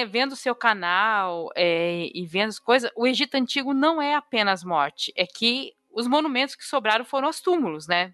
vendo 0.06 0.32
o 0.32 0.36
seu 0.36 0.54
canal 0.54 1.50
é, 1.56 2.08
e 2.14 2.24
vendo 2.26 2.50
as 2.50 2.58
coisas, 2.58 2.90
o 2.96 3.06
Egito 3.06 3.34
Antigo 3.34 3.74
não 3.74 4.00
é 4.00 4.14
apenas 4.14 4.62
morte, 4.62 5.12
é 5.16 5.26
que 5.26 5.72
os 5.92 6.06
monumentos 6.06 6.54
que 6.54 6.64
sobraram 6.64 7.04
foram 7.04 7.28
os 7.28 7.40
túmulos, 7.40 7.86
né? 7.86 8.12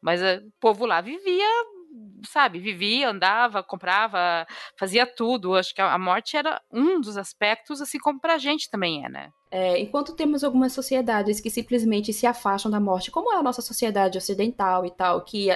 Mas 0.00 0.22
eh, 0.22 0.42
o 0.44 0.52
povo 0.60 0.86
lá 0.86 1.00
vivia, 1.00 1.46
sabe, 2.28 2.58
vivia, 2.58 3.08
andava, 3.08 3.62
comprava, 3.62 4.46
fazia 4.76 5.06
tudo. 5.06 5.54
Acho 5.54 5.74
que 5.74 5.80
a 5.80 5.98
morte 5.98 6.36
era 6.36 6.60
um 6.70 7.00
dos 7.00 7.16
aspectos, 7.16 7.80
assim 7.80 7.98
como 7.98 8.20
pra 8.20 8.38
gente 8.38 8.70
também 8.70 9.04
é, 9.04 9.08
né? 9.08 9.32
É, 9.50 9.78
enquanto 9.80 10.14
temos 10.14 10.44
algumas 10.44 10.72
sociedades 10.72 11.40
que 11.40 11.50
simplesmente 11.50 12.12
se 12.12 12.26
afastam 12.26 12.70
da 12.70 12.78
morte, 12.78 13.10
como 13.10 13.32
é 13.32 13.36
a 13.36 13.42
nossa 13.42 13.62
sociedade 13.62 14.18
ocidental 14.18 14.84
e 14.84 14.90
tal, 14.90 15.22
que 15.22 15.48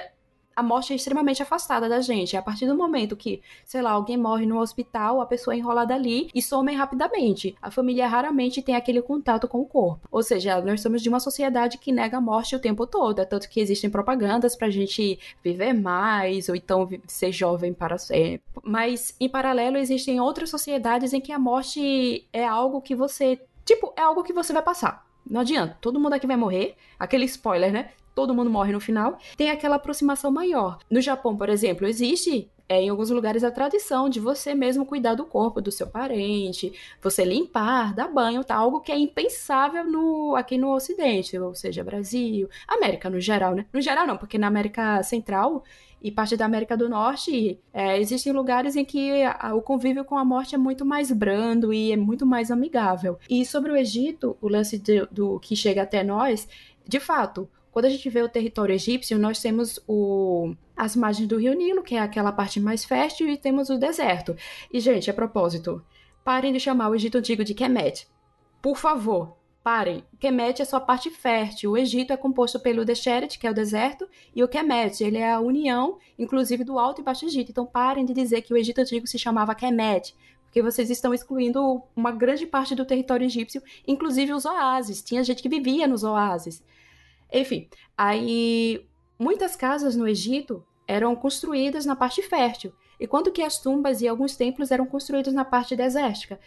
a 0.55 0.63
morte 0.63 0.93
é 0.93 0.95
extremamente 0.95 1.41
afastada 1.41 1.89
da 1.89 2.01
gente. 2.01 2.37
A 2.37 2.41
partir 2.41 2.65
do 2.67 2.75
momento 2.75 3.15
que, 3.15 3.41
sei 3.65 3.81
lá, 3.81 3.91
alguém 3.91 4.17
morre 4.17 4.45
no 4.45 4.59
hospital, 4.59 5.21
a 5.21 5.25
pessoa 5.25 5.53
é 5.53 5.57
enrolada 5.57 5.93
ali 5.93 6.29
e 6.33 6.41
some 6.41 6.73
rapidamente. 6.73 7.55
A 7.61 7.71
família 7.71 8.07
raramente 8.07 8.61
tem 8.61 8.75
aquele 8.75 9.01
contato 9.01 9.47
com 9.47 9.59
o 9.59 9.65
corpo. 9.65 10.07
Ou 10.11 10.21
seja, 10.21 10.61
nós 10.61 10.81
somos 10.81 11.01
de 11.01 11.09
uma 11.09 11.19
sociedade 11.19 11.77
que 11.77 11.91
nega 11.91 12.17
a 12.17 12.21
morte 12.21 12.55
o 12.55 12.59
tempo 12.59 12.85
todo. 12.85 13.19
É 13.19 13.25
tanto 13.25 13.49
que 13.49 13.59
existem 13.59 13.89
propagandas 13.89 14.55
pra 14.55 14.69
gente 14.69 15.19
viver 15.43 15.73
mais 15.73 16.49
ou 16.49 16.55
então 16.55 16.89
ser 17.07 17.31
jovem 17.31 17.73
para 17.73 17.97
sempre. 17.97 18.41
Mas, 18.63 19.15
em 19.19 19.29
paralelo, 19.29 19.77
existem 19.77 20.19
outras 20.19 20.49
sociedades 20.49 21.13
em 21.13 21.21
que 21.21 21.31
a 21.31 21.39
morte 21.39 22.27
é 22.31 22.45
algo 22.45 22.81
que 22.81 22.95
você. 22.95 23.39
Tipo, 23.65 23.93
é 23.97 24.01
algo 24.01 24.23
que 24.23 24.33
você 24.33 24.53
vai 24.53 24.61
passar. 24.61 25.05
Não 25.29 25.41
adianta, 25.41 25.77
todo 25.79 25.99
mundo 25.99 26.13
aqui 26.13 26.27
vai 26.27 26.35
morrer. 26.35 26.75
Aquele 26.99 27.25
spoiler, 27.25 27.71
né? 27.71 27.89
Todo 28.13 28.33
mundo 28.33 28.49
morre 28.49 28.71
no 28.71 28.79
final, 28.79 29.17
tem 29.35 29.49
aquela 29.49 29.75
aproximação 29.75 30.31
maior. 30.31 30.77
No 30.89 31.01
Japão, 31.01 31.35
por 31.35 31.49
exemplo, 31.49 31.87
existe 31.87 32.49
é, 32.67 32.81
em 32.81 32.89
alguns 32.89 33.09
lugares 33.09 33.43
a 33.43 33.51
tradição 33.51 34.09
de 34.09 34.19
você 34.19 34.55
mesmo 34.55 34.85
cuidar 34.85 35.15
do 35.15 35.25
corpo 35.25 35.61
do 35.61 35.71
seu 35.71 35.87
parente, 35.87 36.73
você 37.01 37.23
limpar, 37.23 37.93
dar 37.93 38.07
banho, 38.07 38.43
tá? 38.43 38.55
Algo 38.55 38.79
que 38.79 38.91
é 38.91 38.97
impensável 38.97 39.85
no, 39.85 40.35
aqui 40.35 40.57
no 40.57 40.73
Ocidente, 40.73 41.37
ou 41.37 41.53
seja, 41.53 41.83
Brasil, 41.83 42.49
América 42.67 43.09
no 43.09 43.19
geral, 43.19 43.53
né? 43.53 43.65
No 43.71 43.81
geral 43.81 44.07
não, 44.07 44.17
porque 44.17 44.37
na 44.37 44.47
América 44.47 45.03
Central 45.03 45.63
e 46.01 46.11
parte 46.11 46.35
da 46.35 46.45
América 46.45 46.75
do 46.75 46.89
Norte, 46.89 47.57
é, 47.73 47.97
existem 47.97 48.33
lugares 48.33 48.75
em 48.75 48.83
que 48.83 49.23
a, 49.23 49.55
o 49.55 49.61
convívio 49.61 50.03
com 50.03 50.17
a 50.17 50.25
morte 50.25 50.53
é 50.53 50.57
muito 50.57 50.83
mais 50.83 51.09
brando 51.11 51.73
e 51.73 51.93
é 51.93 51.95
muito 51.95 52.25
mais 52.25 52.51
amigável. 52.51 53.17
E 53.29 53.45
sobre 53.45 53.71
o 53.71 53.75
Egito, 53.75 54.35
o 54.41 54.49
lance 54.49 54.77
de, 54.77 55.05
do 55.09 55.39
que 55.39 55.55
chega 55.55 55.83
até 55.83 56.03
nós, 56.03 56.45
de 56.85 56.99
fato, 56.99 57.47
quando 57.73 57.85
a 57.85 57.89
gente 57.89 58.07
vê 58.07 58.21
o 58.21 58.29
território 58.29 58.75
egípcio, 58.75 59.17
nós 59.17 59.41
temos 59.41 59.79
o, 59.87 60.53
as 60.77 60.95
margens 60.95 61.27
do 61.27 61.39
rio 61.39 61.53
Nilo, 61.55 61.81
que 61.81 61.95
é 61.95 61.99
aquela 61.99 62.31
parte 62.31 62.59
mais 62.59 62.85
fértil, 62.85 63.27
e 63.27 63.35
temos 63.35 63.71
o 63.71 63.79
deserto. 63.79 64.35
E, 64.71 64.79
gente, 64.79 65.09
a 65.09 65.13
propósito, 65.13 65.83
parem 66.23 66.53
de 66.53 66.59
chamar 66.59 66.89
o 66.89 66.95
Egito 66.95 67.17
Antigo 67.17 67.43
de 67.43 67.55
Kemet. 67.55 68.07
Por 68.61 68.77
favor. 68.77 69.35
parem. 69.63 70.03
Kemet 70.19 70.61
é 70.61 70.65
sua 70.65 70.79
parte 70.79 71.09
fértil. 71.09 71.71
O 71.71 71.77
Egito 71.77 72.13
é 72.13 72.17
composto 72.17 72.59
pelo 72.59 72.85
Desheret, 72.85 73.39
que 73.39 73.47
é 73.47 73.49
o 73.49 73.55
deserto, 73.55 74.07
e 74.35 74.43
o 74.43 74.47
Kemet, 74.47 75.03
ele 75.03 75.17
é 75.17 75.31
a 75.31 75.39
união, 75.39 75.97
inclusive, 76.19 76.63
do 76.63 76.77
Alto 76.77 77.01
e 77.01 77.03
Baixo 77.03 77.25
Egito. 77.25 77.49
Então 77.49 77.65
parem 77.65 78.05
de 78.05 78.13
dizer 78.13 78.43
que 78.43 78.53
o 78.53 78.57
Egito 78.57 78.81
Antigo 78.81 79.07
se 79.07 79.17
chamava 79.17 79.55
Kemet, 79.55 80.13
porque 80.43 80.61
vocês 80.61 80.91
estão 80.91 81.11
excluindo 81.11 81.81
uma 81.95 82.11
grande 82.11 82.45
parte 82.45 82.75
do 82.75 82.85
território 82.85 83.25
egípcio, 83.25 83.63
inclusive 83.87 84.31
os 84.31 84.45
oásis. 84.45 85.01
Tinha 85.01 85.23
gente 85.23 85.41
que 85.41 85.49
vivia 85.49 85.87
nos 85.87 86.03
oásis. 86.03 86.63
Enfim, 87.33 87.67
aí 87.97 88.87
muitas 89.17 89.55
casas 89.55 89.95
no 89.95 90.07
Egito 90.07 90.63
eram 90.87 91.15
construídas 91.15 91.85
na 91.85 91.95
parte 91.95 92.21
fértil, 92.21 92.71
enquanto 92.99 93.31
que 93.31 93.41
as 93.41 93.59
tumbas 93.59 94.01
e 94.01 94.07
alguns 94.07 94.35
templos 94.35 94.69
eram 94.69 94.85
construídos 94.85 95.33
na 95.33 95.43
parte 95.43 95.75
desértica. 95.75 96.39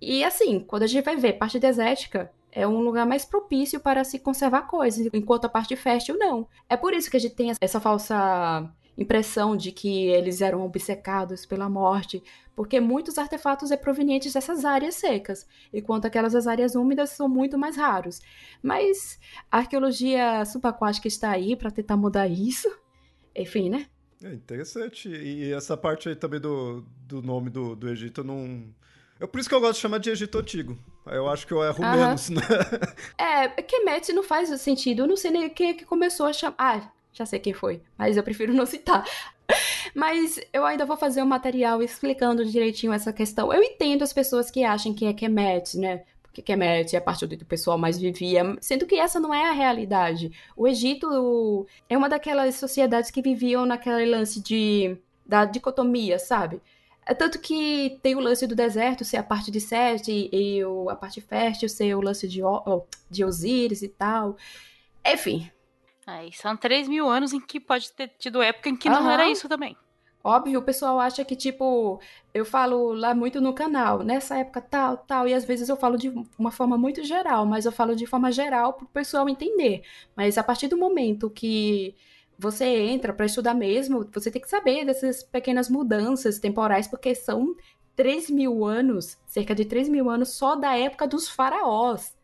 E 0.00 0.22
assim, 0.22 0.60
quando 0.60 0.84
a 0.84 0.86
gente 0.86 1.04
vai 1.04 1.16
ver 1.16 1.34
parte 1.34 1.58
desértica, 1.58 2.30
é 2.52 2.66
um 2.66 2.80
lugar 2.80 3.06
mais 3.06 3.24
propício 3.24 3.80
para 3.80 4.04
se 4.04 4.18
conservar 4.18 4.62
coisas, 4.62 5.08
enquanto 5.12 5.46
a 5.46 5.48
parte 5.48 5.74
fértil 5.74 6.16
não. 6.16 6.46
É 6.68 6.76
por 6.76 6.94
isso 6.94 7.10
que 7.10 7.16
a 7.16 7.20
gente 7.20 7.34
tem 7.34 7.52
essa 7.60 7.80
falsa 7.80 8.72
impressão 8.98 9.56
de 9.56 9.70
que 9.70 10.06
eles 10.08 10.40
eram 10.40 10.64
obcecados 10.64 11.46
pela 11.46 11.68
morte, 11.68 12.22
porque 12.54 12.80
muitos 12.80 13.16
artefatos 13.16 13.70
é 13.70 13.76
provenientes 13.76 14.32
dessas 14.32 14.64
áreas 14.64 14.96
secas, 14.96 15.46
enquanto 15.72 16.06
aquelas 16.06 16.46
áreas 16.46 16.74
úmidas 16.74 17.10
são 17.10 17.28
muito 17.28 17.56
mais 17.56 17.76
raros. 17.76 18.20
Mas 18.60 19.20
a 19.48 19.58
arqueologia 19.58 20.44
subaquática 20.44 21.06
está 21.06 21.30
aí 21.30 21.54
para 21.54 21.70
tentar 21.70 21.96
mudar 21.96 22.26
isso. 22.26 22.68
Enfim, 23.36 23.70
né? 23.70 23.86
É 24.22 24.32
interessante. 24.32 25.08
E 25.08 25.52
essa 25.52 25.76
parte 25.76 26.08
aí 26.08 26.16
também 26.16 26.40
do, 26.40 26.84
do 27.06 27.22
nome 27.22 27.48
do, 27.48 27.76
do 27.76 27.88
Egito 27.88 28.24
não. 28.24 28.64
É 29.20 29.26
por 29.26 29.38
isso 29.38 29.48
que 29.48 29.54
eu 29.54 29.60
gosto 29.60 29.74
de 29.74 29.80
chamar 29.80 29.98
de 29.98 30.10
Egito 30.10 30.38
Antigo. 30.38 30.76
Eu 31.06 31.28
acho 31.28 31.46
que 31.46 31.52
eu 31.52 31.62
erro 31.62 31.80
menos, 31.80 32.28
né? 32.28 32.42
É, 33.16 33.48
Kemet 33.48 34.12
não 34.12 34.22
faz 34.22 34.48
sentido. 34.60 35.02
Eu 35.02 35.06
não 35.06 35.16
sei 35.16 35.30
nem 35.30 35.48
quem 35.48 35.70
é 35.70 35.74
que 35.74 35.84
começou 35.84 36.26
a 36.26 36.32
chamar. 36.32 36.56
Ah, 36.58 36.92
já 37.12 37.26
sei 37.26 37.38
quem 37.38 37.52
foi, 37.52 37.82
mas 37.96 38.16
eu 38.16 38.22
prefiro 38.22 38.52
não 38.54 38.66
citar. 38.66 39.04
Mas 39.94 40.38
eu 40.52 40.66
ainda 40.66 40.84
vou 40.84 40.96
fazer 40.96 41.22
um 41.22 41.26
material 41.26 41.82
explicando 41.82 42.44
direitinho 42.44 42.92
essa 42.92 43.12
questão. 43.12 43.50
Eu 43.50 43.62
entendo 43.62 44.02
as 44.02 44.12
pessoas 44.12 44.50
que 44.50 44.62
acham 44.62 44.92
que 44.92 45.06
é 45.06 45.14
Kemet, 45.14 45.78
né? 45.78 46.04
Porque 46.22 46.42
Kemet 46.42 46.94
é 46.94 46.98
a 46.98 47.02
parte 47.02 47.24
onde 47.24 47.36
o 47.36 47.46
pessoal 47.46 47.78
mais 47.78 47.98
vivia, 47.98 48.56
sendo 48.60 48.86
que 48.86 48.96
essa 48.96 49.18
não 49.18 49.32
é 49.32 49.48
a 49.48 49.52
realidade. 49.52 50.30
O 50.54 50.68
Egito 50.68 51.66
é 51.88 51.96
uma 51.96 52.08
daquelas 52.10 52.56
sociedades 52.56 53.10
que 53.10 53.22
viviam 53.22 53.64
naquele 53.64 54.04
lance 54.04 54.42
de 54.42 54.96
da 55.26 55.44
dicotomia, 55.44 56.18
sabe? 56.18 56.60
É 57.04 57.14
tanto 57.14 57.38
que 57.38 57.98
tem 58.02 58.14
o 58.14 58.20
lance 58.20 58.46
do 58.46 58.54
deserto 58.54 59.04
ser 59.04 59.16
a 59.16 59.22
parte 59.22 59.50
de 59.50 59.60
Sete 59.60 60.28
e, 60.32 60.60
a 60.90 60.94
parte 60.94 61.20
fértil 61.20 61.68
ser 61.68 61.94
o 61.94 62.00
lance 62.00 62.28
de, 62.28 62.40
de 63.10 63.24
Osíris 63.24 63.82
e 63.82 63.88
tal. 63.88 64.36
Enfim. 65.04 65.50
Aí 66.08 66.32
são 66.32 66.56
3 66.56 66.88
mil 66.88 67.06
anos 67.06 67.34
em 67.34 67.40
que 67.40 67.60
pode 67.60 67.92
ter 67.92 68.08
tido 68.18 68.40
época 68.40 68.70
em 68.70 68.76
que 68.76 68.88
não 68.88 69.10
era 69.10 69.28
isso 69.28 69.46
também. 69.46 69.76
Óbvio, 70.24 70.58
o 70.58 70.62
pessoal 70.62 70.98
acha 70.98 71.22
que, 71.22 71.36
tipo, 71.36 72.00
eu 72.32 72.46
falo 72.46 72.94
lá 72.94 73.14
muito 73.14 73.42
no 73.42 73.52
canal, 73.52 74.02
nessa 74.02 74.38
época 74.38 74.60
tal, 74.60 74.96
tal, 74.96 75.28
e 75.28 75.34
às 75.34 75.44
vezes 75.44 75.68
eu 75.68 75.76
falo 75.76 75.98
de 75.98 76.12
uma 76.38 76.50
forma 76.50 76.78
muito 76.78 77.04
geral, 77.04 77.44
mas 77.44 77.66
eu 77.66 77.72
falo 77.72 77.94
de 77.94 78.06
forma 78.06 78.32
geral 78.32 78.72
para 78.72 78.84
o 78.84 78.88
pessoal 78.88 79.28
entender. 79.28 79.82
Mas 80.16 80.38
a 80.38 80.42
partir 80.42 80.66
do 80.68 80.78
momento 80.78 81.28
que 81.30 81.94
você 82.38 82.64
entra 82.64 83.12
para 83.12 83.26
estudar 83.26 83.54
mesmo, 83.54 84.08
você 84.12 84.30
tem 84.30 84.40
que 84.40 84.48
saber 84.48 84.86
dessas 84.86 85.22
pequenas 85.22 85.68
mudanças 85.68 86.38
temporais, 86.38 86.88
porque 86.88 87.14
são 87.14 87.54
3 87.94 88.30
mil 88.30 88.64
anos, 88.64 89.18
cerca 89.26 89.54
de 89.54 89.66
3 89.66 89.90
mil 89.90 90.08
anos 90.08 90.30
só 90.30 90.56
da 90.56 90.74
época 90.76 91.06
dos 91.06 91.28
faraós. 91.28 92.17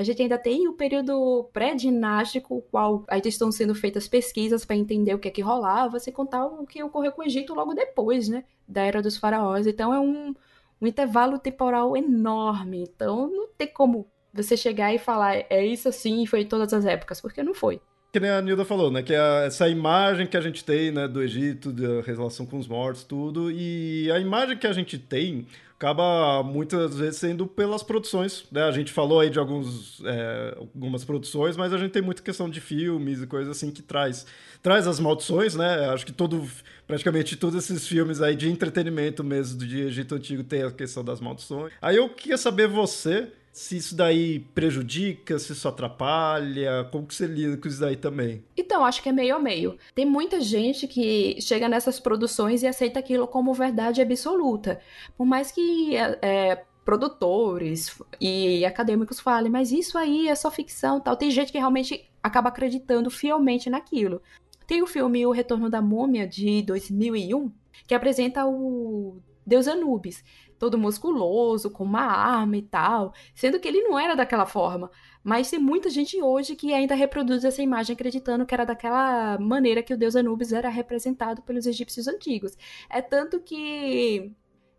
A 0.00 0.02
gente 0.02 0.22
ainda 0.22 0.38
tem 0.38 0.66
o 0.66 0.72
período 0.72 1.50
pré-dinástico, 1.52 2.56
o 2.56 2.62
qual 2.62 3.04
ainda 3.06 3.28
estão 3.28 3.52
sendo 3.52 3.74
feitas 3.74 4.08
pesquisas 4.08 4.64
para 4.64 4.74
entender 4.74 5.14
o 5.14 5.18
que 5.18 5.28
é 5.28 5.30
que 5.30 5.42
rolava, 5.42 6.00
sem 6.00 6.10
contar 6.10 6.46
o 6.46 6.66
que 6.66 6.82
ocorreu 6.82 7.12
com 7.12 7.20
o 7.20 7.24
Egito 7.26 7.52
logo 7.52 7.74
depois, 7.74 8.26
né? 8.26 8.44
Da 8.66 8.80
era 8.80 9.02
dos 9.02 9.18
faraós. 9.18 9.66
Então 9.66 9.92
é 9.92 10.00
um, 10.00 10.34
um 10.80 10.86
intervalo 10.86 11.38
temporal 11.38 11.94
enorme. 11.94 12.82
Então 12.82 13.30
não 13.30 13.48
tem 13.48 13.68
como 13.68 14.06
você 14.32 14.56
chegar 14.56 14.94
e 14.94 14.98
falar 14.98 15.44
é 15.50 15.66
isso 15.66 15.86
assim 15.86 16.22
e 16.22 16.26
foi 16.26 16.40
em 16.40 16.46
todas 16.46 16.72
as 16.72 16.86
épocas, 16.86 17.20
porque 17.20 17.42
não 17.42 17.52
foi 17.52 17.78
que 18.12 18.18
nem 18.18 18.30
a 18.30 18.42
Nilda 18.42 18.64
falou, 18.64 18.90
né? 18.90 19.02
Que 19.04 19.14
é 19.14 19.46
essa 19.46 19.68
imagem 19.68 20.26
que 20.26 20.36
a 20.36 20.40
gente 20.40 20.64
tem, 20.64 20.90
né, 20.90 21.06
do 21.06 21.22
Egito, 21.22 21.70
da 21.70 22.00
relação 22.00 22.44
com 22.44 22.58
os 22.58 22.66
mortos, 22.66 23.04
tudo. 23.04 23.52
E 23.52 24.10
a 24.10 24.18
imagem 24.18 24.58
que 24.58 24.66
a 24.66 24.72
gente 24.72 24.98
tem 24.98 25.46
acaba 25.80 26.42
muitas 26.42 26.94
vezes 26.94 27.16
sendo 27.16 27.46
pelas 27.46 27.82
produções, 27.82 28.44
né? 28.52 28.64
A 28.64 28.70
gente 28.70 28.92
falou 28.92 29.18
aí 29.18 29.30
de 29.30 29.38
alguns, 29.38 30.02
é, 30.04 30.54
algumas 30.58 31.06
produções, 31.06 31.56
mas 31.56 31.72
a 31.72 31.78
gente 31.78 31.90
tem 31.90 32.02
muita 32.02 32.22
questão 32.22 32.50
de 32.50 32.60
filmes 32.60 33.22
e 33.22 33.26
coisas 33.26 33.56
assim 33.56 33.70
que 33.70 33.80
traz, 33.80 34.26
traz 34.62 34.86
as 34.86 35.00
maldições, 35.00 35.54
né? 35.54 35.88
Acho 35.88 36.04
que 36.04 36.12
todo, 36.12 36.46
praticamente 36.86 37.34
todos 37.34 37.64
esses 37.64 37.88
filmes 37.88 38.20
aí 38.20 38.36
de 38.36 38.50
entretenimento 38.50 39.24
mesmo 39.24 39.58
de 39.58 39.80
Egito 39.80 40.14
Antigo 40.14 40.44
tem 40.44 40.62
a 40.64 40.70
questão 40.70 41.02
das 41.02 41.18
maldições. 41.18 41.72
Aí 41.80 41.96
eu 41.96 42.10
queria 42.10 42.36
saber 42.36 42.68
você 42.68 43.28
se 43.52 43.76
isso 43.76 43.96
daí 43.96 44.40
prejudica, 44.54 45.38
se 45.38 45.52
isso 45.52 45.66
atrapalha, 45.66 46.88
como 46.90 47.06
que 47.06 47.14
você 47.14 47.26
lida 47.26 47.56
com 47.56 47.66
isso 47.66 47.80
daí 47.80 47.96
também? 47.96 48.44
Então, 48.56 48.84
acho 48.84 49.02
que 49.02 49.08
é 49.08 49.12
meio 49.12 49.36
a 49.36 49.38
meio. 49.38 49.76
Tem 49.94 50.06
muita 50.06 50.40
gente 50.40 50.86
que 50.86 51.40
chega 51.40 51.68
nessas 51.68 51.98
produções 51.98 52.62
e 52.62 52.66
aceita 52.66 53.00
aquilo 53.00 53.26
como 53.26 53.52
verdade 53.52 54.00
absoluta. 54.00 54.80
Por 55.16 55.26
mais 55.26 55.50
que 55.50 55.96
é, 55.96 56.18
é 56.22 56.64
produtores 56.84 58.00
e 58.20 58.64
acadêmicos 58.64 59.20
falem, 59.20 59.50
mas 59.50 59.72
isso 59.72 59.98
aí 59.98 60.28
é 60.28 60.34
só 60.34 60.50
ficção 60.50 61.00
tal. 61.00 61.16
Tem 61.16 61.30
gente 61.30 61.52
que 61.52 61.58
realmente 61.58 62.08
acaba 62.22 62.48
acreditando 62.48 63.10
fielmente 63.10 63.68
naquilo. 63.68 64.22
Tem 64.66 64.82
o 64.82 64.86
filme 64.86 65.26
O 65.26 65.32
Retorno 65.32 65.68
da 65.68 65.82
Múmia, 65.82 66.26
de 66.26 66.62
2001, 66.62 67.50
que 67.86 67.94
apresenta 67.94 68.46
o 68.46 69.20
deus 69.44 69.66
Anubis 69.66 70.22
todo 70.60 70.76
musculoso, 70.76 71.70
com 71.70 71.82
uma 71.82 72.02
arma 72.02 72.54
e 72.58 72.62
tal, 72.62 73.14
sendo 73.34 73.58
que 73.58 73.66
ele 73.66 73.80
não 73.80 73.98
era 73.98 74.14
daquela 74.14 74.44
forma. 74.44 74.90
Mas 75.24 75.48
tem 75.48 75.58
muita 75.58 75.88
gente 75.88 76.22
hoje 76.22 76.54
que 76.54 76.74
ainda 76.74 76.94
reproduz 76.94 77.44
essa 77.44 77.62
imagem 77.62 77.94
acreditando 77.94 78.44
que 78.44 78.52
era 78.52 78.66
daquela 78.66 79.38
maneira 79.38 79.82
que 79.82 79.94
o 79.94 79.96
deus 79.96 80.14
Anubis 80.14 80.52
era 80.52 80.68
representado 80.68 81.40
pelos 81.42 81.64
egípcios 81.64 82.06
antigos. 82.06 82.58
É 82.90 83.00
tanto 83.00 83.40
que 83.40 84.30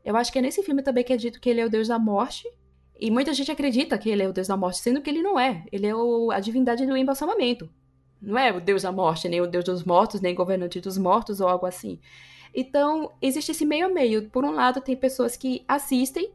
eu 0.05 0.15
acho 0.15 0.31
que 0.31 0.37
é 0.37 0.41
nesse 0.43 0.61
filme 0.61 0.83
também 0.83 1.03
que 1.03 1.13
é 1.13 1.17
dito 1.17 1.41
que 1.41 1.49
ele 1.49 1.61
é 1.61 1.65
o 1.65 1.69
deus 1.69 1.87
da 1.87 1.97
morte. 1.97 2.47
E 2.99 3.09
muita 3.09 3.33
gente 3.33 3.51
acredita 3.51 3.97
que 3.97 4.07
ele 4.07 4.21
é 4.21 4.29
o 4.29 4.33
deus 4.33 4.47
da 4.47 4.55
morte, 4.55 4.77
sendo 4.77 5.01
que 5.01 5.09
ele 5.09 5.23
não 5.23 5.39
é. 5.39 5.65
Ele 5.71 5.87
é 5.87 5.95
o, 5.95 6.29
a 6.29 6.39
divindade 6.39 6.85
do 6.85 6.95
embalsamamento. 6.95 7.67
Não 8.21 8.37
é 8.37 8.51
o 8.55 8.61
deus 8.61 8.83
da 8.83 8.91
morte, 8.91 9.27
nem 9.27 9.41
o 9.41 9.47
deus 9.47 9.65
dos 9.65 9.83
mortos, 9.83 10.21
nem 10.21 10.35
governante 10.35 10.79
dos 10.79 10.95
mortos 10.95 11.41
ou 11.41 11.47
algo 11.47 11.65
assim. 11.65 11.99
Então, 12.53 13.11
existe 13.21 13.51
esse 13.51 13.65
meio 13.65 13.87
a 13.87 13.89
meio. 13.89 14.29
Por 14.29 14.43
um 14.43 14.51
lado, 14.51 14.81
tem 14.81 14.95
pessoas 14.95 15.37
que 15.37 15.63
assistem, 15.67 16.31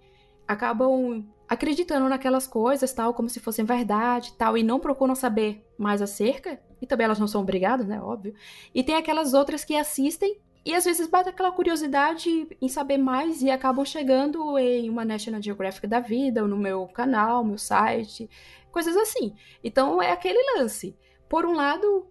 acabam 0.46 1.24
acreditando 1.48 2.08
naquelas 2.08 2.46
coisas, 2.46 2.92
tal, 2.92 3.14
como 3.14 3.28
se 3.28 3.40
fossem 3.40 3.64
verdade, 3.64 4.32
tal, 4.34 4.56
e 4.58 4.62
não 4.62 4.80
procuram 4.80 5.14
saber 5.14 5.64
mais 5.78 6.02
acerca. 6.02 6.60
E 6.80 6.86
também 6.86 7.04
elas 7.04 7.18
não 7.18 7.28
são 7.28 7.40
obrigadas, 7.40 7.86
né, 7.86 8.00
óbvio. 8.00 8.34
E 8.74 8.82
tem 8.82 8.96
aquelas 8.96 9.34
outras 9.34 9.64
que 9.64 9.76
assistem 9.76 10.38
e 10.66 10.74
às 10.74 10.84
vezes 10.84 11.06
bate 11.06 11.28
aquela 11.28 11.52
curiosidade 11.52 12.48
em 12.60 12.68
saber 12.68 12.98
mais 12.98 13.40
e 13.40 13.48
acabam 13.48 13.84
chegando 13.84 14.58
em 14.58 14.90
uma 14.90 15.04
National 15.04 15.40
Geographic 15.40 15.86
da 15.86 16.00
vida, 16.00 16.42
ou 16.42 16.48
no 16.48 16.56
meu 16.56 16.88
canal, 16.88 17.44
meu 17.44 17.56
site, 17.56 18.28
coisas 18.72 18.96
assim. 18.96 19.32
Então 19.62 20.02
é 20.02 20.10
aquele 20.10 20.58
lance. 20.58 20.96
Por 21.28 21.46
um 21.46 21.54
lado, 21.54 22.08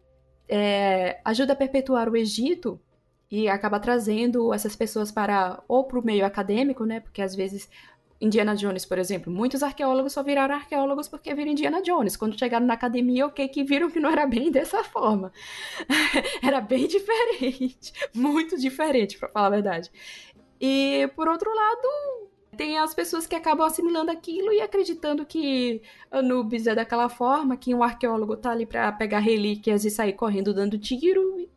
é, 0.48 1.20
ajuda 1.26 1.52
a 1.52 1.56
perpetuar 1.56 2.08
o 2.08 2.16
Egito 2.16 2.80
e 3.36 3.50
acaba 3.50 3.82
trazendo 3.82 4.54
essas 4.54 4.78
pessoas 4.78 5.12
para 5.12 5.62
ou 5.68 5.84
para 5.84 6.00
o 6.00 6.06
meio 6.06 6.26
acadêmico, 6.26 6.86
né? 6.86 7.02
Porque 7.02 7.22
às 7.22 7.36
vezes 7.36 7.70
Indiana 8.22 8.56
Jones, 8.56 8.86
por 8.86 8.98
exemplo, 8.98 9.32
muitos 9.32 9.62
arqueólogos 9.62 10.14
só 10.14 10.24
viraram 10.24 10.56
arqueólogos 10.56 11.10
porque 11.10 11.36
viram 11.36 11.52
Indiana 11.52 11.82
Jones. 11.82 12.16
Quando 12.16 12.40
chegaram 12.40 12.66
na 12.66 12.76
academia, 12.76 13.28
ok, 13.28 13.46
que 13.50 13.62
viram 13.64 13.92
que 13.92 14.00
não 14.00 14.10
era 14.10 14.26
bem 14.26 14.50
dessa 14.50 14.86
forma. 14.86 15.34
era 16.42 16.62
bem 16.62 16.88
diferente, 16.88 17.92
muito 18.16 18.58
diferente, 18.58 19.18
para 19.18 19.28
falar 19.28 19.48
a 19.48 19.50
verdade. 19.50 19.92
E 20.62 21.10
por 21.14 21.28
outro 21.28 21.54
lado, 21.54 22.30
tem 22.56 22.78
as 22.78 22.94
pessoas 22.94 23.28
que 23.28 23.36
acabam 23.36 23.68
assimilando 23.68 24.12
aquilo 24.12 24.54
e 24.54 24.62
acreditando 24.62 25.26
que 25.26 25.82
Anubis 26.10 26.68
é 26.68 26.74
daquela 26.74 27.10
forma, 27.10 27.58
que 27.58 27.76
um 27.76 27.84
arqueólogo 27.84 28.38
tá 28.38 28.52
ali 28.52 28.66
para 28.66 28.94
pegar 28.94 29.20
relíquias 29.20 29.84
e 29.84 29.92
sair 29.92 30.14
correndo 30.14 30.54
dando 30.54 30.80
tiro. 30.80 31.50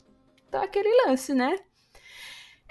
Então, 0.48 0.60
aquele 0.60 1.06
lance, 1.06 1.32
né? 1.32 1.56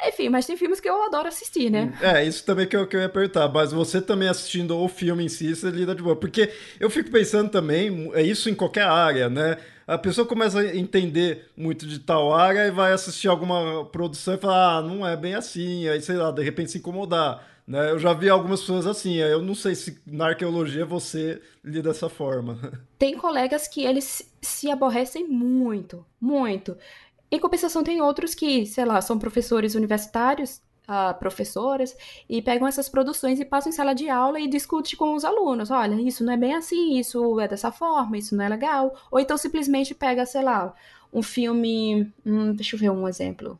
Enfim, 0.06 0.30
mas 0.30 0.46
tem 0.46 0.56
filmes 0.56 0.80
que 0.80 0.88
eu 0.88 1.02
adoro 1.04 1.28
assistir, 1.28 1.70
né? 1.70 1.92
É, 2.02 2.24
isso 2.24 2.46
também 2.46 2.68
que 2.68 2.76
eu, 2.76 2.86
que 2.86 2.96
eu 2.96 3.02
ia 3.02 3.10
perguntar. 3.10 3.48
Mas 3.50 3.72
você 3.72 4.00
também 4.00 4.30
assistindo 4.30 4.78
o 4.78 4.88
filme 4.88 5.26
em 5.26 5.30
si, 5.30 5.56
você 5.56 5.70
lida 5.70 5.96
de 5.96 6.04
boa. 6.04 6.16
Porque 6.16 6.52
eu 6.80 6.90
fico 6.90 7.10
pensando 7.10 7.50
também, 7.50 8.12
é 8.14 8.22
isso 8.22 8.50
em 8.50 8.56
qualquer 8.56 8.86
área, 8.86 9.30
né? 9.30 9.58
A 9.88 9.98
pessoa 9.98 10.28
começa 10.28 10.60
a 10.60 10.76
entender 10.76 11.50
muito 11.56 11.88
de 11.88 12.00
tal 12.00 12.34
área 12.34 12.68
e 12.68 12.72
vai 12.72 12.92
assistir 12.92 13.28
alguma 13.28 13.86
produção 13.86 14.34
e 14.34 14.38
falar, 14.38 14.78
ah, 14.78 14.82
não 14.82 15.08
é 15.08 15.16
bem 15.16 15.34
assim. 15.34 15.88
Aí, 15.88 16.02
sei 16.02 16.18
lá, 16.18 16.30
de 16.30 16.44
repente 16.44 16.72
se 16.72 16.78
incomodar. 16.78 17.48
Né? 17.68 17.92
Eu 17.92 18.00
já 18.00 18.14
vi 18.14 18.30
algumas 18.30 18.62
pessoas 18.62 18.88
assim, 18.88 19.16
eu 19.16 19.42
não 19.42 19.54
sei 19.54 19.76
se 19.76 20.00
na 20.08 20.28
arqueologia 20.28 20.86
você 20.86 21.42
lida 21.64 21.90
dessa 21.90 22.08
forma. 22.08 22.58
Tem 22.98 23.18
colegas 23.18 23.68
que 23.68 23.84
eles 23.84 24.32
se 24.42 24.72
aborrecem 24.72 25.28
muito, 25.28 26.06
muito. 26.20 26.78
Em 27.32 27.40
compensação, 27.40 27.84
tem 27.84 28.02
outros 28.02 28.34
que, 28.34 28.66
sei 28.66 28.86
lá, 28.86 29.02
são 29.02 29.20
professores 29.20 29.76
universitários, 29.76 30.62
uh, 30.88 31.18
professoras, 31.20 31.96
e 32.30 32.42
pegam 32.42 32.68
essas 32.68 32.88
produções 32.88 33.40
e 33.40 33.46
passam 33.46 33.70
em 33.70 33.76
sala 33.76 33.94
de 33.94 34.10
aula 34.10 34.40
e 34.40 34.48
discutem 34.48 34.96
com 34.98 35.14
os 35.14 35.26
alunos. 35.26 35.70
Olha, 35.70 35.96
isso 35.96 36.24
não 36.24 36.34
é 36.34 36.38
bem 36.38 36.54
assim, 36.56 36.98
isso 36.98 37.40
é 37.40 37.48
dessa 37.48 37.72
forma, 37.72 38.18
isso 38.18 38.36
não 38.36 38.46
é 38.46 38.50
legal. 38.50 38.96
Ou 39.12 39.20
então 39.20 39.38
simplesmente 39.38 39.94
pega, 39.94 40.26
sei 40.26 40.44
lá, 40.44 40.74
um 41.14 41.22
filme. 41.22 42.12
Hum, 42.26 42.54
deixa 42.54 42.76
eu 42.76 42.80
ver 42.80 42.92
um 42.92 43.08
exemplo. 43.08 43.60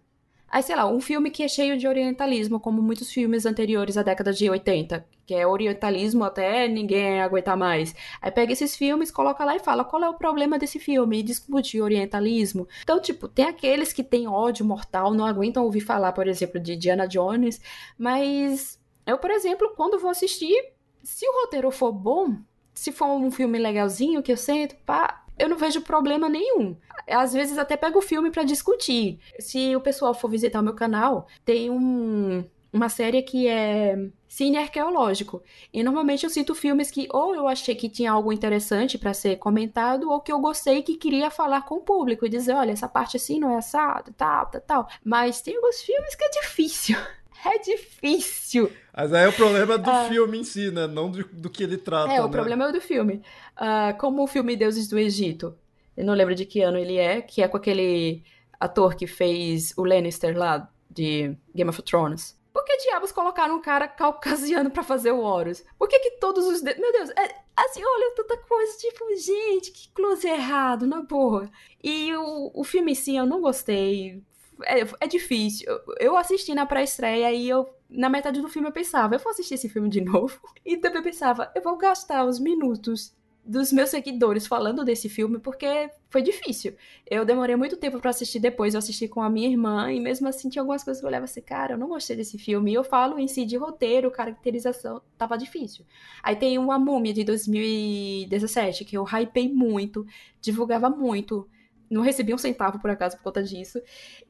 Aí, 0.58 0.64
sei 0.64 0.76
lá, 0.76 0.88
um 0.88 1.00
filme 1.00 1.30
que 1.30 1.44
é 1.44 1.48
cheio 1.48 1.78
de 1.78 1.88
orientalismo, 1.88 2.60
como 2.60 2.82
muitos 2.82 3.12
filmes 3.12 3.46
anteriores 3.46 3.96
à 3.96 4.02
década 4.02 4.34
de 4.34 4.50
80, 4.50 5.06
que 5.24 5.36
é 5.36 5.46
orientalismo 5.46 6.24
até 6.24 6.68
ninguém 6.68 7.22
aguentar 7.22 7.56
mais. 7.56 7.94
Aí 8.20 8.32
pega 8.32 8.54
esses 8.54 8.76
filmes, 8.76 9.12
coloca 9.12 9.46
lá 9.46 9.56
e 9.56 9.60
fala 9.60 9.86
qual 9.86 10.04
é 10.04 10.10
o 10.10 10.16
problema 10.16 10.58
desse 10.58 10.80
filme 10.80 11.20
e 11.20 11.22
discute 11.22 11.80
orientalismo. 11.80 12.68
Então, 12.82 13.00
tipo, 13.00 13.28
tem 13.28 13.46
aqueles 13.46 13.94
que 13.94 14.04
têm 14.04 14.28
ódio 14.28 14.66
mortal, 14.66 15.14
não 15.14 15.28
aguentam 15.28 15.64
ouvir 15.64 15.82
falar, 15.82 16.12
por 16.12 16.28
exemplo, 16.28 16.60
de 16.60 16.76
Diana 16.76 17.08
Jones, 17.08 17.62
mas 17.96 18.80
eu, 19.06 19.20
por 19.20 19.30
exemplo, 19.30 19.74
quando 19.76 20.00
vou 20.00 20.10
assistir, 20.10 20.74
se 21.04 21.24
o 21.30 21.42
roteiro 21.42 21.70
for 21.70 21.92
bom, 21.92 22.36
se 22.74 22.92
for 22.92 23.10
um 23.10 23.30
filme 23.30 23.60
legalzinho 23.60 24.24
que 24.24 24.32
eu 24.32 24.38
sento, 24.38 24.76
pá, 24.88 25.24
eu 25.38 25.50
não 25.50 25.58
vejo 25.58 25.82
problema 25.82 26.28
nenhum. 26.30 26.76
Às 27.08 27.34
vezes 27.34 27.58
até 27.58 27.78
pego 27.78 28.00
o 28.00 28.02
filme 28.02 28.32
para 28.32 28.44
discutir. 28.44 29.20
Se 29.40 29.76
o 29.76 29.82
pessoal 29.82 30.14
for 30.14 30.30
visitar 30.30 30.60
o 30.60 30.64
meu 30.64 30.74
canal, 30.74 31.28
tem 31.46 31.70
um, 31.70 32.44
uma 32.72 32.90
série 32.90 33.22
que 33.22 33.48
é 33.48 33.98
cine 34.28 34.58
arqueológico. 34.58 35.42
E 35.74 35.84
normalmente 35.84 36.24
eu 36.24 36.30
cito 36.30 36.54
filmes 36.54 36.92
que 36.92 37.08
ou 37.12 37.34
eu 37.34 37.48
achei 37.48 37.76
que 37.76 37.90
tinha 37.90 38.12
algo 38.12 38.32
interessante 38.32 38.98
para 38.98 39.14
ser 39.14 39.38
comentado, 39.38 40.10
ou 40.10 40.22
que 40.22 40.32
eu 40.32 40.40
gostei 40.40 40.84
que 40.84 40.98
queria 40.98 41.32
falar 41.32 41.62
com 41.64 41.76
o 41.76 41.82
público 41.82 42.26
e 42.26 42.30
dizer, 42.30 42.54
olha, 42.54 42.72
essa 42.72 42.88
parte 42.88 43.18
assim 43.18 43.40
não 43.40 43.52
é 43.52 43.58
assado, 43.58 44.14
tal, 44.14 44.48
tal, 44.48 44.62
tal. 44.62 44.88
Mas 45.04 45.42
tem 45.42 45.56
alguns 45.56 45.82
filmes 45.82 46.16
que 46.16 46.24
é 46.24 46.30
difícil. 46.42 46.98
É 47.46 47.60
difícil. 47.60 48.72
Mas 48.94 49.14
aí 49.14 49.26
é 49.26 49.28
o 49.28 49.34
problema 49.34 49.78
do 49.78 49.90
uh, 49.90 50.08
filme 50.10 50.40
em 50.40 50.44
si, 50.44 50.72
né? 50.72 50.88
Não 50.88 51.10
do, 51.10 51.24
do 51.24 51.50
que 51.50 51.64
ele 51.64 51.78
trata. 51.78 52.12
É, 52.12 52.22
o 52.22 52.26
né? 52.26 52.32
problema 52.32 52.66
é 52.66 52.70
o 52.70 52.72
do 52.74 52.82
filme. 52.82 53.22
Uh, 53.56 53.98
como 54.00 54.24
o 54.24 54.28
filme 54.28 54.56
Deuses 54.56 54.88
do 54.88 54.98
Egito. 54.98 55.56
Eu 55.96 56.06
não 56.06 56.14
lembro 56.14 56.36
de 56.36 56.46
que 56.46 56.62
ano 56.62 56.78
ele 56.78 56.98
é, 56.98 57.22
que 57.22 57.42
é 57.42 57.48
com 57.48 57.58
aquele 57.58 58.24
ator 58.60 58.96
que 58.96 59.08
fez 59.08 59.74
o 59.78 59.84
Lannister 59.84 60.38
lá 60.38 60.70
de 60.90 61.36
Game 61.54 61.70
of 61.70 61.82
Thrones. 61.82 62.38
Por 62.54 62.64
que 62.64 62.78
diabos 62.78 63.12
colocaram 63.12 63.56
um 63.56 63.62
cara 63.62 63.88
caucasiano 63.88 64.72
para 64.72 64.84
fazer 64.84 65.12
o 65.12 65.20
Horus? 65.20 65.64
Por 65.78 65.88
que 65.88 66.00
que 66.00 66.12
todos 66.20 66.46
os... 66.46 66.62
De... 66.62 66.74
Meu 66.76 66.92
Deus, 66.92 67.10
é... 67.12 67.36
assim, 67.56 67.82
olha, 67.84 68.16
tanta 68.16 68.38
coisa, 68.38 68.78
tipo, 68.80 69.06
gente, 69.16 69.72
que 69.72 69.90
close 69.90 70.28
errado, 70.28 70.88
na 70.88 71.02
boa. 71.02 71.50
E 71.84 72.16
o, 72.16 72.52
o 72.54 72.64
filme, 72.64 72.96
sim, 72.96 73.18
eu 73.18 73.28
não 73.28 73.42
gostei 73.42 74.24
é, 74.64 74.88
é 75.00 75.08
difícil. 75.08 75.68
Eu 76.00 76.16
assisti 76.16 76.54
na 76.54 76.66
pré-estreia 76.66 77.32
e 77.34 77.48
eu, 77.48 77.70
na 77.90 78.10
metade 78.10 78.42
do 78.42 78.50
filme, 78.50 78.68
eu 78.68 78.74
pensava, 78.74 79.16
eu 79.16 79.20
vou 79.20 79.32
assistir 79.32 79.56
esse 79.56 79.70
filme 79.70 79.90
de 79.90 80.02
novo. 80.02 80.40
E 80.66 80.78
também 80.78 81.02
pensava, 81.02 81.52
eu 81.56 81.62
vou 81.62 81.78
gastar 81.78 82.26
os 82.26 82.40
minutos 82.40 83.16
dos 83.48 83.72
meus 83.72 83.90
seguidores 83.90 84.46
falando 84.46 84.84
desse 84.84 85.08
filme 85.08 85.40
porque 85.40 85.90
foi 86.10 86.22
difícil. 86.22 86.76
Eu 87.10 87.24
demorei 87.24 87.56
muito 87.56 87.78
tempo 87.78 88.00
para 88.00 88.10
assistir 88.10 88.40
depois, 88.40 88.74
eu 88.74 88.80
assisti 88.80 89.08
com 89.08 89.22
a 89.22 89.30
minha 89.30 89.48
irmã 89.48 89.92
e 89.92 90.00
mesmo 90.02 90.28
assim 90.28 90.50
tinha 90.50 90.62
algumas 90.62 90.84
coisas 90.84 91.00
que 91.00 91.06
eu 91.06 91.08
olhava 91.08 91.24
assim, 91.24 91.42
cara, 91.42 91.74
eu 91.74 91.78
não 91.78 91.88
gostei 91.88 92.18
desse 92.18 92.38
filme. 92.38 92.72
E 92.72 92.74
eu 92.74 92.84
falo 92.84 93.18
em 93.18 93.28
si 93.28 93.46
de 93.46 93.56
roteiro, 93.56 94.12
caracterização, 94.12 95.02
tava 95.18 95.38
difícil. 95.38 95.86
Aí 96.22 96.36
tem 96.36 96.58
uma 96.58 96.78
Múmia 96.78 97.14
de 97.14 97.24
2017 97.24 98.84
que 98.84 98.98
eu 98.98 99.06
hypei 99.06 99.52
muito, 99.52 100.06
divulgava 100.42 100.90
muito 100.90 101.48
não 101.90 102.02
recebi 102.02 102.34
um 102.34 102.38
centavo 102.38 102.80
por 102.80 102.90
acaso 102.90 103.18
por 103.18 103.24
conta 103.24 103.44
disso. 103.44 103.82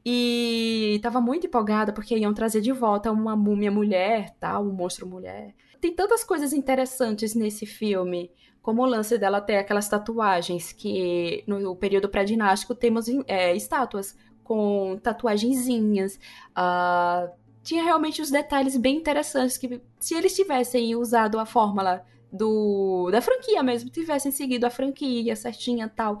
E 0.04 0.98
tava 1.02 1.20
muito 1.20 1.46
empolgada 1.46 1.92
porque 1.92 2.16
iam 2.16 2.34
trazer 2.34 2.60
de 2.60 2.72
volta 2.72 3.10
uma 3.10 3.36
múmia 3.36 3.70
mulher, 3.70 4.34
tal, 4.38 4.64
um 4.64 4.72
monstro 4.72 5.06
mulher. 5.06 5.54
Tem 5.80 5.94
tantas 5.94 6.24
coisas 6.24 6.52
interessantes 6.52 7.34
nesse 7.34 7.64
filme, 7.64 8.30
como 8.60 8.82
o 8.82 8.86
lance 8.86 9.16
dela 9.16 9.40
ter 9.40 9.56
aquelas 9.56 9.88
tatuagens, 9.88 10.72
que 10.72 11.44
no 11.46 11.76
período 11.76 12.08
pré-dinástico 12.08 12.74
temos 12.74 13.06
é, 13.26 13.54
estátuas 13.54 14.16
com 14.42 14.98
tatuagenzinhas. 15.02 16.18
Uh, 16.50 17.30
tinha 17.62 17.84
realmente 17.84 18.22
os 18.22 18.30
detalhes 18.30 18.76
bem 18.76 18.96
interessantes 18.96 19.58
que, 19.58 19.80
se 20.00 20.14
eles 20.14 20.34
tivessem 20.34 20.96
usado 20.96 21.38
a 21.38 21.44
fórmula 21.44 22.02
do 22.32 23.10
da 23.10 23.20
franquia 23.20 23.62
mesmo, 23.62 23.90
tivessem 23.90 24.32
seguido 24.32 24.66
a 24.66 24.70
franquia 24.70 25.36
certinha 25.36 25.88
tal, 25.88 26.18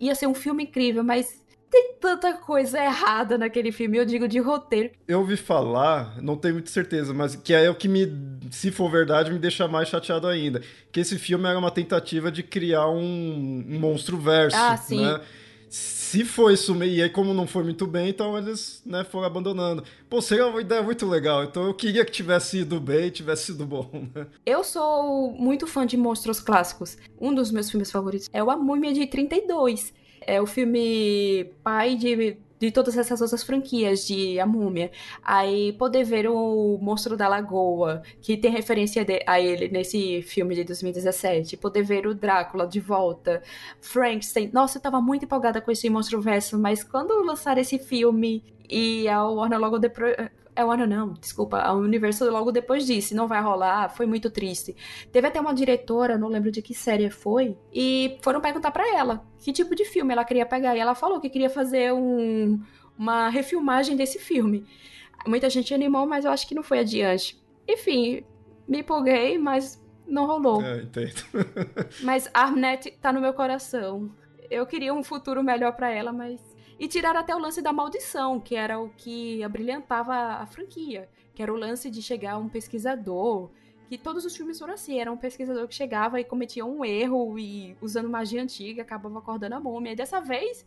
ia 0.00 0.14
ser 0.14 0.26
um 0.26 0.34
filme 0.34 0.64
incrível, 0.64 1.02
mas 1.02 1.42
tem 1.70 1.94
tanta 2.00 2.32
coisa 2.32 2.82
errada 2.82 3.36
naquele 3.36 3.70
filme, 3.70 3.98
eu 3.98 4.04
digo 4.04 4.26
de 4.26 4.38
roteiro. 4.38 4.90
Eu 5.06 5.20
ouvi 5.20 5.36
falar, 5.36 6.16
não 6.22 6.36
tenho 6.36 6.54
muita 6.54 6.70
certeza, 6.70 7.12
mas 7.12 7.36
que 7.36 7.52
é 7.52 7.68
o 7.68 7.74
que 7.74 7.88
me, 7.88 8.10
se 8.50 8.70
for 8.70 8.90
verdade, 8.90 9.30
me 9.30 9.38
deixa 9.38 9.68
mais 9.68 9.88
chateado 9.88 10.26
ainda. 10.26 10.62
Que 10.90 11.00
esse 11.00 11.18
filme 11.18 11.46
era 11.46 11.58
uma 11.58 11.70
tentativa 11.70 12.32
de 12.32 12.42
criar 12.42 12.88
um, 12.88 13.64
um 13.68 13.78
monstro 13.78 14.16
verso, 14.16 14.56
ah, 14.56 14.76
sim. 14.76 15.04
né? 15.04 15.20
Se 16.08 16.24
foi 16.24 16.54
isso, 16.54 16.74
e 16.82 17.02
aí 17.02 17.10
como 17.10 17.34
não 17.34 17.46
foi 17.46 17.62
muito 17.62 17.86
bem, 17.86 18.08
então 18.08 18.38
eles 18.38 18.82
né, 18.86 19.04
foram 19.04 19.26
abandonando. 19.26 19.84
Pô, 20.08 20.22
seria 20.22 20.46
uma 20.46 20.58
ideia 20.58 20.82
muito 20.82 21.04
legal, 21.04 21.44
então 21.44 21.66
eu 21.66 21.74
queria 21.74 22.02
que 22.02 22.10
tivesse 22.10 22.60
ido 22.60 22.80
bem, 22.80 23.10
tivesse 23.10 23.46
sido 23.46 23.66
bom. 23.66 23.90
Né? 24.14 24.26
Eu 24.46 24.64
sou 24.64 25.32
muito 25.32 25.66
fã 25.66 25.84
de 25.84 25.98
monstros 25.98 26.40
clássicos. 26.40 26.96
Um 27.20 27.34
dos 27.34 27.50
meus 27.50 27.70
filmes 27.70 27.90
favoritos 27.90 28.30
é 28.32 28.42
o 28.42 28.50
A 28.50 28.56
Múmia 28.56 28.94
de 28.94 29.06
32 29.06 29.92
é 30.22 30.40
o 30.40 30.46
filme 30.46 31.50
pai 31.62 31.94
de, 31.94 32.38
de 32.58 32.70
todas 32.70 32.96
essas 32.96 33.20
outras 33.20 33.42
franquias 33.42 34.06
de 34.06 34.38
A 34.40 34.46
Múmia. 34.46 34.90
Aí 35.22 35.72
poder 35.74 36.04
ver 36.04 36.28
o 36.28 36.78
Monstro 36.80 37.16
da 37.16 37.28
Lagoa, 37.28 38.02
que 38.20 38.36
tem 38.36 38.50
referência 38.50 39.04
de, 39.04 39.22
a 39.26 39.40
ele 39.40 39.68
nesse 39.68 40.22
filme 40.22 40.54
de 40.54 40.64
2017. 40.64 41.56
Poder 41.56 41.82
ver 41.82 42.06
o 42.06 42.14
Drácula 42.14 42.66
de 42.66 42.80
volta. 42.80 43.42
Frankenstein. 43.80 44.50
Nossa, 44.52 44.78
eu 44.78 44.82
tava 44.82 45.00
muito 45.00 45.24
empolgada 45.24 45.60
com 45.60 45.70
esse 45.70 45.88
Monstro 45.88 46.20
Verso, 46.20 46.58
mas 46.58 46.82
quando 46.82 47.22
lançaram 47.24 47.60
esse 47.60 47.78
filme 47.78 48.42
e 48.68 49.08
a 49.08 49.24
Warner 49.24 49.58
logo 49.58 49.78
é 50.58 50.64
o 50.64 50.72
ano 50.72 50.88
não, 50.88 51.12
desculpa, 51.12 51.60
a 51.60 51.72
Universal 51.72 52.30
logo 52.30 52.50
depois 52.50 52.84
disse, 52.84 53.14
não 53.14 53.28
vai 53.28 53.40
rolar, 53.40 53.90
foi 53.90 54.06
muito 54.06 54.28
triste. 54.28 54.74
Teve 55.12 55.28
até 55.28 55.40
uma 55.40 55.54
diretora, 55.54 56.18
não 56.18 56.26
lembro 56.26 56.50
de 56.50 56.60
que 56.60 56.74
série 56.74 57.08
foi, 57.10 57.56
e 57.72 58.18
foram 58.22 58.40
perguntar 58.40 58.72
para 58.72 58.96
ela 58.96 59.24
que 59.38 59.52
tipo 59.52 59.72
de 59.76 59.84
filme 59.84 60.12
ela 60.12 60.24
queria 60.24 60.44
pegar, 60.44 60.74
e 60.74 60.80
ela 60.80 60.96
falou 60.96 61.20
que 61.20 61.30
queria 61.30 61.48
fazer 61.48 61.92
um, 61.92 62.60
uma 62.98 63.28
refilmagem 63.28 63.94
desse 63.94 64.18
filme. 64.18 64.66
Muita 65.24 65.48
gente 65.48 65.72
animou, 65.72 66.08
mas 66.08 66.24
eu 66.24 66.32
acho 66.32 66.48
que 66.48 66.56
não 66.56 66.62
foi 66.64 66.80
adiante. 66.80 67.40
Enfim, 67.68 68.24
me 68.66 68.80
empolguei, 68.80 69.38
mas 69.38 69.80
não 70.08 70.26
rolou. 70.26 70.60
É, 70.60 70.82
entendo. 70.82 71.22
mas 72.02 72.28
Arnett 72.34 72.90
tá 73.00 73.12
no 73.12 73.20
meu 73.20 73.32
coração. 73.32 74.10
Eu 74.50 74.66
queria 74.66 74.92
um 74.92 75.04
futuro 75.04 75.40
melhor 75.40 75.70
para 75.76 75.88
ela, 75.88 76.12
mas 76.12 76.40
e 76.78 76.86
tiraram 76.86 77.20
até 77.20 77.34
o 77.34 77.38
lance 77.38 77.60
da 77.60 77.72
maldição, 77.72 78.38
que 78.38 78.54
era 78.54 78.78
o 78.78 78.90
que 78.90 79.42
abrilhantava 79.42 80.14
a 80.14 80.46
franquia, 80.46 81.08
que 81.34 81.42
era 81.42 81.52
o 81.52 81.56
lance 81.56 81.90
de 81.90 82.00
chegar 82.00 82.38
um 82.38 82.48
pesquisador, 82.48 83.50
que 83.88 83.98
todos 83.98 84.24
os 84.24 84.36
filmes 84.36 84.58
foram 84.58 84.74
assim, 84.74 85.00
era 85.00 85.10
um 85.10 85.16
pesquisador 85.16 85.66
que 85.66 85.74
chegava 85.74 86.20
e 86.20 86.24
cometia 86.24 86.64
um 86.64 86.84
erro 86.84 87.38
e 87.38 87.76
usando 87.80 88.08
magia 88.08 88.42
antiga 88.42 88.82
acabava 88.82 89.18
acordando 89.18 89.54
a 89.54 89.60
múmia. 89.60 89.92
E 89.92 89.96
dessa 89.96 90.20
vez, 90.20 90.64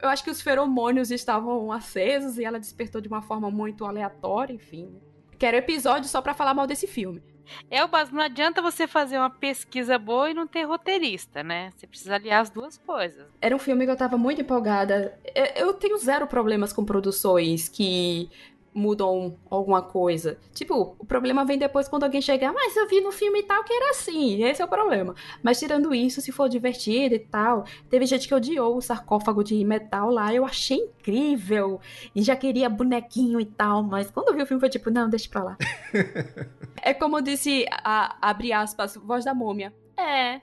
eu 0.00 0.08
acho 0.08 0.24
que 0.24 0.30
os 0.30 0.40
feromônios 0.40 1.10
estavam 1.10 1.70
acesos 1.70 2.38
e 2.38 2.44
ela 2.44 2.58
despertou 2.58 3.00
de 3.00 3.08
uma 3.08 3.22
forma 3.22 3.50
muito 3.50 3.84
aleatória, 3.84 4.54
enfim. 4.54 4.90
Quero 5.38 5.56
episódio 5.56 6.08
só 6.08 6.22
para 6.22 6.34
falar 6.34 6.54
mal 6.54 6.66
desse 6.66 6.86
filme. 6.86 7.22
É, 7.70 7.86
mas 7.86 8.10
não 8.10 8.22
adianta 8.22 8.62
você 8.62 8.86
fazer 8.86 9.18
uma 9.18 9.30
pesquisa 9.30 9.98
boa 9.98 10.30
e 10.30 10.34
não 10.34 10.46
ter 10.46 10.64
roteirista, 10.64 11.42
né? 11.42 11.70
Você 11.76 11.86
precisa 11.86 12.14
aliar 12.14 12.42
as 12.42 12.50
duas 12.50 12.78
coisas. 12.78 13.26
Era 13.40 13.54
um 13.54 13.58
filme 13.58 13.84
que 13.84 13.90
eu 13.90 13.96
tava 13.96 14.16
muito 14.16 14.40
empolgada. 14.40 15.18
Eu 15.56 15.72
tenho 15.74 15.96
zero 15.98 16.26
problemas 16.26 16.72
com 16.72 16.84
produções 16.84 17.68
que 17.68 18.30
mudam 18.74 19.36
alguma 19.50 19.82
coisa. 19.82 20.38
Tipo, 20.54 20.96
o 20.98 21.04
problema 21.04 21.44
vem 21.44 21.58
depois 21.58 21.88
quando 21.88 22.04
alguém 22.04 22.20
chegar, 22.20 22.52
mas 22.52 22.76
eu 22.76 22.88
vi 22.88 23.00
no 23.00 23.12
filme 23.12 23.40
e 23.40 23.42
tal 23.42 23.62
que 23.64 23.72
era 23.72 23.90
assim. 23.90 24.42
Esse 24.44 24.62
é 24.62 24.64
o 24.64 24.68
problema. 24.68 25.14
Mas 25.42 25.58
tirando 25.58 25.94
isso, 25.94 26.20
se 26.20 26.32
for 26.32 26.48
divertido 26.48 27.14
e 27.14 27.18
tal, 27.18 27.64
teve 27.90 28.06
gente 28.06 28.26
que 28.26 28.34
odiou 28.34 28.76
o 28.76 28.82
sarcófago 28.82 29.44
de 29.44 29.62
metal 29.64 30.10
lá. 30.10 30.32
Eu 30.32 30.44
achei 30.44 30.78
incrível. 30.78 31.80
E 32.14 32.22
já 32.22 32.34
queria 32.34 32.68
bonequinho 32.68 33.40
e 33.40 33.46
tal. 33.46 33.82
Mas 33.82 34.10
quando 34.10 34.28
eu 34.28 34.34
vi 34.34 34.42
o 34.42 34.46
filme 34.46 34.60
foi 34.60 34.70
tipo, 34.70 34.90
não, 34.90 35.08
deixa 35.08 35.28
pra 35.28 35.42
lá. 35.42 35.56
é 36.82 36.94
como 36.94 37.20
disse, 37.20 37.66
a, 37.70 38.16
abre 38.20 38.52
aspas, 38.52 38.96
voz 38.96 39.24
da 39.24 39.34
múmia. 39.34 39.72
É. 39.96 40.40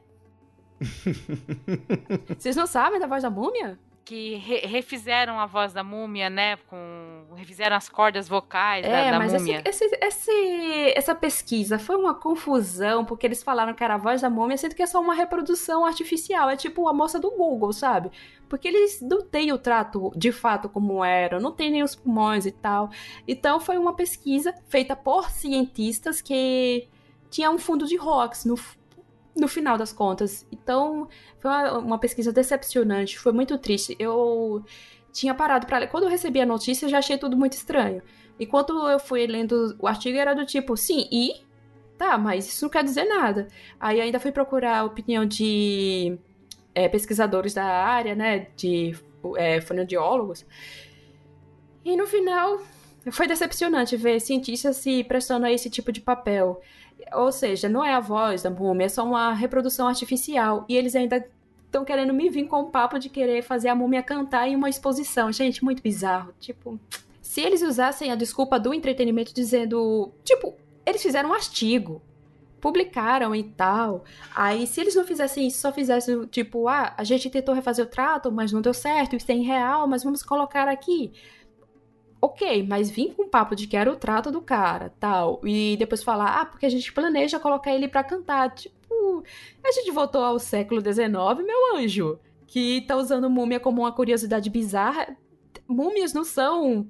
Vocês 2.38 2.56
não 2.56 2.68
sabem 2.68 3.00
da 3.00 3.08
voz 3.08 3.24
da 3.24 3.30
múmia? 3.30 3.78
Que 4.10 4.38
re 4.38 4.62
refizeram 4.66 5.40
a 5.40 5.46
voz 5.46 5.72
da 5.72 5.84
múmia, 5.84 6.32
né? 6.32 6.58
Com, 6.68 7.26
refizeram 7.36 7.76
as 7.76 7.88
cordas 7.88 8.28
vocais 8.28 8.84
é, 8.84 8.90
da, 8.90 9.12
da 9.12 9.20
mas 9.20 9.34
múmia. 9.34 9.62
Esse, 9.64 9.86
esse, 9.86 10.00
esse, 10.02 10.94
essa 10.96 11.14
pesquisa 11.14 11.78
foi 11.78 11.96
uma 11.96 12.16
confusão, 12.16 13.06
porque 13.06 13.28
eles 13.28 13.44
falaram 13.44 13.72
que 13.72 13.84
era 13.84 13.94
a 13.94 13.98
voz 14.00 14.22
da 14.22 14.30
múmia, 14.30 14.58
sendo 14.58 14.74
que 14.74 14.82
é 14.82 14.88
só 14.88 15.00
uma 15.00 15.14
reprodução 15.14 15.86
artificial. 15.86 16.50
É 16.50 16.56
tipo 16.56 16.90
a 16.90 16.94
moça 16.94 17.20
do 17.20 17.30
Google, 17.30 17.72
sabe? 17.72 18.10
Porque 18.50 18.68
eles 18.68 19.00
não 19.00 19.22
têm 19.22 19.54
o 19.54 19.60
trato 19.60 20.12
de 20.16 20.32
fato 20.32 20.68
como 20.68 21.06
era, 21.06 21.40
não 21.40 21.52
tem 21.52 21.70
nem 21.70 21.84
os 21.84 21.94
pulmões 21.94 22.48
e 22.48 22.52
tal. 22.52 22.90
Então 23.28 23.60
foi 23.60 23.78
uma 23.78 23.94
pesquisa 23.94 24.56
feita 24.70 24.96
por 24.96 25.30
cientistas 25.30 26.20
que 26.20 26.88
tinha 27.30 27.52
um 27.52 27.60
fundo 27.60 27.86
de 27.86 28.00
hoax 28.00 28.44
no, 28.44 28.56
no 29.40 29.48
final 29.48 29.78
das 29.78 29.92
contas. 29.94 30.46
Então, 30.52 31.08
foi 31.40 31.50
uma, 31.50 31.78
uma 31.80 32.00
pesquisa 32.00 32.32
decepcionante, 32.32 33.18
foi 33.20 33.32
muito 33.32 33.58
triste. 33.58 33.96
Eu 34.00 34.64
tinha 35.12 35.34
parado 35.34 35.66
para 35.66 35.80
ler. 35.80 35.88
Quando 35.88 36.04
eu 36.04 36.10
recebi 36.10 36.40
a 36.40 36.46
notícia, 36.46 36.86
eu 36.86 36.90
já 36.90 37.00
achei 37.00 37.18
tudo 37.18 37.38
muito 37.38 37.54
estranho. 37.54 38.02
E 38.40 38.46
quando 38.46 38.90
eu 38.90 39.00
fui 39.00 39.28
lendo 39.28 39.76
o 39.80 39.88
artigo, 39.88 40.18
era 40.18 40.34
do 40.34 40.46
tipo, 40.46 40.78
sim, 40.78 41.08
e? 41.12 41.42
Tá, 41.98 42.18
mas 42.18 42.48
isso 42.48 42.64
não 42.64 42.70
quer 42.70 42.84
dizer 42.84 43.04
nada. 43.04 43.48
Aí 43.80 44.00
ainda 44.00 44.20
fui 44.20 44.32
procurar 44.32 44.80
a 44.80 44.84
opinião 44.86 45.26
de 45.26 46.18
é, 46.74 46.88
pesquisadores 46.88 47.54
da 47.54 47.66
área, 47.66 48.16
né, 48.16 48.48
de 48.56 48.96
é, 49.36 49.60
fonoaudiólogos. 49.60 50.46
E 51.84 51.98
no 51.98 52.08
final, 52.08 52.62
foi 53.12 53.28
decepcionante 53.28 53.98
ver 53.98 54.20
cientistas 54.22 54.78
se 54.78 55.04
prestando 55.04 55.46
a 55.46 55.52
esse 55.52 55.70
tipo 55.70 55.92
de 55.92 56.00
papel. 56.00 56.62
Ou 57.14 57.32
seja, 57.32 57.70
não 57.70 57.84
é 57.84 57.94
a 57.94 58.00
voz 58.00 58.44
da 58.44 58.50
múmia, 58.50 58.86
é 58.86 58.90
só 58.90 59.04
uma 59.04 59.34
reprodução 59.34 59.88
artificial. 59.88 60.66
E 60.68 60.76
eles 60.76 60.96
ainda 60.96 61.26
estão 61.66 61.86
querendo 61.86 62.14
me 62.14 62.30
vir 62.30 62.48
com 62.48 62.62
o 62.62 62.70
papo 62.70 63.00
de 63.00 63.10
querer 63.10 63.42
fazer 63.44 63.70
a 63.70 63.76
múmia 63.76 64.04
cantar 64.04 64.48
em 64.48 64.56
uma 64.56 64.70
exposição. 64.70 65.32
Gente, 65.32 65.64
muito 65.64 65.82
bizarro. 65.82 66.34
Tipo, 66.40 66.80
se 67.22 67.42
eles 67.42 67.62
usassem 67.62 68.12
a 68.12 68.16
desculpa 68.16 68.60
do 68.60 68.74
entretenimento 68.74 69.34
dizendo, 69.34 70.12
tipo, 70.24 70.56
eles 70.86 71.02
fizeram 71.02 71.30
um 71.30 71.34
artigo, 71.34 72.02
publicaram 72.60 73.36
e 73.36 73.44
tal. 73.44 74.04
Aí, 74.36 74.66
se 74.66 74.82
eles 74.82 74.96
não 74.96 75.06
fizessem 75.06 75.48
isso, 75.48 75.60
só 75.60 75.72
fizessem, 75.72 76.26
tipo, 76.26 76.68
ah, 76.68 76.94
a 76.98 77.04
gente 77.04 77.30
tentou 77.30 77.54
refazer 77.54 77.86
o 77.86 77.90
trato, 77.90 78.32
mas 78.32 78.52
não 78.52 78.62
deu 78.62 78.74
certo, 78.74 79.16
isso 79.16 79.32
é 79.32 79.36
real, 79.36 79.88
mas 79.88 80.04
vamos 80.04 80.24
colocar 80.24 80.68
aqui 80.68 81.14
ok, 82.22 82.64
mas 82.68 82.90
vim 82.90 83.14
com 83.14 83.24
o 83.24 83.30
papo 83.30 83.56
de 83.56 83.68
que 83.68 83.78
era 83.78 83.92
o 83.92 83.96
trato 83.96 84.32
do 84.32 84.42
cara, 84.42 84.94
tal, 85.00 85.40
e 85.44 85.76
depois 85.78 86.04
falar, 86.04 86.42
ah, 86.42 86.46
porque 86.46 86.66
a 86.66 86.70
gente 86.70 86.92
planeja 86.92 87.40
colocar 87.40 87.74
ele 87.74 87.88
para 87.88 88.04
cantar. 88.04 88.54
Tipo, 88.54 89.24
a 89.64 89.72
gente 89.72 89.92
voltou 89.92 90.22
ao 90.22 90.40
século 90.40 90.82
XIX, 90.82 91.08
meu 91.46 91.76
anjo, 91.76 92.20
que 92.48 92.82
tá 92.82 92.96
usando 92.96 93.30
múmia 93.30 93.60
como 93.60 93.82
uma 93.82 93.92
curiosidade 93.92 94.50
bizarra. 94.50 95.16
Múmias 95.68 96.14
não 96.14 96.24
são 96.24 96.90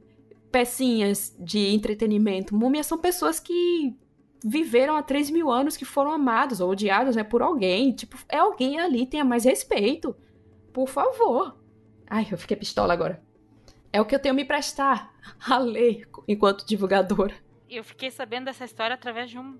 pecinhas 0.51 1.35
de 1.39 1.67
entretenimento. 1.67 2.55
Múmias 2.55 2.87
são 2.87 2.97
pessoas 2.97 3.39
que 3.39 3.95
viveram 4.43 4.95
há 4.95 5.03
3 5.03 5.29
mil 5.29 5.51
anos, 5.51 5.75
que 5.75 5.85
foram 5.85 6.11
amados 6.11 6.61
ou 6.61 6.71
odiados 6.71 7.15
né, 7.15 7.23
por 7.23 7.41
alguém. 7.41 7.91
Tipo, 7.91 8.17
é 8.29 8.37
alguém 8.37 8.79
ali, 8.79 9.05
tenha 9.05 9.25
mais 9.25 9.43
respeito. 9.43 10.15
Por 10.73 10.87
favor. 10.87 11.57
Ai, 12.09 12.27
eu 12.31 12.37
fiquei 12.37 12.57
pistola 12.57 12.93
agora. 12.93 13.21
É 13.91 13.99
o 13.99 14.05
que 14.05 14.13
eu 14.13 14.19
tenho 14.19 14.35
me 14.35 14.45
prestar 14.45 15.13
a 15.47 15.57
ler 15.57 16.07
enquanto 16.27 16.65
divulgadora. 16.65 17.33
Eu 17.69 17.83
fiquei 17.83 18.11
sabendo 18.11 18.45
dessa 18.45 18.65
história 18.65 18.93
através 18.93 19.29
de 19.29 19.37
um 19.37 19.59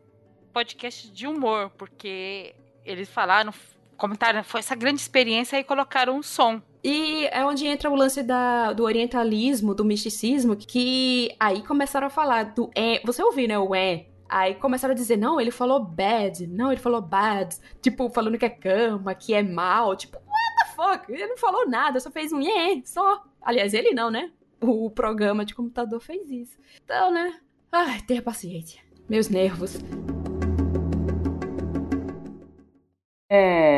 podcast 0.53 1.11
de 1.11 1.27
humor, 1.27 1.69
porque 1.77 2.55
eles 2.86 3.09
falaram, 3.09 3.53
comentaram, 3.97 4.43
foi 4.43 4.59
essa 4.59 4.75
grande 4.75 4.99
experiência 5.01 5.59
e 5.59 5.63
colocaram 5.63 6.17
um 6.17 6.23
som. 6.23 6.61
E 6.84 7.27
é 7.27 7.45
onde 7.45 7.67
entra 7.67 7.89
o 7.89 7.95
lance 7.95 8.23
da, 8.23 8.71
do 8.73 8.84
orientalismo, 8.84 9.75
do 9.75 9.84
misticismo, 9.84 10.55
que 10.55 11.36
aí 11.39 11.61
começaram 11.61 12.07
a 12.07 12.09
falar 12.09 12.43
do 12.53 12.71
é. 12.73 13.01
Você 13.05 13.21
ouviu, 13.21 13.47
né? 13.47 13.59
O 13.59 13.75
é. 13.75 14.05
Aí 14.30 14.55
começaram 14.55 14.93
a 14.93 14.95
dizer, 14.95 15.17
não, 15.17 15.41
ele 15.41 15.51
falou 15.51 15.84
bad, 15.84 16.45
não, 16.47 16.71
ele 16.71 16.80
falou 16.80 17.01
bad. 17.01 17.55
Tipo, 17.82 18.09
falando 18.09 18.38
que 18.38 18.45
é 18.45 18.49
cama, 18.49 19.13
que 19.15 19.34
é 19.34 19.43
mal. 19.43 19.95
Tipo, 19.95 20.17
what 20.17 20.55
the 20.57 20.75
fuck? 20.75 21.11
Ele 21.11 21.27
não 21.27 21.38
falou 21.38 21.67
nada, 21.67 21.99
só 21.99 22.09
fez 22.11 22.32
um 22.32 22.39
é, 22.39 22.82
só. 22.86 23.23
Aliás, 23.42 23.74
ele 23.74 23.92
não, 23.94 24.12
né? 24.12 24.32
O 24.62 24.90
programa 24.90 25.46
de 25.46 25.56
computador 25.56 26.00
fez 26.00 26.30
isso. 26.30 26.58
Então, 26.84 27.12
né? 27.12 27.40
Ai, 27.72 28.02
tenha 28.02 28.22
paciência. 28.22 28.82
Meus 29.08 29.30
nervos. 29.30 29.78
É. 33.32 33.78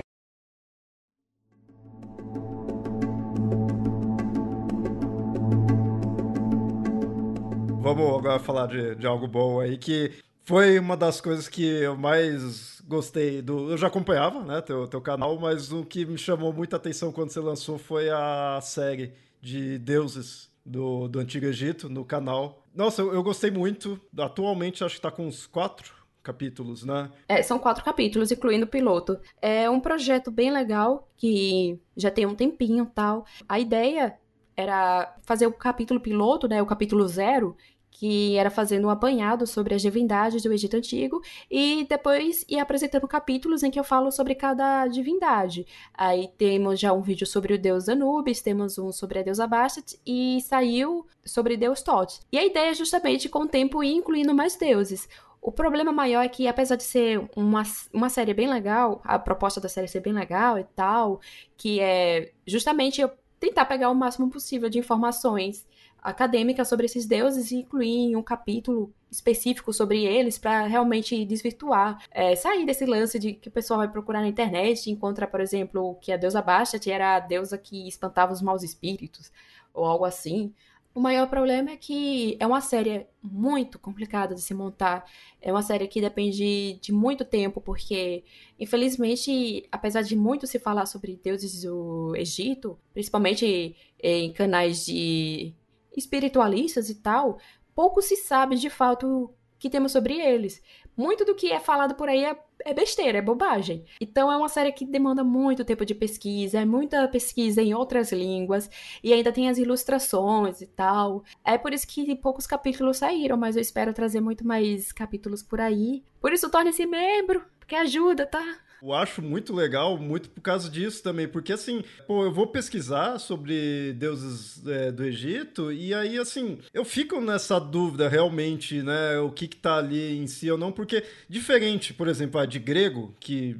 Vamos 7.81 8.17
agora 8.17 8.39
falar 8.39 8.67
de, 8.67 8.95
de 8.95 9.05
algo 9.05 9.27
bom 9.27 9.59
aí 9.59 9.77
que 9.77 10.11
foi 10.43 10.79
uma 10.79 10.97
das 10.97 11.21
coisas 11.21 11.47
que 11.47 11.63
eu 11.63 11.95
mais 11.95 12.81
gostei 12.81 13.41
do. 13.41 13.71
Eu 13.71 13.77
já 13.77 13.87
acompanhava, 13.87 14.43
né, 14.43 14.61
teu, 14.61 14.87
teu 14.87 15.01
canal, 15.01 15.37
mas 15.39 15.71
o 15.71 15.85
que 15.85 16.05
me 16.05 16.17
chamou 16.17 16.51
muita 16.51 16.77
atenção 16.77 17.11
quando 17.11 17.31
você 17.31 17.39
lançou 17.39 17.77
foi 17.77 18.09
a 18.09 18.59
série 18.61 19.13
de 19.41 19.77
deuses 19.79 20.51
do, 20.65 21.07
do 21.07 21.19
Antigo 21.19 21.45
Egito 21.45 21.89
no 21.89 22.05
canal. 22.05 22.63
Nossa, 22.73 23.01
eu, 23.01 23.13
eu 23.13 23.23
gostei 23.23 23.51
muito. 23.51 23.99
Atualmente 24.17 24.83
acho 24.83 24.95
que 24.95 24.99
está 24.99 25.11
com 25.11 25.27
uns 25.27 25.47
quatro 25.47 25.93
capítulos, 26.23 26.83
né? 26.83 27.11
É, 27.27 27.41
são 27.41 27.57
quatro 27.57 27.83
capítulos, 27.83 28.31
incluindo 28.31 28.65
o 28.65 28.69
piloto. 28.69 29.19
É 29.41 29.69
um 29.69 29.79
projeto 29.79 30.29
bem 30.29 30.51
legal 30.51 31.09
que 31.17 31.79
já 31.97 32.11
tem 32.11 32.25
um 32.25 32.35
tempinho 32.35 32.85
tal. 32.93 33.25
A 33.49 33.59
ideia 33.59 34.15
era 34.55 35.15
fazer 35.23 35.47
o 35.47 35.51
capítulo 35.51 35.99
piloto, 35.99 36.47
né, 36.47 36.61
o 36.61 36.65
capítulo 36.65 37.07
zero, 37.07 37.55
que 37.91 38.35
era 38.37 38.49
fazendo 38.49 38.87
um 38.87 38.89
apanhado 38.89 39.45
sobre 39.45 39.75
as 39.75 39.81
divindades 39.81 40.41
do 40.41 40.51
Egito 40.51 40.77
Antigo, 40.77 41.21
e 41.49 41.85
depois 41.87 42.43
ir 42.49 42.59
apresentando 42.59 43.07
capítulos 43.07 43.61
em 43.61 43.69
que 43.69 43.79
eu 43.79 43.83
falo 43.83 44.11
sobre 44.11 44.33
cada 44.33 44.87
divindade. 44.87 45.67
Aí 45.93 46.29
temos 46.37 46.79
já 46.79 46.93
um 46.93 47.01
vídeo 47.01 47.27
sobre 47.27 47.53
o 47.53 47.59
deus 47.59 47.87
Anubis, 47.89 48.41
temos 48.41 48.77
um 48.79 48.91
sobre 48.91 49.19
a 49.19 49.23
deusa 49.23 49.45
Bastet, 49.45 49.99
e 50.05 50.39
saiu 50.41 51.05
sobre 51.23 51.57
Deus 51.57 51.81
Tot. 51.81 52.21
E 52.31 52.39
a 52.39 52.45
ideia 52.45 52.71
é 52.71 52.73
justamente 52.73 53.29
com 53.29 53.39
o 53.41 53.47
tempo 53.47 53.83
ir 53.83 53.93
incluindo 53.93 54.33
mais 54.33 54.55
deuses. 54.55 55.07
O 55.41 55.51
problema 55.51 55.91
maior 55.91 56.23
é 56.23 56.29
que, 56.29 56.47
apesar 56.47 56.75
de 56.75 56.83
ser 56.83 57.27
uma, 57.35 57.63
uma 57.91 58.09
série 58.09 58.33
bem 58.33 58.47
legal, 58.47 59.01
a 59.03 59.17
proposta 59.17 59.59
da 59.59 59.67
série 59.67 59.87
ser 59.87 59.99
bem 59.99 60.13
legal 60.13 60.57
e 60.57 60.63
tal, 60.75 61.19
que 61.57 61.79
é 61.79 62.31
justamente 62.45 63.01
eu 63.01 63.11
tentar 63.39 63.65
pegar 63.65 63.89
o 63.89 63.95
máximo 63.95 64.29
possível 64.29 64.69
de 64.69 64.77
informações 64.77 65.65
acadêmica 66.01 66.65
sobre 66.65 66.85
esses 66.85 67.05
deuses 67.05 67.51
e 67.51 67.57
incluir 67.57 68.15
um 68.15 68.23
capítulo 68.23 68.93
específico 69.11 69.71
sobre 69.71 70.03
eles 70.05 70.37
para 70.37 70.65
realmente 70.65 71.23
desvirtuar, 71.25 72.03
é, 72.09 72.35
sair 72.35 72.65
desse 72.65 72.85
lance 72.85 73.19
de 73.19 73.33
que 73.33 73.49
o 73.49 73.51
pessoal 73.51 73.79
vai 73.79 73.87
procurar 73.87 74.21
na 74.21 74.27
internet 74.27 74.87
e 74.87 74.91
encontra, 74.91 75.27
por 75.27 75.39
exemplo, 75.39 75.95
que 76.01 76.11
a 76.11 76.17
deusa 76.17 76.41
Bastet 76.41 76.89
era 76.89 77.15
a 77.17 77.19
deusa 77.19 77.57
que 77.57 77.87
espantava 77.87 78.33
os 78.33 78.41
maus 78.41 78.63
espíritos 78.63 79.31
ou 79.73 79.85
algo 79.85 80.05
assim. 80.05 80.53
O 80.93 80.99
maior 80.99 81.27
problema 81.29 81.71
é 81.71 81.77
que 81.77 82.35
é 82.37 82.45
uma 82.45 82.59
série 82.59 83.07
muito 83.23 83.79
complicada 83.79 84.35
de 84.35 84.41
se 84.41 84.53
montar. 84.53 85.05
É 85.41 85.49
uma 85.49 85.61
série 85.61 85.87
que 85.87 86.01
depende 86.01 86.77
de 86.81 86.91
muito 86.91 87.23
tempo, 87.23 87.61
porque, 87.61 88.25
infelizmente, 88.59 89.65
apesar 89.71 90.01
de 90.01 90.17
muito 90.17 90.45
se 90.45 90.59
falar 90.59 90.85
sobre 90.85 91.17
deuses 91.23 91.61
do 91.63 92.13
Egito, 92.17 92.77
principalmente 92.93 93.73
em 94.03 94.33
canais 94.33 94.85
de 94.85 95.53
espiritualistas 95.95 96.89
e 96.89 96.95
tal, 96.95 97.37
pouco 97.75 98.01
se 98.01 98.15
sabe 98.15 98.55
de 98.55 98.69
fato 98.69 99.33
que 99.61 99.69
temos 99.69 99.91
sobre 99.91 100.19
eles. 100.19 100.61
Muito 100.97 101.23
do 101.23 101.35
que 101.35 101.51
é 101.51 101.59
falado 101.59 101.95
por 101.95 102.09
aí 102.09 102.25
é, 102.25 102.35
é, 102.65 102.73
besteira, 102.73 103.19
é 103.19 103.21
bobagem. 103.21 103.85
Então 103.99 104.31
é 104.31 104.35
uma 104.35 104.49
série 104.49 104.71
que 104.71 104.85
demanda 104.85 105.23
muito 105.23 105.63
tempo 105.63 105.85
de 105.85 105.95
pesquisa, 105.95 106.59
é 106.59 106.65
muita 106.65 107.07
pesquisa 107.07 107.61
em 107.61 107.73
outras 107.73 108.11
línguas, 108.11 108.69
e 109.03 109.13
ainda 109.13 109.31
tem 109.31 109.49
as 109.49 109.57
ilustrações 109.57 110.61
e 110.61 110.67
tal. 110.67 111.23
É 111.45 111.57
por 111.57 111.73
isso 111.73 111.87
que 111.87 112.15
poucos 112.15 112.45
capítulos 112.47 112.97
saíram, 112.97 113.37
mas 113.37 113.55
eu 113.55 113.61
espero 113.61 113.93
trazer 113.93 114.19
muito 114.19 114.45
mais 114.45 114.91
capítulos 114.91 115.43
por 115.43 115.61
aí. 115.61 116.03
Por 116.19 116.33
isso 116.33 116.49
torne-se 116.49 116.85
membro, 116.85 117.43
porque 117.59 117.75
ajuda, 117.75 118.25
tá? 118.25 118.43
Eu 118.81 118.93
acho 118.93 119.21
muito 119.21 119.53
legal, 119.53 119.95
muito 119.97 120.29
por 120.29 120.41
causa 120.41 120.69
disso 120.69 121.03
também, 121.03 121.27
porque 121.27 121.53
assim, 121.53 121.83
pô, 122.07 122.23
eu 122.23 122.31
vou 122.31 122.47
pesquisar 122.47 123.19
sobre 123.19 123.93
deuses 123.93 124.65
é, 124.65 124.91
do 124.91 125.03
Egito 125.03 125.71
e 125.71 125.93
aí, 125.93 126.17
assim, 126.17 126.57
eu 126.73 126.83
fico 126.83 127.21
nessa 127.21 127.59
dúvida 127.59 128.09
realmente, 128.09 128.81
né, 128.81 129.19
o 129.19 129.29
que 129.29 129.47
que 129.47 129.57
tá 129.57 129.77
ali 129.77 130.17
em 130.17 130.25
si 130.25 130.49
ou 130.49 130.57
não, 130.57 130.71
porque 130.71 131.03
diferente, 131.29 131.93
por 131.93 132.07
exemplo, 132.07 132.39
a 132.41 132.45
de 132.45 132.57
grego, 132.57 133.13
que 133.19 133.55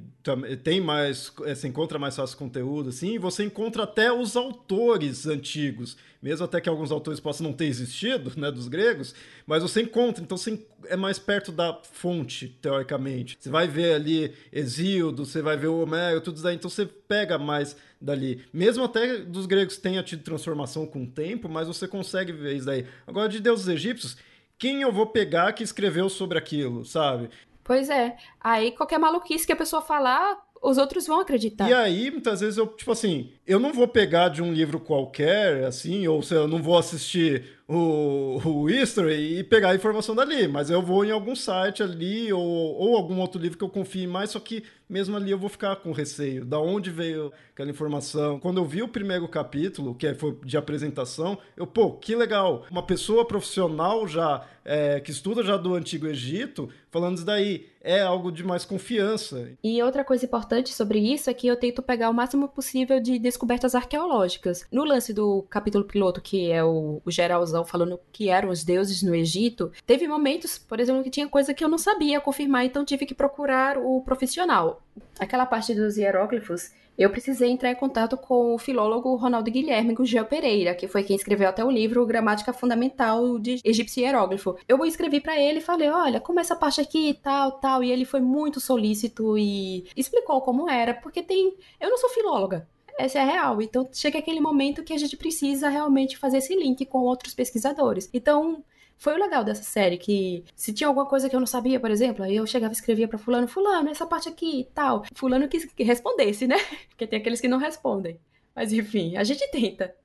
tem 0.63 0.81
mais, 0.81 1.31
é, 1.45 1.53
você 1.53 1.67
encontra 1.67 1.99
mais 1.99 2.15
fácil 2.15 2.37
conteúdo, 2.37 2.89
assim, 2.89 3.19
você 3.19 3.43
encontra 3.43 3.83
até 3.83 4.11
os 4.11 4.35
autores 4.35 5.27
antigos, 5.27 5.97
mesmo 6.21 6.45
até 6.45 6.61
que 6.61 6.69
alguns 6.69 6.91
autores 6.91 7.19
possam 7.19 7.47
não 7.47 7.53
ter 7.53 7.65
existido, 7.65 8.31
né, 8.39 8.51
dos 8.51 8.67
gregos, 8.67 9.15
mas 9.45 9.63
você 9.63 9.81
encontra, 9.81 10.23
então 10.23 10.37
você 10.37 10.65
é 10.85 10.95
mais 10.95 11.17
perto 11.17 11.51
da 11.51 11.79
fonte, 11.91 12.47
teoricamente. 12.61 13.37
Você 13.39 13.49
vai 13.49 13.67
ver 13.67 13.95
ali 13.95 14.33
Exíodo, 14.51 15.25
você 15.25 15.41
vai 15.41 15.57
ver 15.57 15.67
o 15.67 15.81
Homero, 15.81 16.21
tudo 16.21 16.35
isso 16.35 16.43
daí, 16.43 16.55
então 16.55 16.69
você 16.69 16.85
pega 16.85 17.37
mais 17.37 17.75
dali. 17.99 18.45
Mesmo 18.53 18.83
até 18.83 19.17
dos 19.17 19.45
gregos 19.45 19.77
tenha 19.77 20.03
tido 20.03 20.23
transformação 20.23 20.85
com 20.85 21.03
o 21.03 21.07
tempo, 21.07 21.49
mas 21.49 21.67
você 21.67 21.87
consegue 21.87 22.31
ver 22.31 22.55
isso 22.55 22.65
daí. 22.65 22.85
Agora, 23.07 23.27
de 23.27 23.39
deuses 23.39 23.67
egípcios, 23.67 24.17
quem 24.57 24.81
eu 24.81 24.91
vou 24.91 25.07
pegar 25.07 25.53
que 25.53 25.63
escreveu 25.63 26.07
sobre 26.07 26.37
aquilo, 26.37 26.85
sabe? 26.85 27.29
Pois 27.63 27.89
é. 27.89 28.15
Aí 28.39 28.71
qualquer 28.71 28.99
maluquice 28.99 29.45
que 29.45 29.53
a 29.53 29.55
pessoa 29.55 29.81
falar, 29.81 30.37
os 30.61 30.77
outros 30.77 31.07
vão 31.07 31.19
acreditar. 31.19 31.67
E 31.67 31.73
aí, 31.73 32.11
muitas 32.11 32.41
vezes, 32.41 32.57
eu, 32.57 32.67
tipo 32.67 32.91
assim, 32.91 33.31
eu 33.47 33.59
não 33.59 33.73
vou 33.73 33.87
pegar 33.87 34.29
de 34.29 34.41
um 34.41 34.53
livro 34.53 34.79
qualquer, 34.79 35.63
assim, 35.63 36.07
ou 36.07 36.21
se 36.21 36.35
eu 36.35 36.47
não 36.47 36.61
vou 36.61 36.77
assistir 36.77 37.43
o, 37.71 38.41
o 38.45 38.69
History 38.69 39.39
e 39.39 39.43
pegar 39.43 39.69
a 39.69 39.75
informação 39.75 40.13
dali, 40.13 40.47
mas 40.47 40.69
eu 40.69 40.81
vou 40.81 41.05
em 41.05 41.11
algum 41.11 41.35
site 41.35 41.81
ali, 41.81 42.31
ou, 42.33 42.41
ou 42.41 42.97
algum 42.97 43.19
outro 43.19 43.41
livro 43.41 43.57
que 43.57 43.63
eu 43.63 43.69
confie 43.69 44.05
mais, 44.05 44.31
só 44.31 44.39
que 44.39 44.63
mesmo 44.91 45.15
ali 45.15 45.31
eu 45.31 45.39
vou 45.39 45.49
ficar 45.49 45.77
com 45.77 45.93
receio. 45.93 46.43
Da 46.43 46.59
onde 46.59 46.91
veio 46.91 47.31
aquela 47.53 47.69
informação? 47.69 48.37
Quando 48.37 48.57
eu 48.57 48.65
vi 48.65 48.83
o 48.83 48.89
primeiro 48.89 49.25
capítulo, 49.25 49.95
que 49.95 50.13
foi 50.15 50.37
de 50.43 50.57
apresentação, 50.57 51.37
eu, 51.55 51.65
pô, 51.65 51.93
que 51.93 52.13
legal. 52.13 52.65
Uma 52.69 52.83
pessoa 52.83 53.25
profissional 53.25 54.05
já, 54.05 54.45
é, 54.65 54.99
que 54.99 55.11
estuda 55.11 55.43
já 55.43 55.55
do 55.55 55.75
Antigo 55.75 56.07
Egito, 56.07 56.69
falando 56.89 57.15
isso 57.15 57.25
daí. 57.25 57.71
É 57.83 58.01
algo 58.01 58.31
de 58.31 58.43
mais 58.43 58.63
confiança. 58.63 59.49
E 59.63 59.81
outra 59.81 60.03
coisa 60.03 60.25
importante 60.25 60.71
sobre 60.71 60.99
isso 60.99 61.31
é 61.31 61.33
que 61.33 61.47
eu 61.47 61.55
tento 61.55 61.81
pegar 61.81 62.11
o 62.11 62.13
máximo 62.13 62.47
possível 62.47 62.99
de 62.99 63.17
descobertas 63.17 63.73
arqueológicas. 63.73 64.67
No 64.71 64.83
lance 64.83 65.11
do 65.13 65.43
capítulo 65.49 65.83
piloto, 65.83 66.21
que 66.21 66.51
é 66.51 66.63
o, 66.63 67.01
o 67.03 67.09
geralzão 67.09 67.60
falando 67.65 67.99
que 68.11 68.29
eram 68.29 68.49
os 68.49 68.63
deuses 68.63 69.01
no 69.01 69.15
Egito, 69.15 69.71
teve 69.85 70.07
momentos, 70.07 70.57
por 70.57 70.79
exemplo, 70.79 71.03
que 71.03 71.09
tinha 71.09 71.27
coisa 71.27 71.53
que 71.53 71.63
eu 71.63 71.69
não 71.69 71.77
sabia 71.77 72.21
confirmar, 72.21 72.65
então 72.65 72.85
tive 72.85 73.05
que 73.05 73.13
procurar 73.13 73.77
o 73.77 74.01
profissional. 74.01 74.81
Aquela 75.19 75.45
parte 75.45 75.73
dos 75.73 75.97
hieróglifos, 75.97 76.71
eu 76.97 77.09
precisei 77.09 77.49
entrar 77.49 77.71
em 77.71 77.75
contato 77.75 78.17
com 78.17 78.53
o 78.53 78.59
filólogo 78.59 79.15
Ronaldo 79.15 79.49
Guilherme 79.49 79.93
Gugel 79.93 80.25
Pereira, 80.25 80.75
que 80.75 80.87
foi 80.87 81.03
quem 81.03 81.15
escreveu 81.15 81.49
até 81.49 81.63
o 81.63 81.71
livro 81.71 82.05
Gramática 82.05 82.53
Fundamental 82.53 83.39
de 83.39 83.59
Egípcio 83.63 84.03
Hieróglifo. 84.03 84.55
Eu 84.67 84.85
escrevi 84.85 85.19
para 85.19 85.39
ele 85.39 85.59
e 85.59 85.63
falei: 85.63 85.89
olha, 85.89 86.19
como 86.19 86.39
essa 86.39 86.55
parte 86.55 86.81
aqui 86.81 87.09
e 87.09 87.13
tal, 87.13 87.53
tal. 87.53 87.83
E 87.83 87.91
ele 87.91 88.05
foi 88.05 88.19
muito 88.19 88.59
solícito 88.59 89.37
e 89.37 89.87
explicou 89.95 90.41
como 90.41 90.69
era, 90.69 90.93
porque 90.93 91.23
tem. 91.23 91.55
Eu 91.79 91.89
não 91.89 91.97
sou 91.97 92.09
filóloga, 92.09 92.67
essa 93.01 93.19
é 93.19 93.23
real. 93.23 93.61
Então 93.61 93.89
chega 93.91 94.19
aquele 94.19 94.39
momento 94.39 94.83
que 94.83 94.93
a 94.93 94.97
gente 94.97 95.17
precisa 95.17 95.69
realmente 95.69 96.17
fazer 96.17 96.37
esse 96.37 96.55
link 96.55 96.85
com 96.85 96.99
outros 96.99 97.33
pesquisadores. 97.33 98.09
Então, 98.13 98.63
foi 98.97 99.15
o 99.15 99.17
legal 99.17 99.43
dessa 99.43 99.63
série, 99.63 99.97
que 99.97 100.43
se 100.55 100.71
tinha 100.71 100.87
alguma 100.87 101.07
coisa 101.07 101.27
que 101.27 101.35
eu 101.35 101.39
não 101.39 101.47
sabia, 101.47 101.79
por 101.79 101.89
exemplo, 101.89 102.23
aí 102.23 102.35
eu 102.35 102.45
chegava 102.45 102.71
e 102.71 102.75
escrevia 102.75 103.07
para 103.07 103.17
fulano, 103.17 103.47
fulano, 103.47 103.89
essa 103.89 104.05
parte 104.05 104.29
aqui 104.29 104.59
e 104.59 104.63
tal. 104.65 105.03
Fulano 105.15 105.47
que 105.47 105.83
respondesse, 105.83 106.45
né? 106.45 106.57
Porque 106.89 107.07
tem 107.07 107.19
aqueles 107.19 107.41
que 107.41 107.47
não 107.47 107.57
respondem. 107.57 108.19
Mas 108.55 108.71
enfim, 108.71 109.17
a 109.17 109.23
gente 109.23 109.49
tenta. 109.49 109.95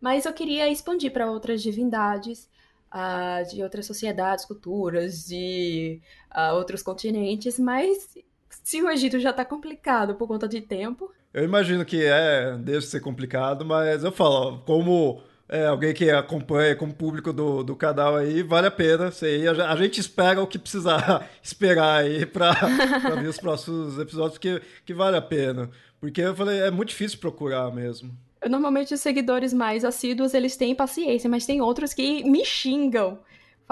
Mas 0.00 0.26
eu 0.26 0.32
queria 0.34 0.68
expandir 0.68 1.12
para 1.12 1.30
outras 1.30 1.62
divindades, 1.62 2.50
uh, 2.92 3.48
de 3.50 3.62
outras 3.62 3.86
sociedades, 3.86 4.44
culturas, 4.44 5.26
de 5.26 6.00
uh, 6.30 6.54
outros 6.54 6.82
continentes, 6.82 7.58
mas 7.58 8.14
se 8.62 8.82
o 8.82 8.90
Egito 8.90 9.18
já 9.18 9.32
tá 9.32 9.44
complicado 9.44 10.14
por 10.14 10.28
conta 10.28 10.46
de 10.46 10.60
tempo. 10.60 11.10
Eu 11.32 11.44
imagino 11.44 11.84
que 11.84 12.04
é, 12.04 12.56
deve 12.58 12.82
ser 12.82 13.00
complicado, 13.00 13.64
mas 13.64 14.04
eu 14.04 14.12
falo, 14.12 14.58
como 14.66 15.22
é, 15.48 15.66
alguém 15.66 15.92
que 15.92 16.10
acompanha 16.10 16.74
como 16.76 16.94
público 16.94 17.32
do, 17.32 17.62
do 17.62 17.76
canal 17.76 18.16
aí, 18.16 18.42
vale 18.42 18.66
a 18.66 18.70
pena. 18.70 19.10
Sei, 19.10 19.46
a, 19.46 19.70
a 19.70 19.76
gente 19.76 20.00
espera 20.00 20.42
o 20.42 20.46
que 20.46 20.58
precisar 20.58 21.30
esperar 21.42 22.02
aí 22.02 22.26
para 22.26 22.52
ver 23.20 23.28
os 23.28 23.38
próximos 23.38 23.98
episódios, 23.98 24.38
que, 24.38 24.60
que 24.84 24.94
vale 24.94 25.16
a 25.16 25.22
pena. 25.22 25.70
Porque 26.00 26.20
eu 26.20 26.34
falei, 26.34 26.60
é 26.60 26.70
muito 26.70 26.88
difícil 26.88 27.18
procurar 27.18 27.70
mesmo. 27.70 28.10
Normalmente 28.48 28.92
os 28.92 29.00
seguidores 29.00 29.52
mais 29.52 29.84
assíduos, 29.84 30.34
eles 30.34 30.56
têm 30.56 30.74
paciência, 30.74 31.30
mas 31.30 31.46
tem 31.46 31.60
outros 31.60 31.94
que 31.94 32.24
me 32.24 32.44
xingam 32.44 33.18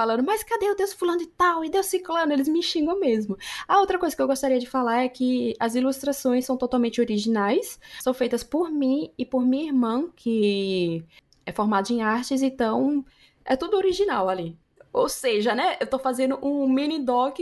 falando, 0.01 0.25
mas 0.25 0.43
cadê 0.43 0.71
o 0.71 0.75
Deus 0.75 0.95
fulano 0.95 1.19
de 1.19 1.27
tal 1.27 1.63
e 1.63 1.69
Deus 1.69 1.85
ciclano? 1.85 2.33
Eles 2.33 2.49
me 2.49 2.63
xingam 2.63 2.99
mesmo. 2.99 3.37
A 3.69 3.79
outra 3.81 3.99
coisa 3.99 4.17
que 4.17 4.23
eu 4.23 4.27
gostaria 4.27 4.59
de 4.59 4.67
falar 4.67 5.03
é 5.03 5.09
que 5.11 5.55
as 5.61 5.75
ilustrações 5.75 6.47
são 6.47 6.57
totalmente 6.57 7.03
originais, 7.03 7.79
são 8.01 8.15
feitas 8.15 8.43
por 8.43 8.71
mim 8.71 9.13
e 9.19 9.27
por 9.27 9.45
minha 9.45 9.67
irmã, 9.67 10.09
que 10.17 11.05
é 11.45 11.53
formada 11.53 11.93
em 11.93 12.01
artes, 12.01 12.41
então 12.41 13.05
é 13.45 13.57
tudo 13.57 13.77
original 13.77 14.31
ali. 14.31 14.57
Ou 14.91 15.07
seja, 15.07 15.55
né, 15.55 15.77
eu 15.79 15.87
tô 15.87 15.99
fazendo 15.99 16.39
um 16.43 16.67
mini 16.67 16.99
doc 16.99 17.39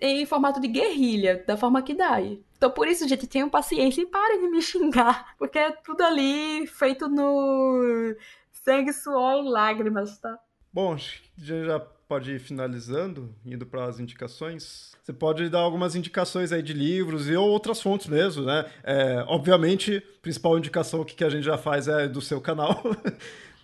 em 0.00 0.26
formato 0.26 0.60
de 0.60 0.66
guerrilha, 0.66 1.44
da 1.46 1.56
forma 1.56 1.80
que 1.80 1.94
dá. 1.94 2.20
Então, 2.20 2.72
por 2.72 2.88
isso, 2.88 3.06
gente, 3.06 3.28
tenham 3.28 3.48
paciência 3.48 4.02
e 4.02 4.06
parem 4.06 4.40
de 4.40 4.48
me 4.48 4.60
xingar, 4.60 5.32
porque 5.38 5.60
é 5.60 5.70
tudo 5.70 6.02
ali 6.02 6.66
feito 6.66 7.08
no 7.08 8.16
sangue, 8.50 8.92
suor 8.92 9.44
e 9.44 9.48
lágrimas, 9.48 10.18
tá? 10.18 10.36
Bom, 10.72 10.96
já 11.36 11.80
pode 12.10 12.32
ir 12.32 12.40
finalizando, 12.40 13.32
indo 13.46 13.64
para 13.64 13.84
as 13.84 14.00
indicações. 14.00 14.96
Você 15.00 15.12
pode 15.12 15.48
dar 15.48 15.60
algumas 15.60 15.94
indicações 15.94 16.50
aí 16.50 16.60
de 16.60 16.72
livros 16.72 17.28
e 17.28 17.36
outras 17.36 17.80
fontes 17.80 18.08
mesmo, 18.08 18.42
né? 18.44 18.68
É, 18.82 19.24
obviamente, 19.28 19.98
a 19.98 20.20
principal 20.20 20.58
indicação 20.58 21.04
que 21.04 21.22
a 21.22 21.30
gente 21.30 21.44
já 21.44 21.56
faz 21.56 21.86
é 21.86 22.08
do 22.08 22.20
seu 22.20 22.40
canal. 22.40 22.82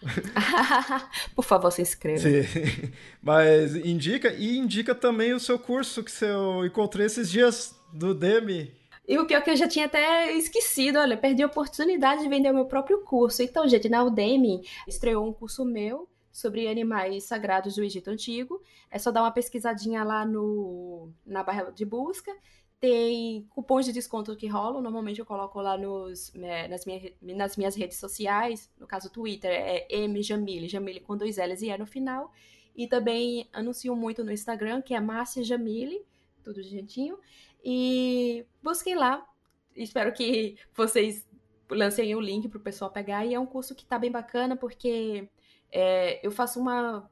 Por 1.35 1.45
favor, 1.45 1.73
se 1.73 1.83
inscreva. 1.83 2.21
Sim. 2.21 2.93
Mas 3.21 3.75
indica 3.75 4.33
e 4.33 4.57
indica 4.57 4.95
também 4.95 5.33
o 5.33 5.41
seu 5.41 5.59
curso 5.59 6.05
que 6.05 6.13
eu 6.25 6.65
encontrei 6.65 7.07
esses 7.07 7.29
dias 7.29 7.75
do 7.93 8.15
Demi. 8.15 8.73
E 9.09 9.19
o 9.19 9.27
pior 9.27 9.39
é 9.39 9.41
que 9.41 9.51
eu 9.51 9.57
já 9.57 9.67
tinha 9.67 9.87
até 9.87 10.33
esquecido, 10.35 11.01
olha, 11.01 11.17
perdi 11.17 11.43
a 11.43 11.47
oportunidade 11.47 12.23
de 12.23 12.29
vender 12.29 12.53
o 12.53 12.55
meu 12.55 12.67
próprio 12.67 13.01
curso. 13.01 13.43
Então, 13.43 13.67
gente, 13.67 13.89
na 13.89 14.05
Udemy 14.05 14.63
estreou 14.87 15.29
um 15.29 15.33
curso 15.33 15.65
meu 15.65 16.09
sobre 16.37 16.69
animais 16.69 17.25
sagrados 17.25 17.77
do 17.77 17.83
Egito 17.83 18.11
Antigo. 18.11 18.63
É 18.91 18.99
só 18.99 19.11
dar 19.11 19.23
uma 19.23 19.31
pesquisadinha 19.31 20.05
lá 20.05 20.23
no, 20.27 21.11
na 21.25 21.43
barra 21.43 21.71
de 21.71 21.83
busca. 21.87 22.31
Tem 22.79 23.47
cupons 23.49 23.87
de 23.87 23.93
desconto 23.93 24.37
que 24.37 24.47
rolam. 24.47 24.83
Normalmente 24.83 25.19
eu 25.19 25.25
coloco 25.25 25.59
lá 25.63 25.79
nos, 25.79 26.31
é, 26.35 26.69
nas, 26.69 26.85
minha, 26.85 27.11
nas 27.23 27.57
minhas 27.57 27.75
redes 27.75 27.97
sociais. 27.97 28.71
No 28.79 28.87
caso, 28.87 29.09
Twitter 29.09 29.51
é 29.51 30.07
mjamile, 30.07 30.69
Jamile 30.69 31.01
com 31.01 31.17
dois 31.17 31.39
L's 31.39 31.63
e 31.63 31.71
E 31.71 31.79
no 31.79 31.87
final. 31.87 32.31
E 32.77 32.87
também 32.87 33.49
anuncio 33.51 33.97
muito 33.97 34.23
no 34.23 34.31
Instagram, 34.31 34.83
que 34.83 34.93
é 34.93 35.01
Márcia 35.01 35.43
Jamile, 35.43 36.05
tudo 36.45 36.63
gentinho. 36.63 37.19
E 37.65 38.45
busquem 38.63 38.95
lá. 38.95 39.27
Espero 39.75 40.13
que 40.13 40.59
vocês 40.75 41.27
lancem 41.71 42.15
o 42.15 42.21
link 42.21 42.47
para 42.47 42.59
o 42.59 42.63
pessoal 42.63 42.91
pegar. 42.91 43.25
E 43.25 43.33
é 43.33 43.41
um 43.41 43.47
curso 43.47 43.75
que 43.75 43.85
está 43.85 43.99
bem 43.99 44.11
bacana, 44.11 44.55
porque 44.55 45.31
é, 45.79 46.27
eu 46.27 46.31
faço 46.31 46.59
uma, 46.59 47.07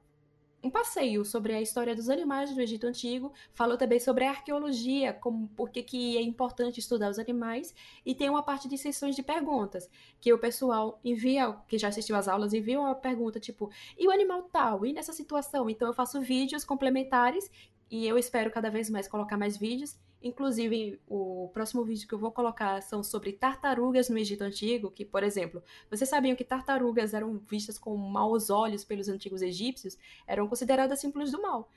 um 0.63 0.71
passeio 0.71 1.23
sobre 1.23 1.53
a 1.53 1.61
história 1.61 1.95
dos 1.95 2.09
animais 2.09 2.55
do 2.55 2.63
Egito 2.63 2.87
Antigo, 2.87 3.31
falo 3.53 3.77
também 3.77 4.01
sobre 4.01 4.25
a 4.25 4.31
arqueologia, 4.31 5.13
como 5.13 5.49
por 5.49 5.69
que 5.69 6.17
é 6.17 6.23
importante 6.23 6.81
estudar 6.81 7.11
os 7.11 7.19
animais, 7.19 7.75
e 8.07 8.15
tem 8.15 8.31
uma 8.31 8.43
parte 8.43 8.67
de 8.67 8.79
sessões 8.79 9.15
de 9.15 9.23
perguntas, 9.23 9.91
que 10.19 10.33
o 10.33 10.39
pessoal 10.39 10.99
envia, 11.05 11.53
que 11.69 11.77
já 11.77 11.89
assistiu 11.89 12.17
às 12.17 12.27
aulas, 12.27 12.55
envia 12.55 12.81
uma 12.81 12.95
pergunta 12.95 13.39
tipo, 13.39 13.71
e 13.99 14.09
o 14.09 14.11
animal 14.11 14.45
tal, 14.45 14.87
e 14.87 14.95
nessa 14.95 15.13
situação? 15.13 15.69
Então 15.69 15.87
eu 15.87 15.93
faço 15.93 16.19
vídeos 16.23 16.65
complementares, 16.65 17.51
e 17.91 18.07
eu 18.07 18.17
espero 18.17 18.51
cada 18.51 18.71
vez 18.71 18.89
mais 18.89 19.07
colocar 19.07 19.37
mais 19.37 19.59
vídeos, 19.59 19.95
Inclusive, 20.25 20.99
o 21.07 21.51
próximo 21.53 21.85
vídeo 21.85 22.09
que 22.09 22.15
eu 22.15 22.19
vou 22.19 22.33
colocar 22.33 22.81
são 22.81 23.03
sobre 23.03 23.35
tartarugas 23.35 24.09
no 24.09 24.17
Egito 24.17 24.43
Antigo, 24.43 24.91
que, 24.91 25.05
por 25.05 25.23
exemplo, 25.23 25.63
vocês 25.91 26.09
sabiam 26.09 26.35
que 26.35 26.43
tartarugas 26.43 27.13
eram 27.13 27.37
vistas 27.37 27.77
com 27.79 27.95
maus 27.95 28.49
olhos 28.49 28.83
pelos 28.83 29.07
antigos 29.07 29.43
egípcios? 29.43 29.99
Eram 30.27 30.49
consideradas 30.49 30.99
símbolos 30.99 31.31
do 31.31 31.43
mal. 31.43 31.71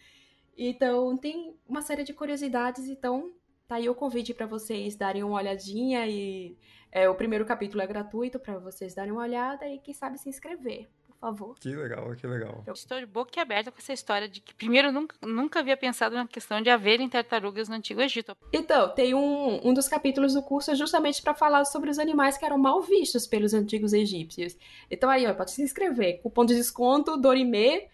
Então, 0.57 1.17
tem 1.17 1.57
uma 1.67 1.81
série 1.81 2.05
de 2.05 2.13
curiosidades, 2.13 2.87
então 2.87 3.33
tá 3.67 3.75
aí 3.75 3.89
o 3.89 3.95
convite 3.95 4.33
para 4.33 4.45
vocês 4.45 4.95
darem 4.95 5.23
uma 5.23 5.35
olhadinha 5.35 6.07
e 6.07 6.57
é, 6.89 7.09
o 7.09 7.15
primeiro 7.15 7.45
capítulo 7.45 7.81
é 7.83 7.87
gratuito 7.87 8.39
para 8.39 8.57
vocês 8.59 8.95
darem 8.95 9.11
uma 9.11 9.23
olhada 9.23 9.67
e 9.67 9.77
quem 9.77 9.93
sabe 9.93 10.17
se 10.17 10.29
inscrever 10.29 10.87
por 11.19 11.27
favor. 11.27 11.55
Que 11.59 11.75
legal, 11.75 12.15
que 12.15 12.27
legal. 12.27 12.63
Eu 12.65 12.73
estou 12.73 12.99
de 12.99 13.05
boca 13.05 13.41
aberta 13.41 13.71
com 13.71 13.77
essa 13.79 13.93
história 13.93 14.29
de 14.29 14.39
que, 14.39 14.53
primeiro, 14.53 14.91
nunca, 14.91 15.15
nunca 15.21 15.59
havia 15.59 15.75
pensado 15.75 16.15
na 16.15 16.27
questão 16.27 16.61
de 16.61 16.69
haverem 16.69 17.09
tartarugas 17.09 17.67
no 17.67 17.75
Antigo 17.75 18.01
Egito. 18.01 18.35
Então, 18.53 18.89
tem 18.89 19.13
um, 19.13 19.67
um 19.67 19.73
dos 19.73 19.87
capítulos 19.87 20.33
do 20.33 20.41
curso 20.41 20.71
é 20.71 20.75
justamente 20.75 21.21
para 21.21 21.33
falar 21.33 21.65
sobre 21.65 21.89
os 21.89 21.99
animais 21.99 22.37
que 22.37 22.45
eram 22.45 22.57
mal 22.57 22.81
vistos 22.81 23.25
pelos 23.25 23.53
antigos 23.53 23.93
egípcios. 23.93 24.57
Então 24.89 25.09
aí, 25.09 25.25
ó, 25.25 25.33
pode 25.33 25.51
se 25.51 25.61
inscrever. 25.61 26.21
Cupom 26.21 26.45
de 26.45 26.55
desconto, 26.55 27.17
Dorime. 27.17 27.87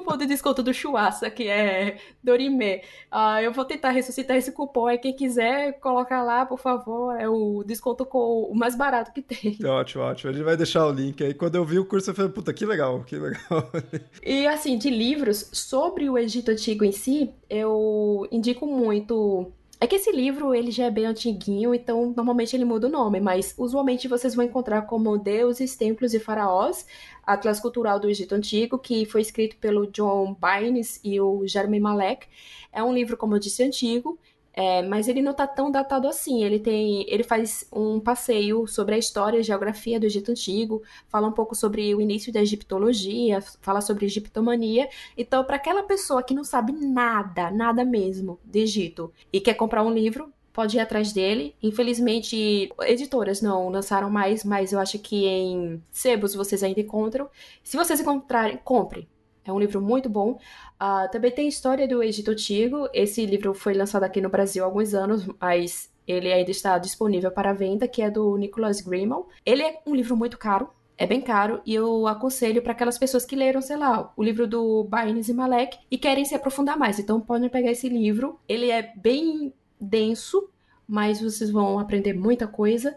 cupom 0.07 0.17
de 0.17 0.27
desconto 0.27 0.63
do 0.63 0.73
Chuaça, 0.73 1.29
que 1.29 1.49
é 1.49 1.99
Dorime. 2.23 2.81
Uh, 3.13 3.41
eu 3.43 3.53
vou 3.53 3.65
tentar 3.65 3.91
ressuscitar 3.91 4.37
esse 4.37 4.53
cupom. 4.53 4.89
E 4.89 4.99
quem 4.99 5.13
quiser, 5.13 5.81
colocar 5.81 6.23
lá, 6.23 6.47
por 6.47 6.59
favor. 6.59 7.21
É 7.21 7.29
o 7.29 7.65
desconto 7.67 8.07
com 8.07 8.45
o 8.45 8.55
mais 8.55 8.77
barato 8.77 9.13
que 9.13 9.21
tem. 9.21 9.59
Ótimo, 9.67 10.05
ótimo. 10.05 10.31
A 10.31 10.33
gente 10.33 10.45
vai 10.45 10.57
deixar 10.57 10.87
o 10.87 10.93
link 10.93 11.23
aí. 11.23 11.35
Quando 11.35 11.57
eu 11.57 11.65
vi 11.65 11.79
o 11.79 11.85
curso, 11.85 12.11
eu 12.11 12.15
falei, 12.15 12.31
puta, 12.31 12.53
que 12.53 12.65
legal, 12.65 13.03
que 13.03 13.17
legal. 13.17 13.37
E 14.25 14.47
assim, 14.47 14.79
de 14.79 14.91
livros 14.91 15.51
sobre 15.53 16.09
o 16.09 16.17
Egito 16.17 16.51
Antigo 16.51 16.85
em 16.85 16.93
si, 16.93 17.33
eu 17.49 18.27
indico 18.31 18.67
muito 18.67 19.51
é 19.79 19.87
que 19.87 19.97
esse 19.97 20.11
livro, 20.11 20.55
ele 20.55 20.71
já 20.71 20.85
é 20.87 20.91
bem 20.91 21.05
antiguinho, 21.05 21.75
então 21.75 22.13
normalmente 22.17 22.57
ele 22.57 22.65
muda 22.65 22.87
o 22.87 22.91
nome, 22.91 23.21
mas 23.21 23.55
usualmente 23.59 24.09
vocês 24.09 24.35
vão 24.35 24.45
encontrar 24.45 24.83
como 24.83 25.19
Deuses, 25.19 25.77
Templos 25.77 26.15
e 26.15 26.19
Faraós, 26.19 26.87
Atlas 27.23 27.61
Cultural 27.61 28.01
do 28.01 28.09
Egito 28.09 28.35
Antigo, 28.35 28.79
que 28.79 29.05
foi 29.05 29.21
escrito 29.21 29.57
pelo 29.57 29.87
John 29.89 30.35
Bynes 30.35 30.99
e 31.05 31.21
o 31.21 31.47
Jeremy 31.47 31.79
Malek. 31.79 32.27
É 32.73 32.83
um 32.83 32.95
livro, 32.95 33.17
como 33.17 33.35
eu 33.35 33.39
disse, 33.39 33.63
antigo, 33.63 34.19
é, 34.57 34.81
mas 34.81 35.07
ele 35.07 35.21
não 35.21 35.33
está 35.33 35.47
tão 35.47 35.71
datado 35.71 36.09
assim. 36.09 36.43
Ele 36.43 36.59
tem, 36.59 37.05
ele 37.09 37.23
faz 37.23 37.69
um 37.71 38.01
passeio 38.01 38.67
sobre 38.67 38.95
a 38.95 38.99
história 38.99 39.39
e 39.39 39.43
geografia 39.43 40.01
do 40.01 40.07
Egito 40.07 40.31
Antigo, 40.31 40.83
fala 41.09 41.29
um 41.29 41.33
pouco 41.33 41.55
sobre 41.55 41.95
o 41.95 42.01
início 42.01 42.33
da 42.33 42.41
egiptologia, 42.41 43.43
fala 43.61 43.83
sobre 43.83 44.07
egiptomania. 44.07 44.89
Então, 45.17 45.45
para 45.45 45.57
aquela 45.57 45.83
pessoa 45.83 46.23
que 46.23 46.33
não 46.33 46.43
sabe 46.43 46.73
nada, 46.73 47.51
nada 47.51 47.85
mesmo 47.85 48.41
de 48.43 48.61
Egito 48.61 49.13
e 49.31 49.41
quer 49.41 49.55
comprar 49.55 49.83
um 49.83 49.93
livro, 49.93 50.33
pode 50.55 50.79
ir 50.79 50.81
atrás 50.81 51.13
dele. 51.13 51.55
Infelizmente, 51.63 52.73
editoras 52.81 53.43
não 53.43 53.69
lançaram 53.69 54.09
mais, 54.09 54.43
mas 54.43 54.73
eu 54.73 54.81
acho 54.81 54.99
que 54.99 55.27
em 55.27 55.83
sebos 55.91 56.35
vocês 56.35 56.63
ainda 56.63 56.81
encontram. 56.81 57.29
Se 57.63 57.77
vocês 57.77 58.01
encontrarem, 58.01 58.59
compre. 58.65 59.07
É 59.47 59.53
um 59.53 59.59
livro 59.59 59.81
muito 59.81 60.09
bom. 60.09 60.39
Uh, 60.81 61.11
também 61.11 61.31
tem 61.31 61.49
História 61.49 61.87
do 61.87 62.03
Egito 62.03 62.31
Antigo. 62.31 62.89
Esse 62.93 63.25
livro 63.25 63.55
foi 63.55 63.75
lançado 63.75 64.03
aqui 64.03 64.21
no 64.21 64.29
Brasil 64.29 64.65
há 64.65 64.67
alguns 64.67 64.95
anos, 64.95 65.27
mas 65.41 65.91
ele 66.07 66.33
ainda 66.33 66.51
está 66.51 66.79
disponível 66.79 67.31
para 67.31 67.53
venda, 67.53 67.89
que 67.89 68.03
é 68.03 68.11
do 68.11 68.37
Nicholas 68.37 68.81
Grimmel. 68.81 69.29
Ele 69.45 69.63
é 69.63 69.81
um 69.87 69.95
livro 69.95 70.17
muito 70.17 70.39
caro, 70.39 70.71
é 70.99 71.07
bem 71.07 71.21
caro 71.21 71.61
e 71.67 71.75
eu 71.75 72.07
aconselho 72.07 72.63
para 72.63 72.73
aquelas 72.73 72.99
pessoas 72.99 73.25
que 73.25 73.37
leram, 73.37 73.61
sei 73.61 73.77
lá, 73.77 74.13
o 74.17 74.23
livro 74.23 74.47
do 74.47 74.85
Baines 74.85 75.29
e 75.29 75.35
Malek 75.35 75.79
e 75.91 75.99
querem 75.99 76.25
se 76.25 76.35
aprofundar 76.35 76.79
mais. 76.79 76.99
Então 76.99 77.21
podem 77.21 77.49
pegar 77.49 77.71
esse 77.71 77.89
livro. 77.89 78.41
Ele 78.49 78.71
é 78.71 78.93
bem 78.97 79.53
denso, 79.81 80.49
mas 80.89 81.21
vocês 81.21 81.51
vão 81.51 81.79
aprender 81.79 82.15
muita 82.15 82.47
coisa. 82.47 82.97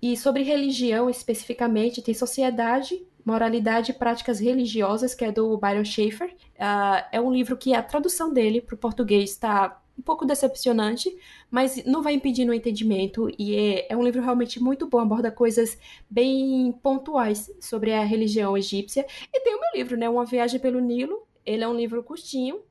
E 0.00 0.16
sobre 0.16 0.42
religião 0.42 1.08
especificamente, 1.08 2.02
tem 2.02 2.14
Sociedade 2.14 3.06
Moralidade 3.26 3.90
e 3.90 3.94
Práticas 3.94 4.38
Religiosas, 4.38 5.12
que 5.12 5.24
é 5.24 5.32
do 5.32 5.58
Byron 5.58 5.84
Schaeffer. 5.84 6.32
Uh, 6.54 7.04
é 7.10 7.20
um 7.20 7.32
livro 7.32 7.56
que 7.56 7.74
a 7.74 7.82
tradução 7.82 8.32
dele 8.32 8.60
para 8.60 8.76
o 8.76 8.78
português 8.78 9.30
está 9.30 9.82
um 9.98 10.02
pouco 10.02 10.24
decepcionante, 10.24 11.12
mas 11.50 11.84
não 11.84 12.02
vai 12.02 12.12
impedir 12.12 12.44
no 12.44 12.54
entendimento. 12.54 13.28
E 13.36 13.56
é, 13.56 13.92
é, 13.92 13.96
um 13.96 14.02
livro 14.04 14.22
realmente 14.22 14.62
muito 14.62 14.86
bom, 14.86 15.00
aborda 15.00 15.30
coisas 15.30 15.76
bem 16.08 16.72
pontuais 16.82 17.50
sobre 17.60 17.92
a 17.92 18.04
religião 18.04 18.56
egípcia. 18.56 19.04
E 19.34 19.40
tem 19.40 19.56
o 19.56 19.60
meu 19.60 19.70
livro, 19.74 19.96
né? 19.96 20.08
Uma 20.08 20.24
Viagem 20.24 20.60
pelo 20.60 20.80
Nilo. 20.80 21.26
Ele 21.44 21.64
é 21.64 21.68
um 21.68 21.74
livro 21.74 22.02
curtinho, 22.04 22.62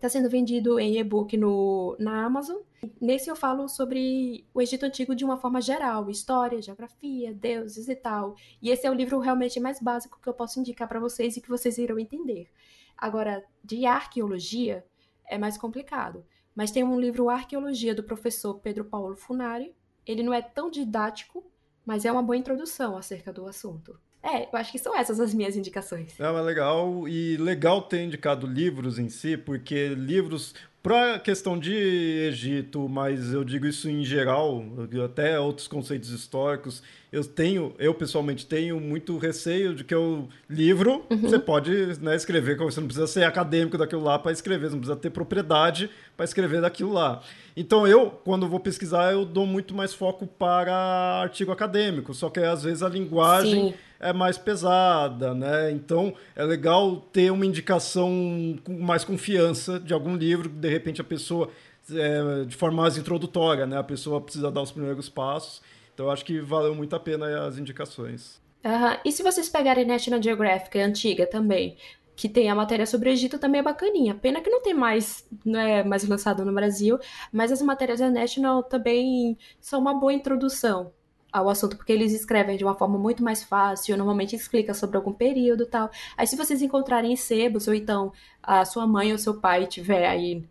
Está 0.00 0.08
sendo 0.08 0.30
vendido 0.30 0.80
em 0.80 0.98
e-book 0.98 1.36
no, 1.36 1.94
na 1.98 2.24
Amazon. 2.24 2.56
Nesse 3.00 3.30
eu 3.30 3.36
falo 3.36 3.68
sobre 3.68 4.46
o 4.54 4.60
Egito 4.60 4.84
Antigo 4.84 5.14
de 5.14 5.24
uma 5.24 5.36
forma 5.36 5.60
geral, 5.60 6.08
história, 6.08 6.62
geografia, 6.62 7.34
deuses 7.34 7.88
e 7.88 7.94
tal. 7.94 8.36
E 8.62 8.70
esse 8.70 8.86
é 8.86 8.90
o 8.90 8.94
livro 8.94 9.18
realmente 9.18 9.60
mais 9.60 9.80
básico 9.80 10.18
que 10.20 10.28
eu 10.28 10.34
posso 10.34 10.58
indicar 10.58 10.88
para 10.88 11.00
vocês 11.00 11.36
e 11.36 11.40
que 11.40 11.48
vocês 11.48 11.78
irão 11.78 11.98
entender. 11.98 12.48
Agora, 12.96 13.44
de 13.62 13.86
arqueologia 13.86 14.84
é 15.26 15.38
mais 15.38 15.56
complicado. 15.56 16.24
Mas 16.54 16.70
tem 16.70 16.82
um 16.82 16.98
livro 16.98 17.30
Arqueologia 17.30 17.94
do 17.94 18.02
professor 18.02 18.54
Pedro 18.58 18.84
Paulo 18.84 19.16
Funari. 19.16 19.74
Ele 20.06 20.22
não 20.22 20.34
é 20.34 20.42
tão 20.42 20.70
didático, 20.70 21.44
mas 21.86 22.04
é 22.04 22.12
uma 22.12 22.22
boa 22.22 22.36
introdução 22.36 22.96
acerca 22.96 23.32
do 23.32 23.46
assunto. 23.46 23.98
É, 24.22 24.42
eu 24.42 24.58
acho 24.58 24.70
que 24.70 24.78
são 24.78 24.96
essas 24.96 25.18
as 25.18 25.32
minhas 25.32 25.56
indicações. 25.56 26.18
É, 26.20 26.30
mas 26.30 26.44
legal. 26.44 27.08
E 27.08 27.36
legal 27.38 27.82
ter 27.82 28.02
indicado 28.02 28.46
livros 28.46 28.98
em 28.98 29.08
si, 29.08 29.36
porque 29.36 29.88
livros 29.88 30.54
para 30.82 31.16
a 31.16 31.18
questão 31.18 31.58
de 31.58 31.74
Egito, 31.74 32.88
mas 32.88 33.34
eu 33.34 33.44
digo 33.44 33.66
isso 33.66 33.88
em 33.88 34.02
geral, 34.02 34.64
até 35.04 35.38
outros 35.38 35.68
conceitos 35.68 36.08
históricos, 36.08 36.82
eu 37.12 37.22
tenho, 37.22 37.74
eu 37.78 37.92
pessoalmente 37.92 38.46
tenho 38.46 38.80
muito 38.80 39.18
receio 39.18 39.74
de 39.74 39.84
que 39.84 39.94
o 39.94 40.26
livro 40.48 41.04
uhum. 41.10 41.18
você 41.18 41.38
pode 41.38 41.70
né, 42.00 42.16
escrever, 42.16 42.56
você 42.56 42.80
não 42.80 42.86
precisa 42.86 43.06
ser 43.06 43.24
acadêmico 43.24 43.76
daquilo 43.76 44.02
lá 44.02 44.18
para 44.18 44.32
escrever, 44.32 44.68
você 44.68 44.72
não 44.72 44.80
precisa 44.80 44.98
ter 44.98 45.10
propriedade 45.10 45.90
para 46.20 46.26
escrever 46.26 46.60
daquilo 46.60 46.92
lá. 46.92 47.22
Então 47.56 47.86
eu, 47.86 48.10
quando 48.10 48.46
vou 48.46 48.60
pesquisar, 48.60 49.10
eu 49.10 49.24
dou 49.24 49.46
muito 49.46 49.74
mais 49.74 49.94
foco 49.94 50.26
para 50.26 50.74
artigo 51.22 51.50
acadêmico, 51.50 52.12
só 52.12 52.28
que 52.28 52.40
às 52.40 52.62
vezes 52.62 52.82
a 52.82 52.90
linguagem 52.90 53.70
Sim 53.70 53.74
é 54.02 54.14
mais 54.14 54.38
pesada, 54.38 55.34
né? 55.34 55.70
Então 55.70 56.14
é 56.34 56.42
legal 56.42 56.96
ter 57.12 57.30
uma 57.30 57.44
indicação 57.44 58.58
com 58.64 58.78
mais 58.78 59.04
confiança 59.04 59.78
de 59.78 59.92
algum 59.92 60.16
livro, 60.16 60.48
de 60.48 60.70
repente 60.70 61.02
a 61.02 61.04
pessoa, 61.04 61.50
é, 61.92 62.44
de 62.46 62.56
forma 62.56 62.82
mais 62.82 62.96
introdutória, 62.96 63.66
né? 63.66 63.76
A 63.76 63.82
pessoa 63.82 64.18
precisa 64.20 64.50
dar 64.50 64.62
os 64.62 64.72
primeiros 64.72 65.10
passos. 65.10 65.60
Então 65.92 66.06
eu 66.06 66.12
acho 66.12 66.24
que 66.24 66.40
valeu 66.40 66.74
muito 66.74 66.96
a 66.96 67.00
pena 67.00 67.46
as 67.46 67.58
indicações. 67.58 68.40
Uhum. 68.64 68.96
E 69.04 69.12
se 69.12 69.22
vocês 69.22 69.48
pegarem 69.48 69.86
National 69.86 70.22
Geographic, 70.22 70.78
é 70.78 70.82
antiga 70.82 71.26
também, 71.26 71.76
que 72.20 72.28
tem 72.28 72.50
a 72.50 72.54
matéria 72.54 72.84
sobre 72.84 73.08
o 73.08 73.12
Egito 73.12 73.38
também 73.38 73.60
é 73.60 73.64
bacaninha. 73.64 74.14
Pena 74.14 74.42
que 74.42 74.50
não 74.50 74.60
tem 74.60 74.74
mais, 74.74 75.26
não 75.42 75.58
é 75.58 75.82
mais 75.82 76.06
lançado 76.06 76.44
no 76.44 76.52
Brasil, 76.52 76.98
mas 77.32 77.50
as 77.50 77.62
matérias 77.62 77.98
da 77.98 78.10
National 78.10 78.62
também 78.62 79.38
são 79.58 79.80
uma 79.80 79.98
boa 79.98 80.12
introdução 80.12 80.92
ao 81.32 81.48
assunto, 81.48 81.78
porque 81.78 81.90
eles 81.90 82.12
escrevem 82.12 82.58
de 82.58 82.64
uma 82.64 82.74
forma 82.74 82.98
muito 82.98 83.24
mais 83.24 83.42
fácil, 83.42 83.96
normalmente 83.96 84.36
explica 84.36 84.74
sobre 84.74 84.98
algum 84.98 85.14
período 85.14 85.64
tal. 85.64 85.90
Aí 86.14 86.26
se 86.26 86.36
vocês 86.36 86.60
encontrarem 86.60 87.16
sebos, 87.16 87.66
ou 87.66 87.72
então 87.72 88.12
a 88.42 88.66
sua 88.66 88.86
mãe 88.86 89.12
ou 89.12 89.18
seu 89.18 89.40
pai 89.40 89.66
tiver 89.66 90.06
aí 90.06 90.46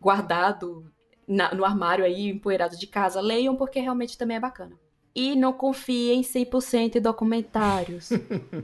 guardado 0.00 0.90
na, 1.28 1.54
no 1.54 1.66
armário 1.66 2.02
aí, 2.02 2.30
empoeirado 2.30 2.78
de 2.78 2.86
casa, 2.86 3.20
leiam, 3.20 3.54
porque 3.56 3.78
realmente 3.78 4.16
também 4.16 4.38
é 4.38 4.40
bacana. 4.40 4.72
E 5.14 5.36
não 5.36 5.52
confiem 5.52 6.22
100% 6.22 6.96
em 6.96 7.00
documentários, 7.02 8.08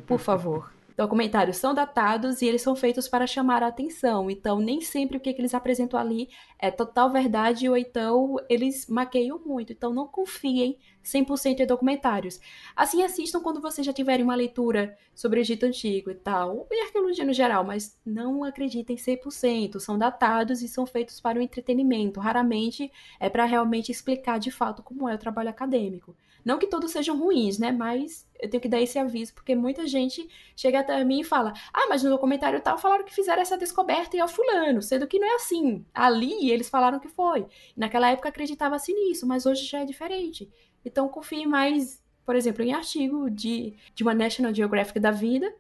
por 0.07 0.19
favor 0.19 0.73
documentários 0.97 1.59
são 1.59 1.75
datados 1.75 2.41
e 2.41 2.47
eles 2.47 2.63
são 2.63 2.75
feitos 2.75 3.07
para 3.07 3.27
chamar 3.27 3.63
a 3.63 3.67
atenção. 3.67 4.31
Então, 4.31 4.59
nem 4.59 4.81
sempre 4.81 5.17
o 5.17 5.21
que, 5.21 5.33
que 5.33 5.41
eles 5.41 5.55
apresentam 5.55 6.01
ali 6.01 6.29
é 6.59 6.71
total 6.71 7.11
verdade 7.11 7.69
ou 7.69 7.77
então 7.77 8.37
eles 8.49 8.87
maqueiam 8.89 9.39
muito. 9.45 9.73
Então, 9.73 9.93
não 9.93 10.07
confiem 10.07 10.79
100% 11.05 11.61
em 11.61 11.67
documentários. 11.67 12.41
Assim, 12.75 13.03
assistam 13.03 13.41
quando 13.41 13.61
vocês 13.61 13.87
já 13.87 13.93
tiverem 13.93 14.25
uma 14.25 14.35
leitura 14.35 14.97
sobre 15.15 15.39
o 15.39 15.43
Egito 15.43 15.67
Antigo 15.67 16.11
e 16.11 16.15
tal, 16.15 16.67
e 16.71 16.81
arqueologia 16.83 17.25
no 17.25 17.33
geral, 17.33 17.63
mas 17.63 17.99
não 18.05 18.43
acreditem 18.43 18.97
100%. 18.97 19.79
São 19.79 19.99
datados 19.99 20.63
e 20.63 20.69
são 20.69 20.87
feitos 20.87 21.21
para 21.21 21.39
o 21.39 21.43
entretenimento. 21.43 22.21
Raramente 22.21 22.91
é 23.21 23.29
para 23.29 23.45
realmente 23.45 23.93
explicar 23.93 24.39
de 24.39 24.51
fato 24.51 24.83
como 24.83 25.09
é 25.09 25.15
o 25.15 25.19
trabalho 25.19 25.51
acadêmico. 25.51 26.17
Não 26.47 26.59
que 26.59 26.69
todos 26.69 26.93
sejam 26.93 27.19
ruins, 27.19 27.59
né? 27.59 27.73
Mas 27.73 28.25
eu 28.39 28.49
tenho 28.49 28.61
que 28.61 28.69
dar 28.69 28.81
esse 28.81 28.97
aviso, 28.97 29.35
porque 29.35 29.57
muita 29.57 29.85
gente 29.85 30.29
chega 30.55 30.79
até 30.79 31.03
mim 31.03 31.23
e 31.23 31.25
fala: 31.25 31.53
Ah, 31.75 31.87
mas 31.89 32.05
no 32.05 32.11
documentário 32.11 32.61
tal 32.61 32.79
falaram 32.79 33.05
que 33.05 33.13
fizeram 33.13 33.43
essa 33.43 33.59
descoberta 33.59 34.17
e 34.17 34.21
é 34.21 34.25
o 34.25 34.29
fulano, 34.29 34.81
sendo 34.81 35.09
que 35.09 35.19
não 35.19 35.27
é 35.27 35.35
assim. 35.35 35.85
Ali 35.93 36.49
eles 36.53 36.69
falaram 36.69 37.01
que 37.01 37.09
foi. 37.09 37.47
Naquela 37.77 38.11
época 38.11 38.29
acreditava-se 38.29 38.95
nisso, 38.95 39.27
mas 39.27 39.45
hoje 39.45 39.65
já 39.65 39.81
é 39.81 39.85
diferente. 39.85 40.49
Então 40.85 41.09
confie 41.09 41.47
mais, 41.47 42.01
por 42.25 42.37
exemplo, 42.37 42.63
em 42.63 42.73
artigo 42.73 43.29
de, 43.29 43.75
de 43.93 44.05
uma 44.05 44.15
National 44.15 44.55
Geographic 44.55 45.01
da 45.01 45.11
vida, 45.11 45.53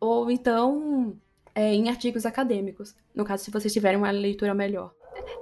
ou 0.00 0.28
então 0.28 1.16
é, 1.54 1.72
em 1.72 1.88
artigos 1.88 2.26
acadêmicos, 2.26 2.96
no 3.14 3.24
caso, 3.24 3.44
se 3.44 3.50
vocês 3.52 3.72
tiverem 3.72 3.96
uma 3.98 4.10
leitura 4.10 4.54
melhor. 4.54 4.92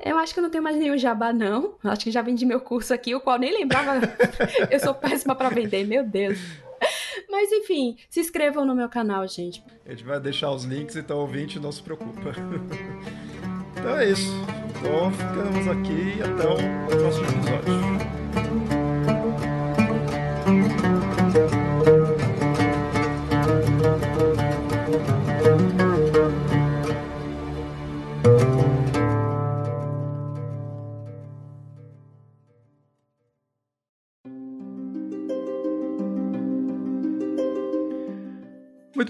Eu 0.05 0.17
acho 0.19 0.33
que 0.33 0.41
eu 0.41 0.43
não 0.43 0.51
tenho 0.51 0.65
mais 0.65 0.77
nenhum 0.77 0.97
jabá, 0.97 1.33
não. 1.33 1.75
Acho 1.85 2.05
que 2.05 2.11
já 2.11 2.23
vendi 2.23 2.45
meu 2.47 2.61
curso 2.61 2.93
aqui, 2.95 3.15
o 3.15 3.21
qual 3.21 3.39
nem 3.39 3.53
lembrava. 3.53 4.01
eu 4.71 4.81
sou 4.81 4.95
péssima 4.95 5.35
para 5.35 5.49
vender, 5.51 5.87
meu 5.87 6.05
Deus. 6.05 6.39
Mas 7.31 7.53
enfim, 7.53 7.97
se 8.09 8.21
inscrevam 8.21 8.65
no 8.65 8.75
meu 8.75 8.89
canal, 8.89 9.27
gente. 9.29 9.63
A 9.87 9.91
gente 9.91 10.05
vai 10.05 10.19
deixar 10.19 10.51
os 10.51 10.65
links, 10.65 10.97
então 10.97 11.19
ouvinte, 11.19 11.59
não 11.59 11.71
se 11.71 11.83
preocupa. 11.83 12.33
então 13.77 13.99
é 13.99 14.11
isso. 14.11 14.33
Então 14.79 15.11
ficamos 15.13 15.69
aqui 15.69 16.19
e 16.19 16.23
até 16.23 16.49
o 16.49 16.89
próximo 16.89 17.27
episódio. 17.27 18.70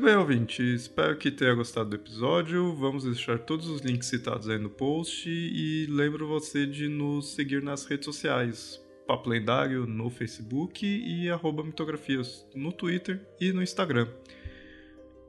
Muito 0.01 0.09
bem, 0.09 0.17
ouvinte. 0.17 0.63
Espero 0.63 1.15
que 1.15 1.31
tenha 1.31 1.53
gostado 1.53 1.91
do 1.91 1.97
episódio. 1.97 2.75
Vamos 2.75 3.05
deixar 3.05 3.39
todos 3.39 3.69
os 3.69 3.83
links 3.83 4.09
citados 4.09 4.49
aí 4.49 4.59
no 4.59 4.71
post 4.71 5.29
e 5.29 5.85
lembro 5.91 6.27
você 6.27 6.65
de 6.65 6.89
nos 6.89 7.35
seguir 7.35 7.63
nas 7.63 7.85
redes 7.85 8.07
sociais. 8.07 8.83
Papo 9.07 9.29
Lendário 9.29 9.87
no 9.87 10.09
Facebook 10.09 10.87
e 10.87 11.29
arroba 11.29 11.63
mitografias 11.63 12.49
no 12.55 12.73
Twitter 12.73 13.21
e 13.39 13.53
no 13.53 13.63
Instagram. 13.63 14.09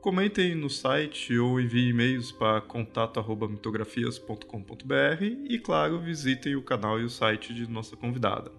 Comentem 0.00 0.54
no 0.54 0.70
site 0.70 1.38
ou 1.38 1.60
enviem 1.60 1.90
e-mails 1.90 2.32
para 2.32 2.62
contato@mitografias.com.br 2.62 5.22
e 5.50 5.58
claro, 5.58 6.00
visitem 6.00 6.56
o 6.56 6.62
canal 6.62 6.98
e 6.98 7.04
o 7.04 7.10
site 7.10 7.52
de 7.52 7.70
nossa 7.70 7.94
convidada. 7.94 8.50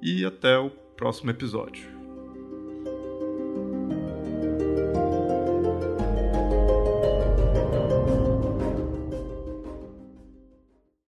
E 0.00 0.24
até 0.24 0.56
o 0.56 0.70
próximo 0.70 1.30
episódio. 1.30 2.05